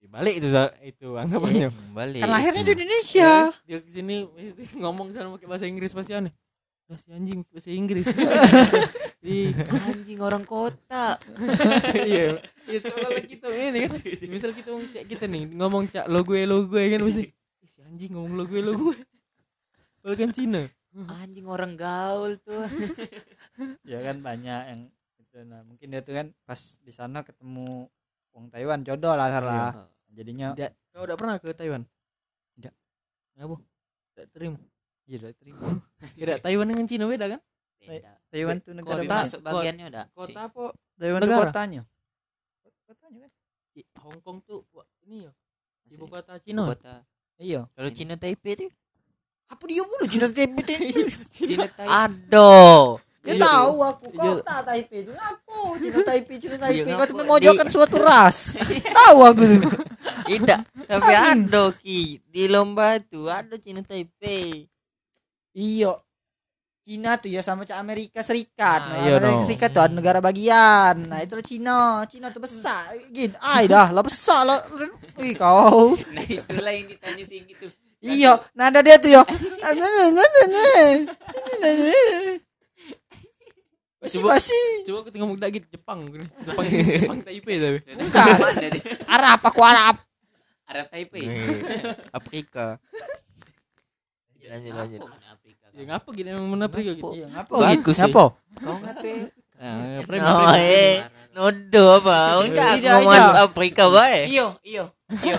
Balik 0.00 0.34
itu 0.40 0.48
itu 0.80 1.08
anggapannya. 1.12 1.68
Hmm, 1.68 1.92
Balik. 1.92 2.24
kan 2.24 2.30
lahirnya 2.32 2.62
di. 2.64 2.72
Indonesia 2.72 3.30
Dia 3.68 3.78
ke 3.78 3.90
sini 3.92 4.24
ngomong 4.80 5.12
sana 5.12 5.28
pakai 5.30 5.44
bahasa 5.44 5.68
Inggris 5.68 5.92
pasti 5.92 6.16
aneh. 6.16 6.32
Lah 6.88 6.96
si 6.96 7.10
anjing 7.12 7.44
pakai 7.44 7.52
bahasa 7.52 7.70
Inggris. 7.70 8.06
Di 9.20 9.52
anjing 9.68 10.18
orang 10.18 10.48
kota 10.48 11.20
iya. 12.08 12.40
Iya 12.64 12.78
soalnya 12.80 13.20
kita 13.20 13.46
ini 13.50 13.78
kan. 13.84 13.92
Misal 14.24 14.56
kita 14.56 14.72
ngomong 14.72 14.88
cak 14.88 15.04
kita 15.04 15.24
nih 15.26 15.42
ngomong 15.52 15.84
cak 15.86 16.06
lo 16.06 16.24
gue 16.24 16.48
lo 16.48 16.64
gue 16.64 16.82
kan 16.88 17.00
pasti. 17.04 17.24
"Ih, 17.28 17.68
Si 17.68 17.80
anjing 17.84 18.10
ngomong 18.16 18.32
lo 18.32 18.44
gue 18.46 18.60
lo 18.62 18.72
gue. 18.72 18.96
Padahal 20.00 20.16
kan 20.18 20.30
Cina. 20.32 20.62
anjing 20.90 21.46
orang 21.46 21.72
gaul 21.74 22.34
tuh 22.36 22.66
ya 23.86 23.98
kan 24.00 24.18
banyak 24.18 24.60
yang 24.66 24.80
itu 25.16 25.38
nah 25.44 25.62
mungkin 25.62 25.86
dia 25.86 26.00
tuh 26.00 26.12
kan 26.12 26.34
pas 26.42 26.58
di 26.78 26.90
sana 26.90 27.22
ketemu 27.22 27.86
wong 28.30 28.48
Taiwan 28.48 28.82
jodoh 28.82 29.14
lah 29.14 29.30
salah 29.30 29.86
jadinya 30.08 30.50
Tidak. 30.50 30.72
Kau 30.90 31.06
udah 31.06 31.14
pernah 31.14 31.36
ke 31.36 31.52
Taiwan? 31.52 31.86
Tidak. 32.52 32.74
Ngapa? 33.36 33.54
Tidak 34.10 34.26
terima. 34.30 34.58
iya 35.04 35.16
udah 35.20 35.32
terima 35.32 35.62
Tidak 36.18 36.38
Taiwan 36.40 36.66
dengan 36.66 36.86
Cina 36.86 37.04
beda 37.06 37.26
kan? 37.28 37.40
beda 37.80 38.10
Taiwan 38.26 38.56
tuh 38.58 38.72
negara 38.74 39.00
Kota- 39.00 39.14
masuk 39.16 39.40
bagiannya 39.40 39.84
udah 39.86 40.04
Kota 40.10 40.40
apa? 40.42 40.64
Taiwan 40.96 41.18
tuh 41.18 41.26
negara. 41.28 41.42
kotanya 41.46 41.82
kotanya 42.84 43.18
kan 43.20 43.30
Di 43.70 43.80
Hong 43.96 44.18
Kong 44.20 44.38
tuh 44.42 44.66
ini 45.04 45.22
ya 45.22 45.32
ibu 45.86 46.04
kota 46.04 46.34
Cina. 46.38 46.66
kota 46.66 47.06
iya 47.38 47.62
Kalau 47.70 47.90
Cina 47.90 48.14
Taipei 48.14 48.58
tuh 48.58 48.70
apa 49.50 49.62
dia 49.66 49.82
mulu 49.82 50.04
Cina 50.06 50.26
Taipei 50.30 51.10
Cina 51.34 51.66
Taipei 51.66 51.90
Aduh. 52.06 53.02
dia 53.20 53.34
Iya. 53.34 53.42
tahu 53.42 53.74
aku 53.82 54.04
Iya. 54.08 54.18
kota 54.40 54.56
Taipei 54.64 54.98
itu 55.02 55.12
ngapo 55.12 55.58
Cina 55.76 55.98
Taipei 56.00 56.36
Cina 56.38 56.56
Taipei 56.56 56.86
Iya, 56.86 56.94
kau 56.94 57.04
tuh 57.04 57.16
memojokkan 57.18 57.66
suatu 57.68 57.96
ras 57.98 58.54
tahu 59.02 59.18
aku 59.20 59.42
tuh 59.44 59.82
Tidak, 60.24 60.60
tapi 60.86 61.10
ada 61.12 61.64
Ki 61.74 62.22
di 62.24 62.46
lomba 62.46 62.96
itu 62.96 63.26
ada 63.26 63.58
Cina 63.58 63.82
Taipei. 63.82 64.70
iya 65.52 65.92
Cina 66.80 67.14
tuh 67.14 67.28
ya 67.28 67.38
sama 67.38 67.62
cak 67.62 67.76
Amerika 67.76 68.18
Serikat. 68.24 68.80
Nah, 68.82 68.96
iya 69.04 69.14
Amerika 69.14 69.26
dong. 69.28 69.46
Serikat 69.46 69.70
tuh 69.70 69.82
ada 69.84 69.94
negara 69.94 70.18
bagian. 70.18 71.06
Nah, 71.06 71.20
itu 71.20 71.36
Cina. 71.44 72.02
Cina 72.08 72.32
tuh 72.32 72.40
besar. 72.40 72.96
Gini, 73.12 73.36
ay 73.36 73.68
dah 73.68 73.92
lah 73.92 74.00
besar 74.00 74.42
lah. 74.42 74.58
Ih 75.20 75.36
kau. 75.36 75.92
nah 76.10 76.24
itulah 76.24 76.72
yang 76.72 76.88
ditanya 76.88 77.22
sih 77.22 77.44
gitu 77.44 77.68
Iya, 78.00 78.40
nada 78.52 78.80
dia 78.80 78.96
tuh 78.96 79.10
ya. 79.10 79.22
Basi 84.00 84.16
Coba- 84.16 84.32
basi. 84.34 84.56
Coba 84.88 84.98
aku 85.04 85.08
ngomong 85.12 85.36
lagi 85.36 85.60
Jepang. 85.62 86.08
Jepang 86.40 86.64
Jepang 86.64 87.20
Taipei 87.20 87.56
tapi. 87.60 87.78
Bukan. 87.84 88.26
Arab 89.06 89.40
aku 89.44 89.60
Arab. 89.60 89.96
Arab 90.64 90.86
Taipei 90.88 91.28
Afrika. 92.18 92.80
Lanjut, 94.40 94.72
lanjut. 94.72 95.00
Ya 95.70 95.84
ngapa 95.86 96.08
gitu 96.10 96.26
emang 96.26 96.48
mana 96.48 96.66
Afrika 96.66 96.90
gitu. 96.90 97.12
Iya, 97.12 97.28
ngapa? 97.28 97.54
Bagus 97.54 97.94
sih. 97.94 98.02
Ngapa? 98.02 98.24
kau 98.56 98.76
ngate 98.80 99.12
Nah, 99.60 100.00
frame 100.08 100.24
Oh, 100.24 100.40
frame. 100.40 100.56
eh. 100.56 100.94
Nodo 101.30 101.84
apa? 102.00 102.18
Enggak 102.40 102.80
Tidak, 102.80 102.90
ngomong 102.96 103.12
tidak. 103.12 103.44
Afrika 103.44 103.82
bae. 103.86 104.20
iyo 104.26 104.46
iyo 104.64 104.84
iyo 105.20 105.36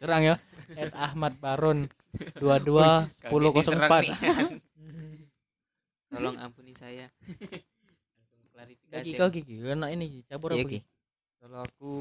Serang 0.00 0.24
ya. 0.24 0.34
Ed 0.74 0.90
Ahmad 0.98 1.38
Baron 1.38 1.86
22 2.42 3.06
1004. 3.30 4.58
tolong 6.06 6.36
ampuni 6.40 6.72
saya 6.72 7.10
langsung 8.16 8.40
Kaki 8.40 8.50
klarifikasi 8.54 9.10
kau 9.20 9.28
Kiki, 9.28 9.54
kena 9.60 9.92
ini 9.92 10.24
cabur 10.24 10.56
Iya, 10.56 10.64
apa? 10.64 10.70
Ki? 10.72 10.80
Kalau 11.36 11.58
aku 11.62 11.92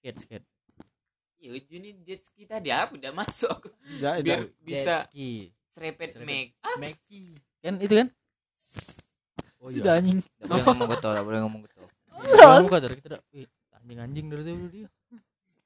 skate 0.00 0.18
skate 0.18 0.46
Iya, 1.42 1.58
Juni 1.66 1.90
jet 2.06 2.22
ski 2.22 2.46
tadi 2.46 2.70
apa 2.70 2.94
udah 2.94 3.10
masuk 3.18 3.50
aku. 3.50 3.68
Biar 3.98 4.46
bisa 4.62 5.10
serepet 5.66 6.14
Serepet. 6.14 6.22
make. 6.22 6.54
Meki 6.78 7.34
kan 7.62 7.74
itu 7.82 7.94
kan 7.98 8.08
oh 9.62 9.70
Sudah 9.70 9.98
anjing. 9.98 10.22
Boleh 10.50 10.62
ngomong 10.66 10.88
kotor, 10.90 11.14
boleh 11.22 11.40
ngomong 11.42 11.60
kotor. 11.66 11.86
Kamu 12.22 12.70
kotor 12.70 12.90
kita 12.94 13.18
anjing 13.74 13.98
anjing 13.98 14.26
dari 14.30 14.42
tadi 14.46 14.66
dia 14.70 14.88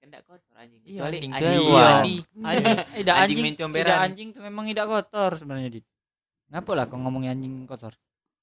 Kendak 0.07 0.23
kotor 0.23 0.55
anjing. 0.55 0.79
Iya, 0.81 1.03
Kecuali 1.03 1.17
anjing 1.19 1.33
anjing 1.35 1.51
iya. 1.67 1.89
Di. 1.99 2.15
Anjing, 2.39 2.47
Anjing 2.47 3.07
anjing, 3.11 3.39
mencomberan. 3.43 3.83
tidak 3.83 3.99
anjing 4.01 4.29
tuh 4.31 4.41
memang 4.41 4.65
tidak 4.65 4.87
kotor 4.87 5.31
sebenarnya 5.35 5.71
dit. 5.73 5.85
Ngapa 6.47 6.71
lah 6.73 6.85
kau 6.87 6.95
ngomongin 6.97 7.31
anjing 7.33 7.55
kotor? 7.65 7.91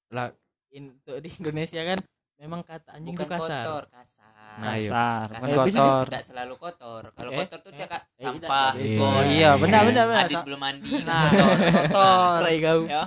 lah 0.08 0.28
in, 0.70 1.00
tuh 1.00 1.16
di 1.18 1.32
Indonesia 1.32 1.80
kan 1.82 1.98
memang 2.36 2.60
kata 2.62 2.94
anjing 2.94 3.16
Bukan 3.16 3.24
itu 3.24 3.32
kasar 3.32 3.64
kotor, 3.64 3.84
kasar. 3.88 4.54
Nah, 4.54 4.74
iya. 4.76 4.86
Kasar, 4.86 5.26
bukan 5.26 5.40
Kasar 5.40 5.56
kotor. 5.64 6.04
tidak 6.04 6.22
selalu 6.22 6.54
kotor. 6.54 7.02
Kalau 7.10 7.30
Eh, 7.32 7.38
kotor 7.40 7.58
tuh 7.58 7.72
eh, 7.72 7.78
cakap 7.80 8.00
eh, 8.04 8.22
sampah. 8.22 8.70
tidak, 8.70 8.84
Iya, 8.84 8.98
gol. 9.00 9.24
iya, 9.26 9.50
benar, 9.56 9.80
benar, 9.82 10.04
benar. 10.06 10.22
Adit 10.22 10.42
belum 10.44 10.60
mandi 10.60 10.90
Nah, 11.02 11.22
kotor. 11.24 11.56
kotor. 11.80 12.38
Rai 12.44 12.56
kau 12.60 12.80
Ya. 12.84 13.02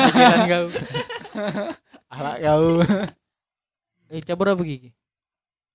pikiran 0.00 0.40
kau 0.48 0.66
Alak 2.16 2.36
kau. 2.40 2.64
eh 4.08 4.22
cabur 4.24 4.46
apa 4.48 4.62
gigi 4.62 4.90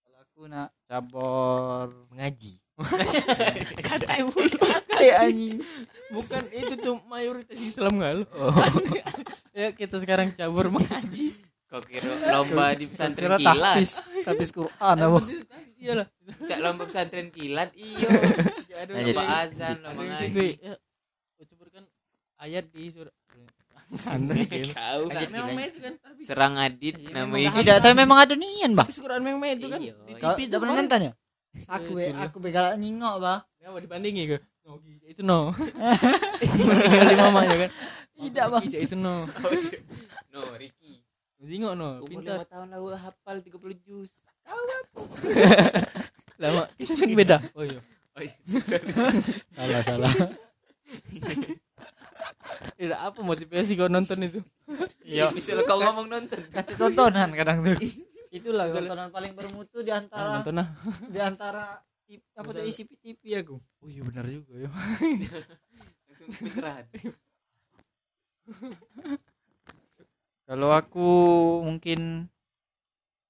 Kalau 0.01 0.17
aku 0.19 0.41
nak 0.49 0.67
cabor. 0.91 1.87
Mengaji. 2.11 2.59
kata 3.87 4.13
mulu 4.25 4.57
Kayak 4.89 5.17
anjing. 5.23 5.61
bukan 6.09 6.43
itu 6.49 6.73
tuh 6.75 6.97
mayoritas 7.05 7.53
Islam 7.55 7.93
nggak 7.95 8.13
lo 8.17 8.25
ya 9.53 9.69
kita 9.71 10.01
sekarang 10.01 10.33
cabur 10.33 10.67
mengaji 10.67 11.37
Kau 11.69 11.79
kira 11.79 12.09
lomba 12.33 12.73
di 12.73 12.89
pesantren 12.89 13.37
kilat. 13.37 13.85
tahfiz 14.25 14.49
Quran 14.49 14.97
apa? 14.97 15.19
iyalah 15.77 16.07
Cak 16.41 16.57
lomba 16.57 16.83
pesantren 16.83 17.29
kilat 17.29 17.69
iyo. 17.73 18.01
ada 18.73 18.91
Lomba 18.91 19.23
azan, 19.45 19.77
lomba 19.79 20.01
ngaji. 20.03 20.47
ya 20.57 20.73
cabur 21.45 21.67
kan 21.69 21.85
ayat 22.39 22.65
di 22.67 22.89
surat 22.89 23.13
memang 23.91 25.65
itu 25.67 25.79
kan. 25.83 25.93
Tapi 25.99 26.21
serang 26.23 26.55
Adit 26.55 26.95
namanya 27.11 27.49
Tidak, 27.59 27.77
tapi 27.83 27.95
memang 27.95 28.17
ada 28.23 28.33
nian, 28.39 28.71
Bah. 28.71 28.87
tapi 28.87 28.99
Quran 29.03 29.21
memang 29.21 29.47
itu 29.51 29.67
kan. 29.67 29.79
Iya, 29.83 29.93
TV 30.33 30.39
tidak 30.47 30.59
pernah 30.63 30.75
nonton 30.79 30.99
ya? 31.01 31.11
Aku 31.67 31.91
be, 31.99 32.03
aku 32.15 32.37
begal 32.39 32.79
nyingok, 32.79 33.15
Bah. 33.19 33.39
nggak 33.59 33.69
mau 33.69 33.81
dibandingi 33.83 34.23
ke 34.31 34.37
itu 35.11 35.27
no 35.27 35.51
meninggal 35.51 37.27
mamanya 37.27 37.67
kan 37.67 37.71
Tidak, 38.15 38.45
Bang. 38.47 38.63
Gija 38.63 38.79
itu 38.79 38.95
no 38.95 39.27
No, 40.31 40.39
Ricky. 40.55 41.03
Zingok 41.43 41.73
no. 41.75 41.99
Umur 41.99 42.07
pintar. 42.07 42.39
lima 42.39 42.47
tahun 42.47 42.67
lalu 42.71 42.95
hafal 42.95 43.43
30 43.43 43.83
juz. 43.83 44.11
lama 46.39 46.63
kita 46.79 46.93
kan 46.95 47.09
beda. 47.11 47.37
Oh 47.57 47.63
iya. 47.67 47.79
Oh, 48.15 48.21
iya. 48.23 48.33
Salah, 49.55 49.81
salah. 49.83 50.13
Tidak 52.77 52.99
apa 52.99 53.19
motivasi 53.21 53.73
kau 53.79 53.89
nonton 53.91 54.19
itu 54.23 54.39
Iya. 55.03 55.33
Misalnya 55.35 55.67
kau 55.67 55.79
ngomong 55.83 56.07
nonton. 56.07 56.39
Kasih 56.47 56.75
tontonan 56.79 57.29
kadang 57.35 57.59
tuh. 57.65 57.75
Itulah 58.31 58.71
tontonan 58.71 59.11
paling 59.11 59.35
bermutu 59.35 59.83
di 59.83 59.91
antara 59.91 60.39
nonton 60.39 60.55
nah 60.55 60.67
di 61.11 61.19
antara 61.19 61.83
tip, 62.07 62.23
apa 62.35 62.49
tuh 62.55 62.63
isi 62.63 62.87
TV 62.87 63.43
aku. 63.43 63.59
oh 63.59 63.87
iya 63.91 64.01
benar 64.07 64.23
juga 64.27 64.55
ya 64.55 64.69
Langsung 66.07 66.29
pikiran. 66.39 66.83
Kalau 70.47 70.69
aku 70.75 71.09
mungkin 71.63 72.27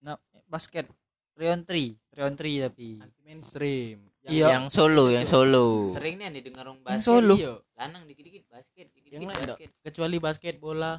nah, 0.01 0.17
basket 0.49 0.89
Rion 1.37 1.65
3, 1.65 2.17
Rion 2.17 2.35
3 2.37 2.69
tapi. 2.69 2.97
anti 3.01 3.19
mainstream 3.25 4.10
Iya. 4.23 4.53
Yang 4.53 4.65
solo, 4.71 5.09
yang 5.09 5.25
solo. 5.25 5.89
Sering 5.89 6.15
nih 6.15 6.29
nih 6.29 6.41
dengar 6.43 6.65
orang 6.65 6.77
Yang 6.77 6.85
basket. 6.93 7.07
solo. 7.07 7.35
iya 7.35 7.53
Lanang 7.73 8.03
dikit-dikit 8.05 8.43
basket, 8.45 8.85
dikit-dikit 8.87 9.17
Yang 9.17 9.33
basket. 9.49 9.69
kecuali 9.81 10.17
basket 10.17 10.55
bola 10.57 10.93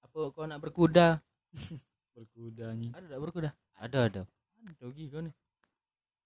apa 0.00 0.20
kau 0.30 0.42
nak 0.42 0.58
berkuda 0.58 1.20
Berkuda 2.16 2.72
nih. 2.72 2.90
ada 2.90 3.06
tak 3.06 3.20
berkuda 3.20 3.50
Ada, 3.76 3.98
ada. 4.02 4.22
ada 4.24 4.72
dogi 4.76 5.06
kau 5.06 5.20
nih 5.20 5.34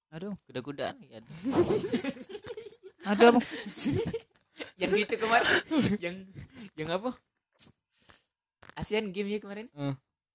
Aduh, 0.08 0.38
Kuda-kuda 0.46 0.94
nih 0.94 1.10
ada. 1.18 1.30
ada 3.10 3.26
Bang. 3.28 3.42
Yang 4.80 4.90
gitu 5.02 5.14
kemarin. 5.18 5.50
yang 5.98 6.16
yang 6.74 6.88
apa? 6.94 7.10
Asian 8.74 9.10
Games 9.10 9.26
ya 9.28 9.38
kemarin. 9.38 9.66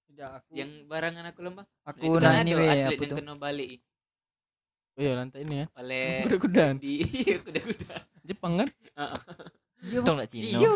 Tidak 0.04 0.28
aku. 0.30 0.52
Yang 0.52 0.84
barangan 0.84 1.24
aku 1.26 1.40
lomba. 1.40 1.64
Nah, 1.64 1.88
aku 1.88 1.98
itu 2.02 2.18
kan 2.18 2.28
nah 2.28 2.44
ada 2.44 2.52
atlet 2.60 2.88
apa 2.92 3.02
yang 3.02 3.16
kena 3.16 3.34
balik 3.36 3.80
oh 5.00 5.02
iya 5.02 5.12
lantai 5.16 5.40
ini 5.42 5.54
ya 5.56 5.66
oleh 5.74 6.04
kuda-kudaan 6.28 6.76
di 6.76 7.00
iya, 7.00 7.40
kuda-kuda. 7.40 7.94
Jepang 8.22 8.52
kan 8.54 8.68
Iya, 9.80 10.04
Bang. 10.04 10.20
nak 10.20 10.28
Cina. 10.28 10.44
Iya. 10.44 10.70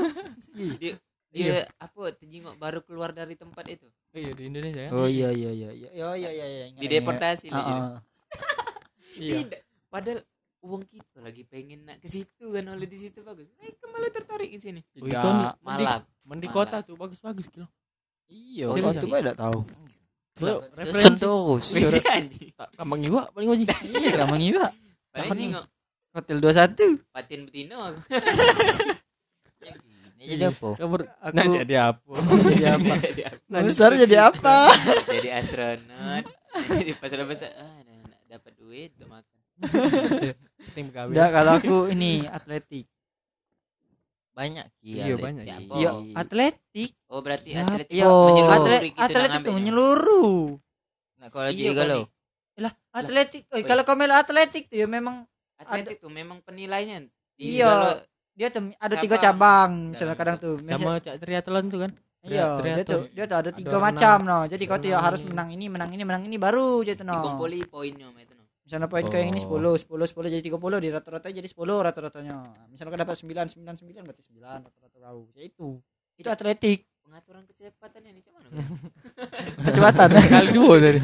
Iya. 0.56 0.72
Dia 0.80 0.92
Iya. 1.28 1.50
dia 1.50 1.66
apa 1.76 2.14
terjengok 2.14 2.56
baru 2.56 2.80
keluar 2.80 3.10
dari 3.10 3.34
tempat 3.34 3.66
itu. 3.68 3.84
oh 3.84 4.16
iya 4.16 4.32
di 4.32 4.42
Indonesia 4.46 4.80
kan 4.80 4.90
Oh 4.94 5.04
iya 5.04 5.28
iya 5.28 5.50
iya 5.50 5.70
iya. 5.70 5.88
Oh 6.00 6.14
iya 6.14 6.30
iya 6.30 6.46
iya. 6.48 6.64
Di 6.72 6.86
deportasi 6.88 7.50
ah. 7.50 8.00
Iya. 9.14 9.44
Tidak. 9.44 9.60
Padahal 9.86 10.24
uang 10.60 10.82
kita 10.84 11.20
lagi 11.20 11.44
pengen 11.44 11.84
nak 11.84 12.00
ke 12.00 12.08
situ 12.08 12.48
kan 12.48 12.64
oleh 12.64 12.88
di 12.88 12.96
situ 12.96 13.20
bagus. 13.20 13.44
Mereka 13.54 13.84
malah 13.86 14.08
tertarik 14.08 14.48
ke 14.48 14.58
sini. 14.58 14.80
Oh, 14.96 15.04
itu 15.04 15.12
kan 15.12 15.52
Malah 15.60 16.00
Mending 16.24 16.48
Malah. 16.48 16.64
kota 16.64 16.76
tuh 16.80 16.96
bagus-bagus 16.96 17.44
kilo 17.46 17.68
Iya, 18.24 18.72
waktu 18.72 18.98
sih? 18.98 19.10
gue 19.12 19.18
tidak 19.20 19.36
tahu. 19.36 19.58
Sen 20.34 20.46
referensi 20.78 21.10
terus. 21.14 21.64
Anjing. 22.02 22.50
tak 22.58 22.68
kambang 22.74 23.00
juga 23.06 23.30
paling 23.30 23.48
ojek 23.54 23.70
Iya, 23.86 24.10
kamu 24.18 24.34
ngiwa. 24.38 24.66
Paling 25.14 25.52
Hotel 26.14 26.38
21. 26.38 27.10
patin 27.10 27.40
betino 27.46 27.76
aku. 27.90 28.00
Ini 30.14 30.40
jadi 30.40 30.44
apa? 30.54 30.68
kabur 30.78 31.00
Aku 31.20 31.34
nah 31.36 31.44
jadi 31.44 31.76
apa 31.90 32.12
jadi 32.48 32.66
apa? 32.78 32.94
Jadi 33.02 33.22
apa? 33.26 33.44
Nah, 33.50 33.60
Besar 33.66 33.90
jadi 33.92 34.16
apa? 34.22 34.56
Jadi 35.14 35.28
astronot. 35.28 36.24
Jadi 36.70 36.92
pasal-pasal 36.96 37.50
ah 37.60 37.76
nak, 37.82 37.98
nak 38.08 38.20
dapat 38.30 38.52
duit 38.56 38.90
untuk 38.96 39.08
makan. 39.10 39.38
penting 40.70 40.86
kalau 40.94 41.52
aku 41.58 41.76
ini 41.92 42.24
atletik. 42.24 42.86
Banyak 44.34 44.66
Ki. 44.82 44.98
Iya, 44.98 45.04
atlet 45.06 45.22
banyak. 45.22 45.44
Iya, 45.78 45.90
atletik. 46.12 46.90
Oh 47.06 47.22
berarti 47.22 47.48
Ya, 47.50 47.62
atlet 47.62 47.86
Iya, 47.86 48.06
menyeluruh 48.10 48.50
atlet 48.50 48.80
atletik 48.92 49.40
itu 49.40 49.50
menyeluruh. 49.54 50.34
Nak 51.22 51.28
kalau 51.30 51.46
Iya, 51.46 51.54
jadi 51.54 51.70
galau. 51.72 52.02
Lah, 52.54 52.72
atletik. 52.90 53.42
Oh, 53.48 53.58
Oh, 53.58 53.62
kalau 53.62 53.82
kau 53.82 53.94
melo 53.94 54.14
atletik 54.14 54.66
tuh 54.66 54.78
ya 54.78 54.86
memang 54.86 55.22
Atletik 55.54 56.02
tuh 56.02 56.10
memang 56.10 56.42
penilainya 56.42 57.06
di 57.38 57.54
Iya. 57.54 57.70
segala- 57.70 58.02
dia 58.34 58.48
tuh 58.50 58.62
ada 58.74 58.94
tiga 58.98 59.16
Cabang. 59.16 59.94
misalnya 59.94 60.18
Dan- 60.18 60.20
kadang 60.26 60.36
tuh. 60.42 60.54
Sama 60.66 60.98
cak 60.98 61.14
triathlon 61.22 61.64
tuh 61.70 61.80
kan 61.86 61.92
Iya, 62.24 62.44
dia 62.58 62.82
tuh 62.82 63.02
dia 63.12 63.24
tuh 63.28 63.36
ada 63.38 63.50
tiga 63.52 63.76
macam 63.78 64.16
no. 64.24 64.38
Jadi 64.48 64.64
kau 64.64 64.80
tuh 64.80 64.90
ya 64.90 64.98
harus 64.98 65.22
menang 65.22 65.52
ini, 65.52 65.70
menang 65.70 65.92
ini, 65.92 66.02
menang 66.02 66.24
ini 66.26 66.36
baru 66.40 66.82
jadi 66.82 67.04
no. 67.06 67.22
dikumpuli 67.22 67.68
poinnya 67.70 68.10
itu. 68.18 68.33
Misalnya 68.64 68.88
poin 68.88 69.04
kau 69.04 69.20
yang 69.20 69.28
ini 69.28 69.44
Oh. 69.44 69.76
10, 69.76 69.84
10, 69.84 70.08
10 70.08 70.32
jadi 70.32 70.42
30 70.48 70.80
di 70.80 70.88
rata-rata 70.88 71.28
jadi 71.28 71.44
10 71.44 71.84
rata-ratanya. 71.84 72.36
Misalnya 72.72 72.90
kau 72.96 73.00
dapat 73.04 73.16
9, 73.20 73.48
9, 73.52 73.76
9 73.76 74.04
berarti 74.08 74.24
9 74.24 74.64
rata-rata 74.64 74.96
kau. 75.04 75.28
Ya 75.36 75.42
itu. 75.44 75.68
Itu 76.16 76.28
atletik. 76.32 76.88
Pengaturan 77.04 77.44
kecepatan 77.44 78.00
ini 78.08 78.24
mana? 78.32 78.48
kan? 78.48 78.64
Kecepatan. 79.68 80.08
kali 80.40 80.50
dua 80.56 80.74
dari 80.80 80.98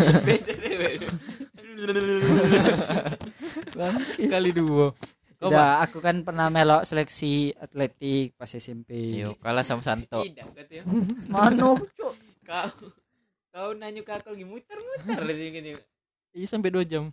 kali 4.29 4.51
dua 4.57 4.97
Kau 5.41 5.49
Udah, 5.49 5.81
aku 5.81 6.05
kan 6.05 6.21
pernah 6.21 6.53
melok 6.53 6.85
seleksi 6.85 7.57
atletik 7.57 8.37
pas 8.37 8.53
SMP. 8.53 9.17
Yo, 9.25 9.33
kalah 9.41 9.65
sama 9.65 9.81
Santo. 9.81 10.21
Tidak 10.21 10.53
katanya. 10.53 10.85
Mano, 11.33 11.81
cuk. 11.97 12.13
Kau 12.45 12.93
kau 13.49 13.73
nanya 13.73 14.05
ke 14.05 14.13
aku 14.13 14.37
lagi 14.37 14.45
muter-muter 14.45 15.21
gitu. 15.57 15.81
Iya 16.37 16.47
sampai 16.47 16.71
dua 16.71 16.85
jam. 16.87 17.11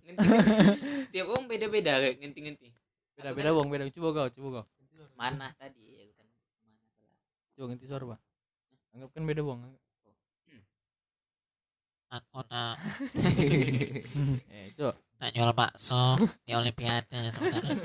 Setiap 1.07 1.25
orang 1.31 1.45
beda-beda 1.49 1.97
kayak 2.01 2.17
ngenti-ngenti. 2.21 2.69
beda 3.17 3.33
Aku 3.33 3.37
beda 3.41 3.49
bang 3.53 3.67
beda. 3.69 3.83
Coba 3.93 4.09
kau 4.13 4.27
coba 4.29 4.49
kau. 4.61 4.65
Mana 5.17 5.49
tadi? 5.57 5.81
Ya, 5.85 6.05
kan. 6.13 6.27
Mana 6.61 6.77
coba 7.57 7.65
ganti 7.73 7.85
suara 7.89 8.05
pak. 8.15 8.19
Anggap 8.93 9.09
kan 9.13 9.23
beda 9.25 9.41
bang 9.41 9.59
aku 12.07 12.39
nak 12.47 12.75
eh 14.55 14.71
coba. 14.79 14.95
Nak 15.17 15.29
jual 15.33 15.51
bakso 15.51 16.03
di 16.45 16.51
olimpiade 16.53 17.33
sebenarnya. 17.33 17.75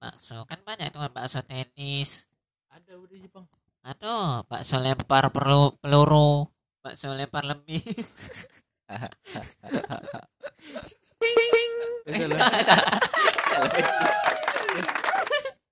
Bakso 0.00 0.42
kan 0.48 0.58
banyak 0.64 0.88
tuh 0.90 1.00
kan 1.06 1.12
bakso 1.12 1.38
tenis. 1.44 2.26
Ada 2.72 2.98
udah 2.98 3.16
Jepang. 3.20 3.46
Aduh 3.86 4.42
bakso 4.48 4.80
lempar 4.82 5.30
perlu 5.30 5.76
peluru 5.78 6.48
bakso 6.82 7.14
lempar 7.14 7.46
lebih 7.46 7.82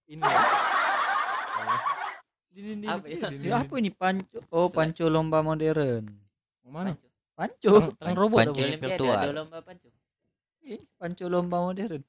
Ini 0.06 0.18
ya. 0.20 0.40
Ini, 2.50 2.70
ini, 2.74 2.84
Apa 2.84 3.06
ya? 3.06 3.14
ini, 3.14 3.36
ini, 3.38 3.46
Ya 3.46 3.56
apa 3.62 3.74
ini 3.78 3.90
panco? 3.90 4.38
Oh, 4.50 4.66
panco 4.68 5.06
lomba 5.06 5.40
modern. 5.40 6.04
Mau 6.60 6.70
mana 6.74 6.92
Panco. 6.92 7.08
Panco. 7.32 7.72
Terang- 7.72 7.94
terang 7.96 8.16
robot 8.18 8.38
Panco 8.42 8.60
Olimpiade 8.60 8.98
virtual. 8.98 9.16
ada 9.16 9.30
lomba 9.32 9.58
panco. 9.62 9.88
ini 10.60 10.76
pancu 10.94 11.24
lomba 11.24 11.56
modern 11.58 12.02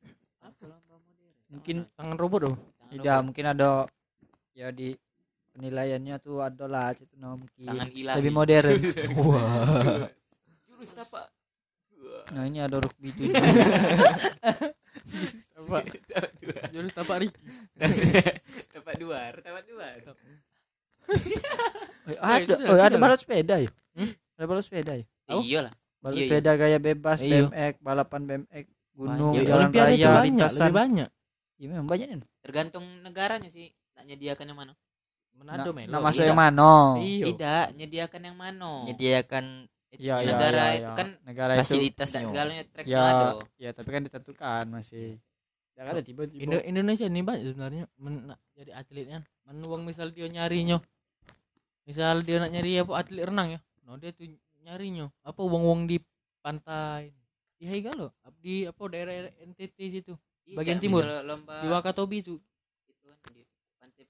Apa 0.43 0.63
lomba 0.65 0.95
modern? 0.97 1.33
Mungkin- 1.47 1.87
tangan 1.95 2.17
robot 2.19 2.39
dong 2.41 2.55
tangan 2.59 2.91
tidak 2.91 3.17
mungkin 3.23 3.45
ada 3.47 3.69
ya 4.51 4.67
di 4.69 4.89
penilaiannya 5.51 6.15
tuh 6.19 6.43
ada 6.43 6.65
lah 6.67 6.91
itu 6.91 7.07
mungkin 7.15 7.63
tangan 7.63 7.87
ilahi. 7.89 8.17
lebih 8.19 8.33
modern 8.33 8.75
Jurus 8.83 8.99
tapak. 10.87 11.27
nah 12.33 12.43
ini 12.43 12.57
ada 12.57 12.81
rugby 12.81 13.13
itu 13.13 13.29
apa 15.53 15.77
jurus 16.73 16.91
tapak 16.97 17.15
Ricky 17.21 17.41
tapak 18.73 18.95
dua, 18.97 19.19
tapak 19.37 19.63
dua. 19.65 19.85
Eh, 22.07 22.17
ada 22.17 22.53
oh, 22.65 22.77
ada 22.79 22.97
balap 22.97 23.19
sepeda 23.19 23.55
ya 23.59 23.69
ada 24.35 24.45
balap 24.47 24.63
sepeda 24.63 24.97
ya 24.97 25.05
Apa? 25.27 25.41
Iya 25.43 25.59
lah. 25.61 25.73
balap 26.01 26.15
Iya, 26.15 26.17
iya. 26.17 26.27
sepeda 26.27 26.51
gaya 26.57 26.77
bebas 26.79 27.19
Iya. 27.21 27.29
BMX 27.45 27.73
balapan 27.79 28.21
BMX 28.25 28.65
gunung 28.91 29.31
Banyak. 29.31 29.45
jalan 29.45 29.61
Olimpiade 29.61 29.85
raya 29.87 30.09
banyak 30.09 30.25
lintasan 30.25 30.61
lebih 30.63 30.75
banyak 30.75 31.09
iya 31.57 31.67
memang 31.69 31.87
banyak 31.87 32.07
nih 32.09 32.29
Tergantung 32.41 32.85
negaranya 33.05 33.47
sih. 33.47 33.69
Nak 33.93 34.03
nyediakan 34.07 34.45
yang 34.47 34.57
mana? 34.57 34.73
Manado 35.31 35.69
nah, 35.69 35.75
Melo 35.77 35.91
nah 35.91 35.99
masuk 36.01 36.21
Iya. 36.21 36.27
yang 36.27 36.39
mana 36.39 36.71
iya 36.97 37.25
Tidak, 37.29 37.65
nyediakan 37.77 38.21
yang 38.25 38.37
mana? 38.37 38.71
Menyediakan 38.85 39.45
Iya, 39.91 40.23
iya, 40.23 40.31
Negara 40.31 40.63
iya, 40.63 40.71
itu 40.71 40.87
iya. 40.87 40.95
kan 40.95 41.07
negara 41.27 41.51
itu. 41.51 41.59
Tidak 41.59 41.67
fasilitasnya. 41.67 42.21
segalanya 42.25 42.63
track 42.71 42.85
ya 42.87 43.03
ya 43.59 43.69
tapi 43.75 43.89
kan 43.91 44.01
ditentukan 44.07 44.63
masih. 44.71 45.19
Ya 45.75 45.81
ada 45.83 45.99
tiba-tiba. 45.99 46.41
Indo- 46.41 46.63
Indonesia 46.63 47.05
ini 47.05 47.19
banyak 47.19 47.43
sebenarnya 47.47 47.83
men- 47.97 48.23
jadi 48.55 48.71
atletnya. 48.73 49.19
Men 49.43 49.59
uang 49.59 49.83
misal 49.83 50.09
dia 50.09 50.25
nyarinya 50.25 50.79
misal 51.83 52.21
dia 52.21 52.37
nak 52.39 52.49
nyari 52.49 52.79
apa 52.79 52.91
atlet 52.95 53.25
renang 53.25 53.47
ya. 53.51 53.59
No 53.83 53.95
dia 53.95 54.11
tuh 54.11 54.25
nyarinya 54.63 55.11
apa 55.21 55.39
uang 55.43 55.63
uang 55.65 55.81
di 55.85 55.97
pantai. 56.39 57.11
Di 57.59 57.67
Haiga 57.67 57.91
loh 57.91 58.15
di 58.39 58.63
apa 58.63 58.81
daerah 58.87 59.27
NTT 59.37 59.77
situ. 59.91 60.13
Iya, 60.41 60.55
Bagian 60.55 60.79
timur. 60.79 61.03
lomba 61.03 61.61
di 61.61 61.67
Wakatobi 61.67 62.17
itu 62.19 62.39
itu 62.89 63.05
kan 63.05 63.17
di 63.29 63.43
pantai 63.77 64.05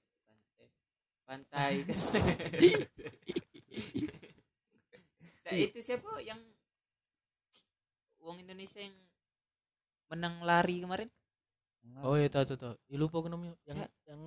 pantai 1.26 1.26
pantai 1.26 1.72
Cak, 5.54 5.68
itu 5.68 5.78
siapa 5.80 6.10
yang 6.20 6.40
uang 8.18 8.38
Indonesia 8.38 8.78
yang 8.78 8.96
menang 10.08 10.40
lari 10.40 10.78
kemarin? 10.78 11.08
oh 11.98 12.14
iya 12.14 12.28
tahu 12.28 12.46
tahu 12.46 12.58
tahu 12.60 12.74
ya, 12.86 12.94
lupa 12.94 13.16
aku 13.16 13.26
namanya 13.26 13.58
yang 13.64 13.78
yang 14.06 14.20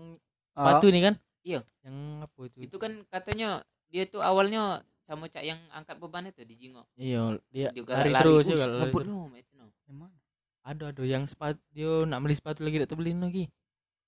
Oh, 0.52 0.60
sepatu 0.62 0.88
nih 0.88 1.04
kan 1.04 1.16
Iya. 1.42 1.60
yang 1.82 1.96
apa 2.22 2.40
itu 2.44 2.58
Itu 2.62 2.76
kan 2.76 3.04
katanya 3.06 3.60
dia 3.88 4.04
tuh 4.06 4.20
awalnya 4.20 4.80
sama 5.02 5.28
cak 5.28 5.40
yang 5.42 5.60
angkat 5.70 5.96
beban 5.96 6.26
itu 6.26 6.42
di 6.42 6.56
Jingo. 6.56 6.84
iya 6.96 7.36
dia 7.48 7.70
Juga 7.72 7.96
lari, 7.96 8.10
lari, 8.10 8.22
terus 8.22 8.42
Us, 8.42 8.50
juga 8.52 8.66
lari 8.68 8.88
terus. 8.90 9.06
no, 9.06 9.20
itu 9.32 9.54
no. 9.54 9.66
yang 9.84 9.98
mana? 9.98 10.16
ada 10.64 10.84
ada 10.90 11.04
yang 11.06 11.24
sepatu 11.24 11.62
dia 11.70 11.92
nak 12.04 12.20
beli 12.20 12.34
sepatu 12.34 12.60
lagi 12.60 12.76
tak 12.78 12.90
terbeli 12.90 13.12
lagi 13.14 13.46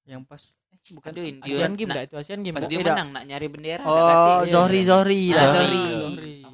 yang 0.04 0.24
pas 0.24 0.42
eh, 0.74 0.80
bukan 0.90 1.10
Aduh, 1.10 1.24
dia 1.24 1.36
Asian 1.46 1.74
Games 1.74 1.86
nak- 1.86 1.96
dah 1.96 2.04
itu 2.04 2.16
Asian 2.18 2.42
Games 2.42 2.58
Pas 2.58 2.64
dia 2.66 2.80
menang 2.82 3.10
nak 3.12 3.24
nyari 3.24 3.48
bendera 3.48 3.84
oh. 3.84 4.44
Zohri 4.44 4.82
Zohri 4.82 5.22
Ah, 5.30 5.36
dah. 5.38 5.48
Zohri. 5.54 6.47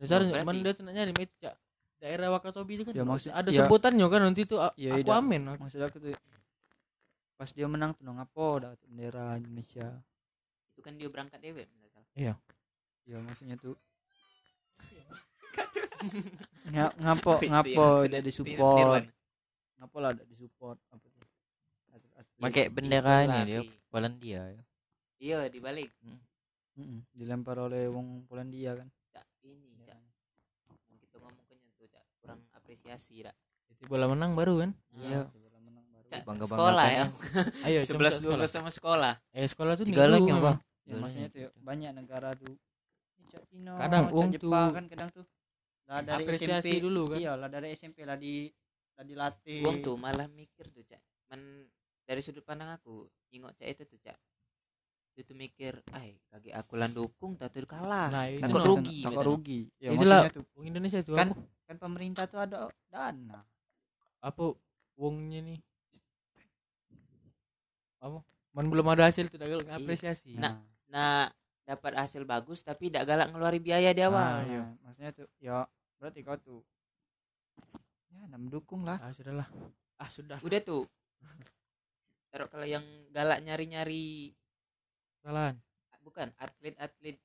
Nah, 0.00 0.08
Dasar 0.08 0.18
Oh, 0.18 0.32
berarti- 0.32 0.46
man 0.46 0.56
dia 0.58 0.72
tuh 0.72 0.82
nak 0.82 0.94
nyari 0.94 1.12
itu 1.12 1.34
Cak. 1.38 1.54
daerah 2.00 2.28
Wakatobi 2.32 2.72
itu 2.72 2.82
kan 2.82 2.92
Ya, 2.92 3.04
maksud- 3.04 3.28
ada 3.30 3.44
ya. 3.46 3.60
sebutannya 3.60 4.06
kan 4.08 4.20
nanti 4.22 4.40
itu 4.42 4.56
a- 4.56 4.72
Iya, 4.74 4.96
aku 4.96 5.04
iya. 5.06 5.20
amin 5.20 5.42
aku. 5.46 5.60
maksud 5.60 5.76
aku 5.78 5.96
tuh 6.00 6.16
pas 7.36 7.50
dia 7.50 7.66
menang 7.66 7.92
tuh 7.92 8.08
apa 8.10 8.44
dah 8.58 8.72
bendera 8.80 9.36
Indonesia 9.36 10.00
itu 10.70 10.80
kan 10.80 10.96
dia 10.96 11.06
berangkat 11.06 11.36
dewe. 11.38 11.68
nggak 11.68 11.90
salah. 11.90 12.08
ya 13.02 13.16
maksudnya 13.18 13.56
tuh 13.56 13.76
Nga- 16.72 16.94
ngapo 16.96 17.32
ngapo 17.42 17.86
di- 18.06 18.24
disupport 18.24 19.04
ngapo 19.76 19.96
lah 19.98 20.10
tidak 20.12 20.26
disupport 20.26 20.78
apa 20.88 21.04
tuh 21.04 21.28
pakai 22.38 22.64
Itu 22.64 22.72
bendera 22.72 23.14
ini 23.22 23.38
dia 23.44 23.60
Polandia 23.86 24.42
ya. 24.48 24.62
Iya, 25.20 25.38
dibalik. 25.46 25.90
Mm-mm, 26.72 27.04
dilempar 27.12 27.60
oleh 27.60 27.84
wong 27.86 28.24
Polandia 28.24 28.72
kan 28.72 28.88
Cak, 29.10 29.26
ini, 29.42 29.76
Cak. 29.82 29.98
Yang 30.86 30.98
kita 31.02 31.16
ngomongnya 31.18 31.44
tuh, 31.76 31.88
Cak. 31.90 32.04
Kurang 32.16 32.40
apresiasi, 32.70 33.26
Cak. 33.26 33.34
Jadi 33.66 33.82
bola 33.84 34.06
menang 34.06 34.38
baru 34.38 34.62
kan 34.62 34.70
Iya. 34.94 35.26
Cak, 36.06 36.22
Bangga 36.22 36.42
sekolah 36.44 36.86
ya. 36.86 37.04
ayo 37.66 37.78
11 37.82 38.22
contoh 38.22 38.38
12 38.38 38.46
sama 38.48 38.70
sekolah. 38.70 39.14
eh 39.30 39.46
sekolah 39.46 39.74
tuh 39.74 39.86
Tiga 39.86 40.06
nih 40.06 40.12
lagi, 40.12 40.26
dulu 40.28 40.38
Bang. 40.40 40.58
ya 40.82 40.94
maksudnya 40.96 41.28
tuh 41.30 41.40
ya, 41.40 41.48
banyak 41.56 41.90
negara 41.94 42.30
tuh 42.34 42.54
Cina 43.46 43.78
Kadang 43.78 44.10
wong 44.10 44.30
Jepang 44.34 44.68
tuh 44.68 44.74
kan 44.74 44.84
kadang 44.86 45.10
tuh 45.12 45.26
lah 45.86 46.02
dari 46.02 46.22
apresiasi 46.24 46.66
SMP 46.66 46.82
dulu 46.82 47.02
kan 47.06 47.16
iya 47.16 47.32
lah 47.34 47.46
dari 47.46 47.68
SMP 47.70 48.02
lah 48.02 48.14
di 48.14 48.50
lah 48.92 49.02
dilatih 49.02 49.62
Wong 49.62 49.76
tuh 49.80 49.94
malah 49.96 50.26
mikir 50.28 50.66
tuh, 50.68 50.82
Cak. 50.84 50.98
Men 51.28 51.66
dari 52.02 52.18
sudut 52.20 52.42
pandang 52.42 52.70
aku, 52.70 53.06
nyingok 53.28 53.54
Cak 53.54 53.68
itu 53.70 53.82
tuh, 53.86 53.98
Cak. 54.00 54.18
Dia 55.10 55.22
tuh 55.22 55.34
mikir, 55.34 55.78
"Ai, 55.90 56.18
kaki 56.26 56.50
aku 56.50 56.74
lan 56.74 56.90
dukung 56.90 57.34
tak 57.34 57.50
tuh 57.50 57.64
kalah." 57.64 58.06
nah 58.08 58.26
itu 58.26 58.42
Takut 58.42 58.62
rugi, 58.62 58.98
takut 59.00 59.24
rugi 59.24 59.60
ya 59.76 59.90
Itulah. 59.90 60.22
maksudnya 60.22 60.32
tuh 60.32 60.44
Wong 60.52 60.66
Indonesia 60.68 60.98
tuh 61.00 61.14
Kan- 61.14 61.32
apa 61.32 61.42
kan 61.70 61.78
pemerintah 61.78 62.26
tuh 62.26 62.42
ada 62.42 62.66
dana. 62.90 63.46
Apa 64.18 64.58
wongnya 64.98 65.38
nih? 65.38 65.62
Apa? 68.02 68.26
Man 68.50 68.66
belum 68.66 68.90
ada 68.90 69.06
hasil 69.06 69.30
tuh 69.30 69.38
dah 69.38 69.46
apresiasi 69.78 70.34
Nah, 70.34 70.58
Nah, 70.90 71.30
dapat 71.62 71.94
hasil 71.94 72.26
bagus 72.26 72.66
tapi 72.66 72.90
tidak 72.90 73.06
galak 73.06 73.30
ngeluarin 73.30 73.62
biaya 73.62 73.94
di 73.94 74.02
awal. 74.02 74.18
Ah, 74.18 74.42
iya. 74.42 74.66
Nah, 74.66 74.90
maksudnya 74.90 75.10
tuh 75.14 75.28
ya 75.38 75.62
berarti 76.02 76.20
kau 76.26 76.34
tuh 76.42 76.60
ya 78.10 78.26
nah 78.26 78.34
mendukung 78.34 78.82
lah. 78.82 78.98
Ah 78.98 79.14
sudahlah. 79.14 79.46
Ah 79.94 80.10
sudah. 80.10 80.42
Udah 80.42 80.58
tuh. 80.66 80.82
Taruh 82.34 82.50
kalau 82.50 82.66
yang 82.66 82.82
galak 83.14 83.46
nyari-nyari 83.46 84.34
kesalahan. 85.22 85.54
bukan 86.02 86.34
atlet-atlet 86.40 87.22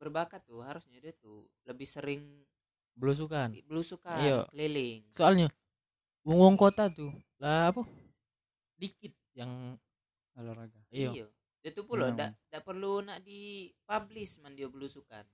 berbakat 0.00 0.42
tuh 0.48 0.64
harusnya 0.64 0.98
dia 0.98 1.14
tuh 1.14 1.46
lebih 1.68 1.86
sering 1.86 2.42
belusukan? 2.94 3.48
Belusukan 3.66 4.18
Iya. 4.18 4.38
keliling. 4.50 5.02
Soalnya 5.14 5.48
wong 6.24 6.38
wong 6.40 6.54
kota 6.56 6.88
tuh 6.88 7.12
lah 7.42 7.74
apa? 7.74 7.82
Dikit 8.78 9.12
yang 9.34 9.76
olahraga. 10.34 10.80
Iya. 10.90 11.10
Iya. 11.12 11.26
Dia 11.64 11.70
tuh 11.72 11.84
pula 11.88 12.12
Memang. 12.12 12.36
ndak 12.36 12.62
perlu 12.62 13.00
nak 13.00 13.24
di 13.24 13.72
publish 13.88 14.38
man 14.44 14.52
dia 14.52 14.68
belusukan. 14.68 15.24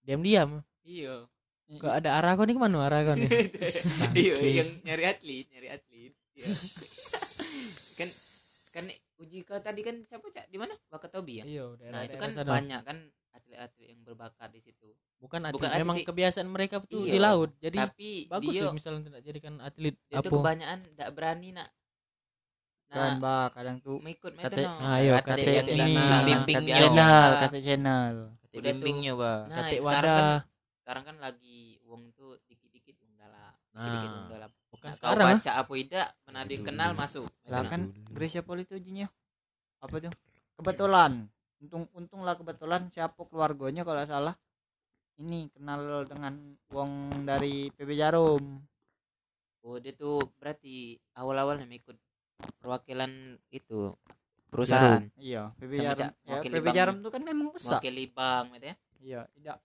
Diam 0.00 0.24
diam 0.24 0.64
iya. 0.80 1.28
Kok 1.70 1.92
ada 1.92 2.18
arah 2.18 2.34
kau 2.34 2.42
nih 2.48 2.56
ke 2.56 2.62
mana 2.62 2.82
arah 2.82 3.04
kau 3.06 3.14
nih 3.14 3.30
iya 4.26 4.34
yang 4.64 4.70
nyari 4.82 5.04
atlet 5.06 5.46
nyari 5.54 5.68
atlet. 5.70 6.12
Iya. 6.34 6.46
kan 8.00 8.08
kan 8.70 8.84
uji 9.20 9.44
kau 9.44 9.60
tadi 9.60 9.84
kan 9.86 10.02
siapa 10.08 10.24
cak? 10.32 10.48
Di 10.50 10.56
mana? 10.58 10.74
Wakatobi 10.90 11.40
ya? 11.40 11.44
Iya 11.46 11.64
nah 11.92 12.02
itu 12.02 12.16
kan 12.18 12.32
banyak 12.34 12.80
kan 12.82 12.98
atlet-atlet 13.30 13.79
yang 13.79 13.79
berbakat 14.20 14.52
di 14.52 14.60
situ. 14.60 14.88
Bukan 15.16 15.40
atlet 15.48 15.56
bukan 15.56 15.68
atlet 15.72 15.80
memang 15.80 15.96
sih. 15.96 16.04
kebiasaan 16.04 16.48
mereka 16.52 16.76
tuh 16.84 17.08
Iya. 17.08 17.12
di 17.16 17.18
laut. 17.24 17.50
Jadi 17.56 17.76
tapi 17.80 18.10
bagus 18.28 18.52
dia 18.52 18.60
sih 18.68 18.76
misalnya 18.76 19.00
tidak 19.08 19.20
jadikan 19.24 19.54
atlet 19.64 19.96
dia 19.96 20.16
apa. 20.20 20.24
tuh 20.28 20.32
kebanyakan 20.36 20.78
tidak 20.84 21.08
berani 21.16 21.48
nak. 21.56 21.68
Kan 22.90 22.98
nah 23.00 23.12
bah 23.16 23.46
kadang 23.54 23.76
tuh 23.80 23.96
mengikut 24.02 24.32
kata- 24.36 24.50
metode 24.50 24.64
Ah, 24.82 24.98
iya, 25.00 25.12
atlet 25.16 25.40
kata 25.40 25.50
yang 25.56 25.68
ini 25.70 25.94
dikenal, 25.96 26.20
bimbing 26.26 26.56
kata 26.60 26.76
channel, 26.76 27.30
kata 27.38 27.58
channel 27.62 28.14
Kata 28.50 28.60
bimbingnya 28.66 29.12
bah 29.14 29.38
nah 29.46 29.56
kate 29.62 29.78
sekarang 29.78 29.86
kan 29.86 30.24
wadah 30.26 30.38
sekarang 30.82 31.02
kan 31.06 31.16
lagi 31.22 31.58
wong 31.86 32.02
tuh 32.18 32.30
dikit-dikit 32.50 32.96
wong 32.98 33.12
dalam. 33.14 33.52
Nah, 33.72 33.80
dikit-dikit 33.80 34.10
wong 34.10 34.28
dalam. 34.28 34.50
bukan 34.70 34.88
nah, 34.90 34.96
sekarang 34.98 35.22
ah. 35.22 35.32
baca 35.38 35.52
apa 35.54 35.72
tidak 35.78 36.08
mana 36.26 36.38
ada 36.42 36.50
yang 36.50 36.64
Dulu. 36.66 36.70
kenal 36.74 36.90
masuk. 36.98 37.24
Lah 37.46 37.60
Itu 37.62 37.70
kan 37.70 37.80
Dulu. 37.88 38.10
Gracia 38.10 38.42
Poli 38.42 38.62
itu 38.66 38.74
ujinya 38.74 39.06
apa 39.78 39.94
tuh? 39.96 40.12
Kebetulan 40.58 41.12
untung 41.60 41.84
untung 41.92 42.20
lah 42.24 42.34
kebetulan 42.34 42.88
siapa 42.88 43.20
keluarganya 43.28 43.84
kalau 43.84 44.00
salah. 44.08 44.34
Ini 45.20 45.52
kenal 45.52 46.08
dengan 46.08 46.56
wong 46.72 47.24
dari 47.28 47.68
PB 47.76 47.90
Jarum. 47.92 48.40
Oh 49.60 49.76
dia 49.76 49.92
tuh 49.92 50.16
berarti 50.40 50.96
awal-awalnya 51.12 51.68
ikut 51.68 51.96
perwakilan 52.64 53.36
itu 53.52 53.92
perusahaan. 54.48 55.04
Iya 55.20 55.52
PB 55.60 55.72
Sama 55.76 55.84
Jarum. 55.92 56.08
ya, 56.24 56.32
wakil 56.32 56.50
PB. 56.56 56.66
Jarum 56.72 56.96
tuh 57.04 57.10
kan 57.12 57.22
memang 57.22 57.52
besar. 57.52 57.76
Mewakili 57.76 58.04
bank 58.08 58.46
gitu 58.56 58.66
ya. 58.66 58.76
Iya 59.00 59.20
tidak. 59.36 59.56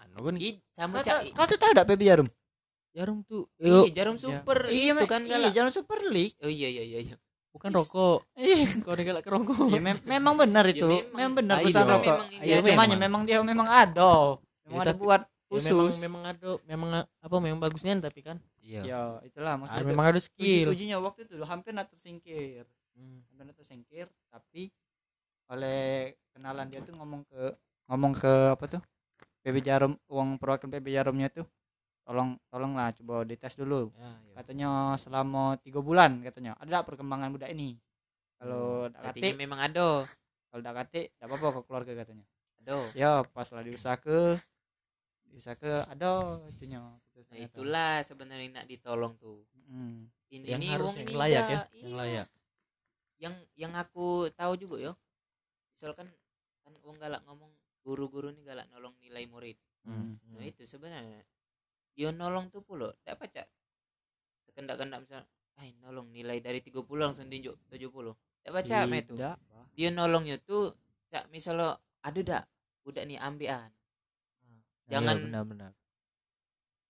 Anu 0.00 0.18
kan 0.24 0.34
sama 0.72 0.94
cak. 1.04 1.20
kau 1.36 1.44
tuh 1.44 1.58
tahu 1.60 1.70
tidak 1.76 1.86
PB 1.92 2.00
Jarum? 2.00 2.28
Jarum 2.92 3.18
tuh 3.24 3.48
iya 3.56 3.88
jarum 3.88 4.20
super 4.20 4.68
iya 4.68 4.92
itu 4.92 5.08
kan 5.08 5.24
iya 5.24 5.48
Jarum 5.48 5.72
Super 5.72 6.00
League. 6.12 6.36
Oh 6.44 6.48
iya 6.48 6.68
iya 6.68 6.84
iya 6.84 6.98
iya. 7.00 7.16
Bukan 7.52 7.70
rokok. 7.70 8.18
Kau 8.82 8.90
udah 8.90 9.04
galak 9.04 9.22
ke 9.22 9.30
rokok 9.30 9.68
Ya, 9.68 9.78
mem- 9.78 10.04
memang 10.04 10.34
benar 10.34 10.64
Ya, 10.64 10.72
itu. 10.72 10.88
memang. 10.88 11.12
memang 11.12 11.34
benar 11.36 11.56
Ah, 11.56 11.62
iya. 11.62 11.82
rokok. 11.84 12.16
ya 12.34 12.54
ada. 12.54 12.66
cuma 12.66 12.82
memang. 12.88 13.22
dia 13.22 13.38
memang 13.42 13.68
ada. 13.68 14.12
Memang 14.62 14.72
Ya, 14.74 14.82
ada 14.82 14.90
tapi- 14.90 15.02
buat 15.02 15.22
Ya, 15.22 15.60
memang 15.60 15.84
khusus. 15.84 15.94
memang 16.00 16.22
ada 16.24 16.50
memang 16.64 16.90
apa 16.96 17.36
memang 17.36 17.60
bagusnya 17.60 17.92
tapi 18.00 18.20
kan. 18.20 18.40
Iya. 18.58 18.80
Ya 18.82 19.00
itulah 19.22 19.52
ah, 19.52 19.58
maksudnya 19.58 19.84
memang 19.86 20.06
ada 20.08 20.16
uji 20.16 20.24
skill. 20.24 20.66
ujinya 20.66 20.96
waktu 20.98 21.20
itu 21.24 21.36
hampir 21.42 21.70
nak 21.70 21.86
tersingkir 21.86 22.64
Hmm. 22.92 23.20
hampir 23.26 23.44
nak 23.44 23.56
tersingkir 23.56 24.06
tapi 24.26 24.72
oleh 25.46 26.12
kenalan 26.30 26.66
dia 26.66 26.80
tuh 26.80 26.94
ngomong 26.94 27.24
ke 27.26 27.52
ngomong 27.86 28.12
ke 28.14 28.32
apa 28.50 28.64
tuh? 28.66 28.82
PB 29.42 29.56
Jarum 29.60 29.92
uang 30.06 30.38
perwakilan 30.38 30.70
PB 30.70 30.86
Jarumnya 30.88 31.28
tuh 31.28 31.44
tolong 32.02 32.34
tolonglah 32.46 32.90
coba 32.92 33.22
dites 33.22 33.54
dulu 33.54 33.90
Ya, 33.92 34.10
ya. 34.10 34.34
katanya 34.36 34.68
selama 34.96 35.54
tiga 35.58 35.78
bulan 35.78 36.18
katanya 36.20 36.58
ada 36.58 36.82
perkembangan 36.82 37.30
budak 37.30 37.50
ini 37.50 37.78
kalau 38.36 38.90
Hmm, 38.90 38.98
kate 39.08 39.34
memang 39.34 39.60
ada. 39.60 40.02
kalau 40.50 40.60
tak 40.60 40.74
kate 40.82 41.00
tidak 41.10 41.26
apa-apa 41.26 41.48
ke 41.48 41.60
keluarga 41.62 41.92
katanya 41.96 42.24
Ada. 42.58 42.76
ya 42.92 43.10
pas 43.24 43.46
lah 43.48 43.62
diusaha 43.62 43.96
ke 43.96 44.18
diusaha 45.30 45.54
ke 45.54 45.72
ada 45.86 46.42
katanya 46.44 46.82
Nah, 47.32 47.38
itulah 47.40 47.92
sebenarnya 48.04 48.48
nak 48.52 48.66
ditolong 48.68 49.16
tuh. 49.16 49.40
Mm. 49.64 50.04
Ini 50.28 50.44
yang 50.46 50.60
harus 50.76 50.92
yang 50.92 51.06
ini 51.06 51.16
layak 51.16 51.32
ya 51.32 51.44
udah- 51.48 51.68
yang 51.72 51.88
iya. 51.88 51.96
layak 51.96 52.28
Yang 53.16 53.34
yang 53.54 53.72
aku 53.72 54.06
tahu 54.34 54.52
juga 54.58 54.76
yo. 54.82 54.92
Misalkan 55.72 56.12
kan 56.60 56.72
wong 56.82 57.00
galak 57.00 57.24
ngomong 57.24 57.48
guru-guru 57.80 58.28
nih 58.28 58.44
galak 58.44 58.68
nolong 58.68 58.92
nilai 59.00 59.24
murid. 59.24 59.56
Hmm. 59.82 60.20
Nah 60.28 60.44
itu 60.44 60.62
sebenarnya 60.62 61.24
dia 61.92 62.08
nolong 62.10 62.48
tuh 62.48 62.64
pulo, 62.64 62.92
tidak 63.02 63.16
pacak. 63.20 63.46
Sekendak-kendak 64.48 65.04
misal, 65.04 65.22
ay 65.60 65.76
nolong 65.80 66.08
nilai 66.12 66.40
dari 66.40 66.64
30 66.64 66.84
langsung 66.96 67.28
diunjuk 67.28 67.56
70. 67.68 68.16
Tidak 68.16 68.52
pacak 68.52 68.82
mah 68.88 68.98
itu. 68.98 69.14
Dia 69.72 69.88
nolongnya 69.88 70.36
tuh 70.40 70.76
cak 71.12 71.28
misalnya 71.28 71.76
ada 72.04 72.20
dak 72.20 72.44
budak 72.82 73.04
nih 73.04 73.20
ambean. 73.20 73.70
Jangan 74.90 75.16
Iya, 75.16 75.26
benar-benar 75.28 75.72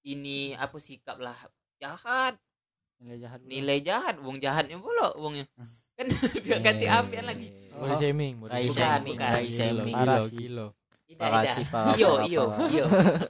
ini 0.03 0.55
apa 0.59 0.77
sikap 0.83 1.19
lah 1.23 1.35
jahat, 1.79 2.35
nilai 2.99 3.19
jahat 3.19 3.39
nilai 3.47 3.79
jahat, 3.83 4.15
wong 4.23 4.39
jahatnya 4.43 4.79
pula 4.79 5.15
wongnya. 5.19 5.47
Kan 5.99 6.09
dia 6.45 6.59
ganti 6.59 6.87
ambean 6.89 7.25
lagi. 7.29 7.49
Oh. 7.77 7.85
body 7.85 7.95
shaming 8.01 8.41
body 8.41 8.65
Bukan, 8.65 9.01
bukan. 9.13 9.33
Body 9.37 9.49
shaming. 9.49 9.95
Parah 9.95 10.21
sih. 10.25 10.49
Tidak, 11.13 11.21
Parah 11.21 11.43
tidak. 11.45 11.69
parah, 11.69 11.95
Iyo, 11.95 12.11
parah, 12.11 12.27
iyo, 12.27 12.43
parah. 12.47 12.69
iyo. 12.69 12.85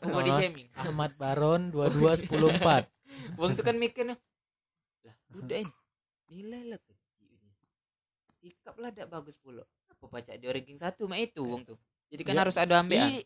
Body 0.08 0.30
Oh. 0.30 0.36
shaming. 0.36 0.68
Ahmad 0.72 1.12
Baron 1.14 1.62
22 1.68 2.30
104 2.30 2.86
Wong 3.38 3.50
tuh 3.52 3.62
kan 3.62 3.74
mikirnya 3.74 4.16
lah 5.02 5.14
budak 5.28 5.58
ini 5.60 5.72
nilai 6.28 6.62
lah. 6.68 6.78
Sikap 8.38 8.74
lah 8.76 8.90
tidak 8.90 9.08
bagus 9.08 9.36
pula. 9.36 9.62
Apa 9.86 10.04
pacak 10.08 10.34
di 10.34 10.46
ranking 10.46 10.74
satu 10.76 11.06
mah 11.06 11.16
itu 11.16 11.40
wong 11.40 11.62
tuh. 11.64 11.78
Jadi 12.08 12.22
kan 12.22 12.34
Iya. 12.34 12.42
harus 12.42 12.56
ada 12.56 12.74
ambean. 12.76 13.08
Ih, 13.12 13.22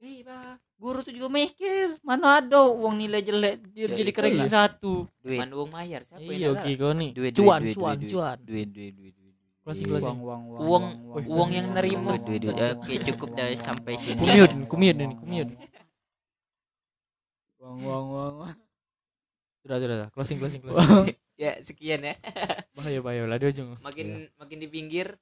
ih, 0.00 0.18
Pak. 0.22 0.58
guru 0.74 1.02
tuh 1.02 1.12
juga 1.12 1.28
mikir 1.28 2.00
mana 2.00 2.40
ada 2.40 2.64
uang 2.64 2.96
nilai 2.96 3.20
jelek 3.20 3.60
dia 3.68 3.84
Ya, 3.84 4.00
jadi 4.00 4.10
ranking 4.14 4.48
satu 4.48 5.04
duit 5.20 5.36
Man 5.36 5.52
wong 5.52 5.68
mayar 5.68 6.00
siapa 6.02 6.24
iya 6.24 6.48
yang 6.48 6.56
ada? 6.56 6.64
Kiko 6.64 6.88
nih 6.90 7.10
duit 7.12 7.32
cuan 7.34 7.60
duit, 7.60 7.76
cuan 7.76 7.96
duit, 7.96 8.08
cuan 8.08 8.36
duit 8.40 8.68
duit 8.72 8.92
duit 8.96 9.12
duit 9.12 9.12
Closing, 9.12 9.12
duit. 9.12 9.19
Closing. 9.80 10.16
uang 10.18 10.42
uang 10.48 10.60
Uang- 10.60 10.90
uang 11.26 11.50
yang 11.50 11.66
nerima. 11.70 12.14
Duit. 12.16 12.42
Oke, 12.46 12.94
cukup 13.04 13.30
dari 13.32 13.54
sampai 13.54 13.94
sini. 13.94 14.18
kumyut 14.64 14.96
ini 14.96 15.14
kumyut 15.14 15.48
uang 17.58 17.76
uang 17.78 18.06
uang 18.08 18.34
sudah 19.60 19.76
sudah 19.76 19.96
sudah. 19.96 20.08
closing 20.10 20.36
closing 20.36 20.60
closing 20.60 21.12
Ya 21.40 21.56
sekian 21.58 22.00
ya. 22.00 22.14
bahaya 22.72 23.00
bahaya 23.00 23.24
lah 23.24 23.36
dia 23.36 23.48
ujung 23.48 23.72
Makin 23.80 24.28
makin 24.36 24.56
di 24.56 24.68
pinggir, 24.68 25.16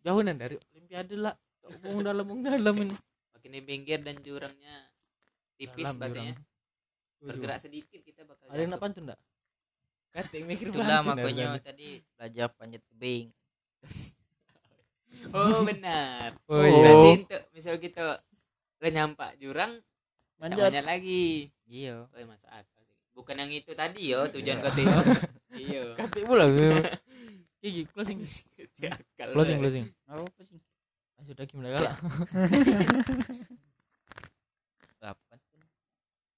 jauhan 0.00 0.28
dari 0.30 0.60
olimpiade 0.70 1.16
lah 1.16 1.32
wong 1.80 2.04
dalam 2.04 2.20
wong 2.22 2.40
dalam 2.42 2.74
ini 2.78 2.92
makin 3.30 3.50
di 3.50 3.62
pinggir 3.62 3.98
dan 3.98 4.20
jurangnya 4.20 4.74
tipis 5.56 5.88
Dalam, 5.88 6.00
batunya. 6.02 6.34
jurang. 6.36 6.44
Bergerak 7.24 7.58
sedikit 7.58 7.96
kita 7.98 8.24
bakal 8.24 8.44
ada 8.48 8.60
yang 8.60 8.70
nak 8.70 8.80
pantun 8.80 9.08
enggak 9.08 9.20
Kating 10.10 10.44
mikir 10.44 10.68
Itulah 10.68 11.00
makanya 11.00 11.58
tadi 11.58 11.98
belajar 12.14 12.46
panjat 12.52 12.84
tebing. 12.86 13.32
Oh 15.32 15.64
benar. 15.64 16.36
oh 16.46 16.54
Oh. 16.54 16.62
iya 16.62 16.78
Berarti 16.78 17.10
untuk 17.24 17.42
misal 17.50 17.74
kita 17.76 18.20
le 18.78 18.88
nyampak 18.88 19.34
jurang, 19.36 19.80
Manjat. 20.36 20.78
lagi. 20.80 21.48
Iya. 21.64 22.04
Oh, 22.04 22.24
masuk 22.24 22.46
akal. 22.46 22.82
Bukan 23.10 23.38
yang 23.38 23.48
itu 23.48 23.72
tadi 23.72 24.10
yo 24.10 24.26
tujuan 24.26 24.60
kata 24.60 24.80
yo. 24.80 24.94
Iya. 25.54 25.94
Kating 25.96 26.26
pula 26.26 26.44
Gigi 27.58 27.86
closing 27.94 28.20
Akal. 28.82 29.30
closing 29.32 29.56
closing 29.56 29.86
apa 30.04 30.40
sih 30.42 30.58
Ah, 31.14 31.22
sudah 31.22 31.46
gimana 31.46 31.70
kalah 31.72 31.94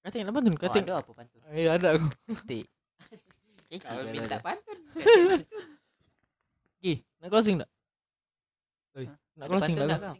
kating 0.04 0.22
apa 0.22 0.36
pantun 0.36 0.52
Oh, 0.52 0.60
kating 0.60 0.84
ada 0.84 0.94
apa 1.00 1.10
pantun? 1.10 1.40
iya 1.50 1.70
ada 1.74 1.88
aku 1.96 2.06
Ti. 2.46 2.60
Kalau 3.80 4.06
minta 4.06 4.38
pantun. 4.38 4.78
Gi 6.86 7.02
nak 7.18 7.28
closing 7.34 7.58
enggak 7.58 7.70
Oi, 8.94 9.06
nak 9.34 9.46
closing 9.50 9.74
enggak? 9.74 10.14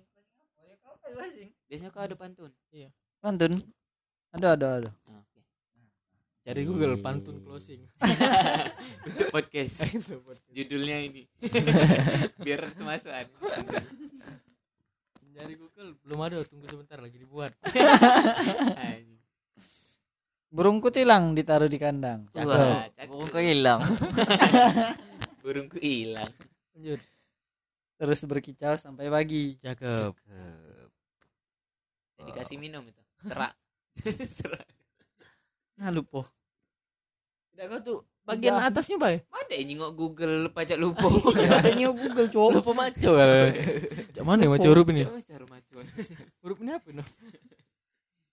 Biasanya 1.66 1.90
kau 1.90 2.02
ada 2.02 2.18
pantun. 2.18 2.50
pantun 3.22 3.52
ada 4.34 4.58
ada 4.58 4.66
ada 4.82 4.90
Ah, 5.06 5.22
oke. 5.22 5.40
cari 6.42 6.62
Google 6.66 6.98
pantun 6.98 7.38
closing 7.40 7.86
Untuk 9.06 9.30
podcast. 9.30 9.86
Judulnya 10.50 10.98
ini. 11.00 11.30
Biar 12.44 12.66
semasukan. 12.74 13.30
cari 15.36 15.54
Google 15.54 15.94
belum 16.02 16.18
ada 16.18 16.42
tunggu 16.42 16.66
sebentar 16.66 16.98
lagi 16.98 17.14
dibuat 17.14 17.54
burungku 20.48 20.88
hilang 20.90 21.36
ditaruh 21.36 21.68
di 21.68 21.76
kandang 21.76 22.24
Wah, 22.32 22.88
Burung 23.04 23.28
cakep. 23.28 23.30
kau 23.30 23.42
hilang. 23.44 23.80
Burungku 25.44 25.76
hilang. 25.78 26.32
Lanjut 26.76 27.00
terus 27.96 28.20
berkicau 28.22 28.76
sampai 28.76 29.08
pagi 29.08 29.56
cakep 29.58 30.12
Dikasih 32.18 32.56
minum 32.56 32.80
itu. 32.82 33.00
Serak. 33.28 33.52
Serak. 34.26 34.66
nah 35.74 35.88
lupa 35.88 36.24
tidak 37.52 37.66
kau 37.70 37.80
tuh 37.82 37.98
bagian 38.22 38.56
Udah. 38.56 38.68
atasnya 38.68 38.96
bay 38.96 39.24
Mana 39.26 39.52
yang 39.52 39.66
nyingok 39.66 39.92
Google 39.94 40.36
pajak 40.48 40.76
lupa. 40.76 41.08
katanya 41.56 41.88
Google 41.90 42.28
cowok 42.28 42.50
lupa 42.52 42.70
maco 42.74 43.10
cak 44.12 44.22
mana 44.22 44.40
ya 44.42 44.50
maco 44.50 44.66
huruf 44.66 44.86
ini 44.90 45.04
cara 45.22 45.44
macuan. 45.46 45.86
huruf 46.40 46.58
ini 46.60 46.70
apa 46.72 46.88
no 46.92 47.04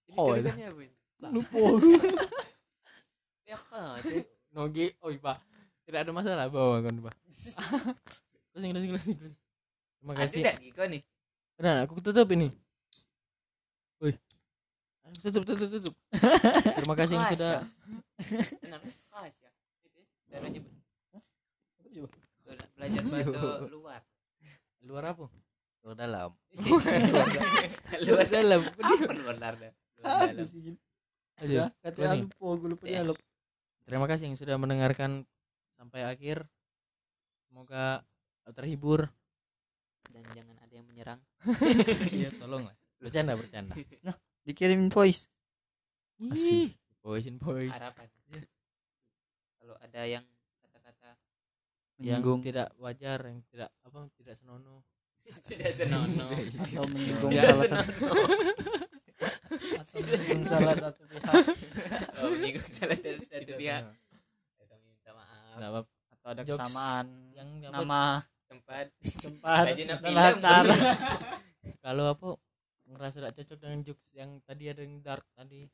Ini 0.03 0.15
Oh, 0.15 0.27
tulisannya 0.29 0.65
apa 0.67 0.79
ini? 0.81 0.95
lupa 1.31 1.57
Ya 3.43 3.57
kan. 3.61 3.99
nogi 4.51 4.91
oh 4.99 5.09
iya 5.09 5.33
tidak 5.83 5.99
ada 6.03 6.11
masalah 6.11 6.47
bawa 6.47 6.79
kan 6.79 6.95
pak 6.99 7.15
closing 8.53 8.71
closing 8.71 8.91
closing 8.91 9.15
closing. 9.17 9.35
terima 9.97 10.13
Ada 10.13 10.21
kasih 10.23 10.41
tak 10.43 10.55
Giko 10.59 10.83
nih? 10.85 11.01
nah 11.55 11.75
aku 11.83 11.93
tutup 11.99 12.27
ini 12.29 12.47
wih 13.99 14.15
Ayo, 15.03 15.15
tutup 15.21 15.43
tutup 15.43 15.69
tutup 15.69 15.93
terima 16.77 16.95
kasih 16.95 17.13
yang 17.13 17.27
sudah 17.29 17.53
ya. 20.31 20.39
Ya, 21.93 22.05
belajar 22.73 23.03
bahasa 23.03 23.39
luar. 23.67 24.01
luar 24.81 25.03
apa 25.07 25.25
Luar 25.83 25.99
dalam. 25.99 26.31
luar 28.07 28.25
dalam 28.25 28.61
Apa 28.63 29.13
luar 29.13 29.35
dalam? 29.35 29.71
Luar 29.99 30.31
dalam. 30.31 30.47
Ayo, 31.35 31.61
katanya 31.77 31.91
closing. 31.91 32.21
lupa 32.23 32.47
gue 32.55 32.69
lupa 32.71 32.83
Ya. 32.83 32.91
dialog 32.97 33.17
terima 33.83 34.07
kasih 34.07 34.25
yang 34.25 34.37
sudah 34.37 34.55
mendengarkan 34.55 35.27
sampai 35.75 36.07
akhir 36.07 36.47
semoga 37.43 37.99
terhibur. 38.51 39.07
Dan 40.11 40.23
jangan 40.35 40.57
ada 40.59 40.73
yang 40.75 40.87
menyerang. 40.89 41.19
iya 42.11 42.29
tolong 42.35 42.67
lah. 42.67 42.75
Bercanda 42.99 43.39
bercanda. 43.39 43.73
Dikirim 44.47 44.91
voice. 44.91 45.31
Ih, 46.19 46.75
voice 46.99 47.27
in 47.31 47.39
voice. 47.39 47.71
Harapan. 47.71 48.07
Kalau 49.63 49.75
ada 49.79 50.01
yang 50.03 50.27
kata-kata 50.59 51.15
yang 52.03 52.19
menyinggung. 52.19 52.43
tidak 52.43 52.67
wajar 52.75 53.19
yang 53.31 53.39
tidak 53.47 53.71
apa 53.87 54.11
tidak 54.19 54.35
senonoh. 54.35 54.83
Tidak 55.47 55.71
senonoh. 55.71 56.27
atau 56.27 56.83
menyinggung 56.91 57.31
Ya, 57.31 57.47
salah 57.47 57.63
satu. 57.79 57.91
atau 59.79 59.97
menyinggung 60.03 60.43
salah 60.43 60.75
satu 60.75 61.01
pihak. 61.07 61.31
Oh, 62.19 62.27
menyinggung 62.35 62.67
salah 62.67 62.97
satu 62.99 63.23
Tidak 63.23 63.55
pihak. 63.55 63.83
Ya, 63.87 63.95
Kami 64.67 64.83
minta 64.83 65.11
maaf. 65.15 65.55
Nggak 65.55 65.69
apa 65.71 65.81
atau 66.23 66.29
ada 66.31 66.43
Jokes 66.47 66.55
kesamaan 66.55 67.07
yang 67.35 67.49
nama 67.59 68.23
Tempat. 68.47 68.87
Tempat. 69.19 69.63
Latar 70.07 70.65
kalau 71.83 72.05
apa 72.15 72.39
ngerasa 72.87 73.19
tidak 73.19 73.33
cocok 73.43 73.57
dengan 73.59 73.79
jokes 73.83 74.07
yang 74.15 74.29
tadi 74.47 74.63
ada 74.71 74.85
yang 74.85 75.03
dark 75.03 75.25
tadi 75.35 75.67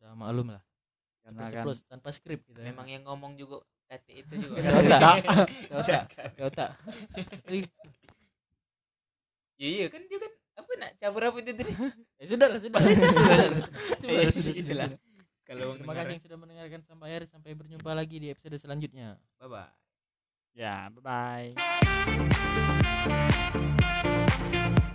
udah 0.00 0.10
maklum 0.18 0.50
lah. 0.50 0.62
Karena 1.22 1.46
kan 1.54 1.70
tanpa 1.86 2.10
skrip 2.10 2.42
gitu 2.50 2.58
ya. 2.58 2.74
memang 2.74 2.90
yang 2.90 3.06
ngomong 3.06 3.38
juga 3.38 3.62
kati 3.86 4.26
itu 4.26 4.42
juga. 4.42 4.58
Gak 4.58 4.74
otak 4.74 5.14
Gak 5.70 5.78
otak 5.78 6.04
Gak 6.34 6.46
otak 6.50 6.70
Ih, 7.46 7.62
Iya 9.62 9.68
iya. 9.70 9.86
Kan 9.86 10.02
dia 10.10 10.18
kan 10.18 10.32
apa 10.52 10.70
nak 10.82 10.90
cabur 10.98 11.22
apa 11.30 11.36
itu 11.38 11.52
tadi? 11.54 11.72
ya 12.18 12.26
sudah 12.26 12.46
lah 12.50 12.58
sudah 12.58 12.80
Sudah, 14.02 14.34
sudah. 14.34 14.88
Kalau 15.46 15.76
terima 15.78 15.94
kasih 15.94 16.12
yang 16.18 16.24
sudah 16.26 16.38
mendengarkan 16.40 16.80
sampai 16.82 17.06
akhir. 17.14 17.22
Sampai 17.30 17.54
berjumpa 17.54 17.90
lagi 17.94 18.16
di 18.18 18.32
episode 18.34 18.58
selanjutnya. 18.58 19.20
Bye 19.38 19.46
bye. 19.46 19.81
Ya 20.54 20.90
bye 20.94 21.54
bye 21.56 23.68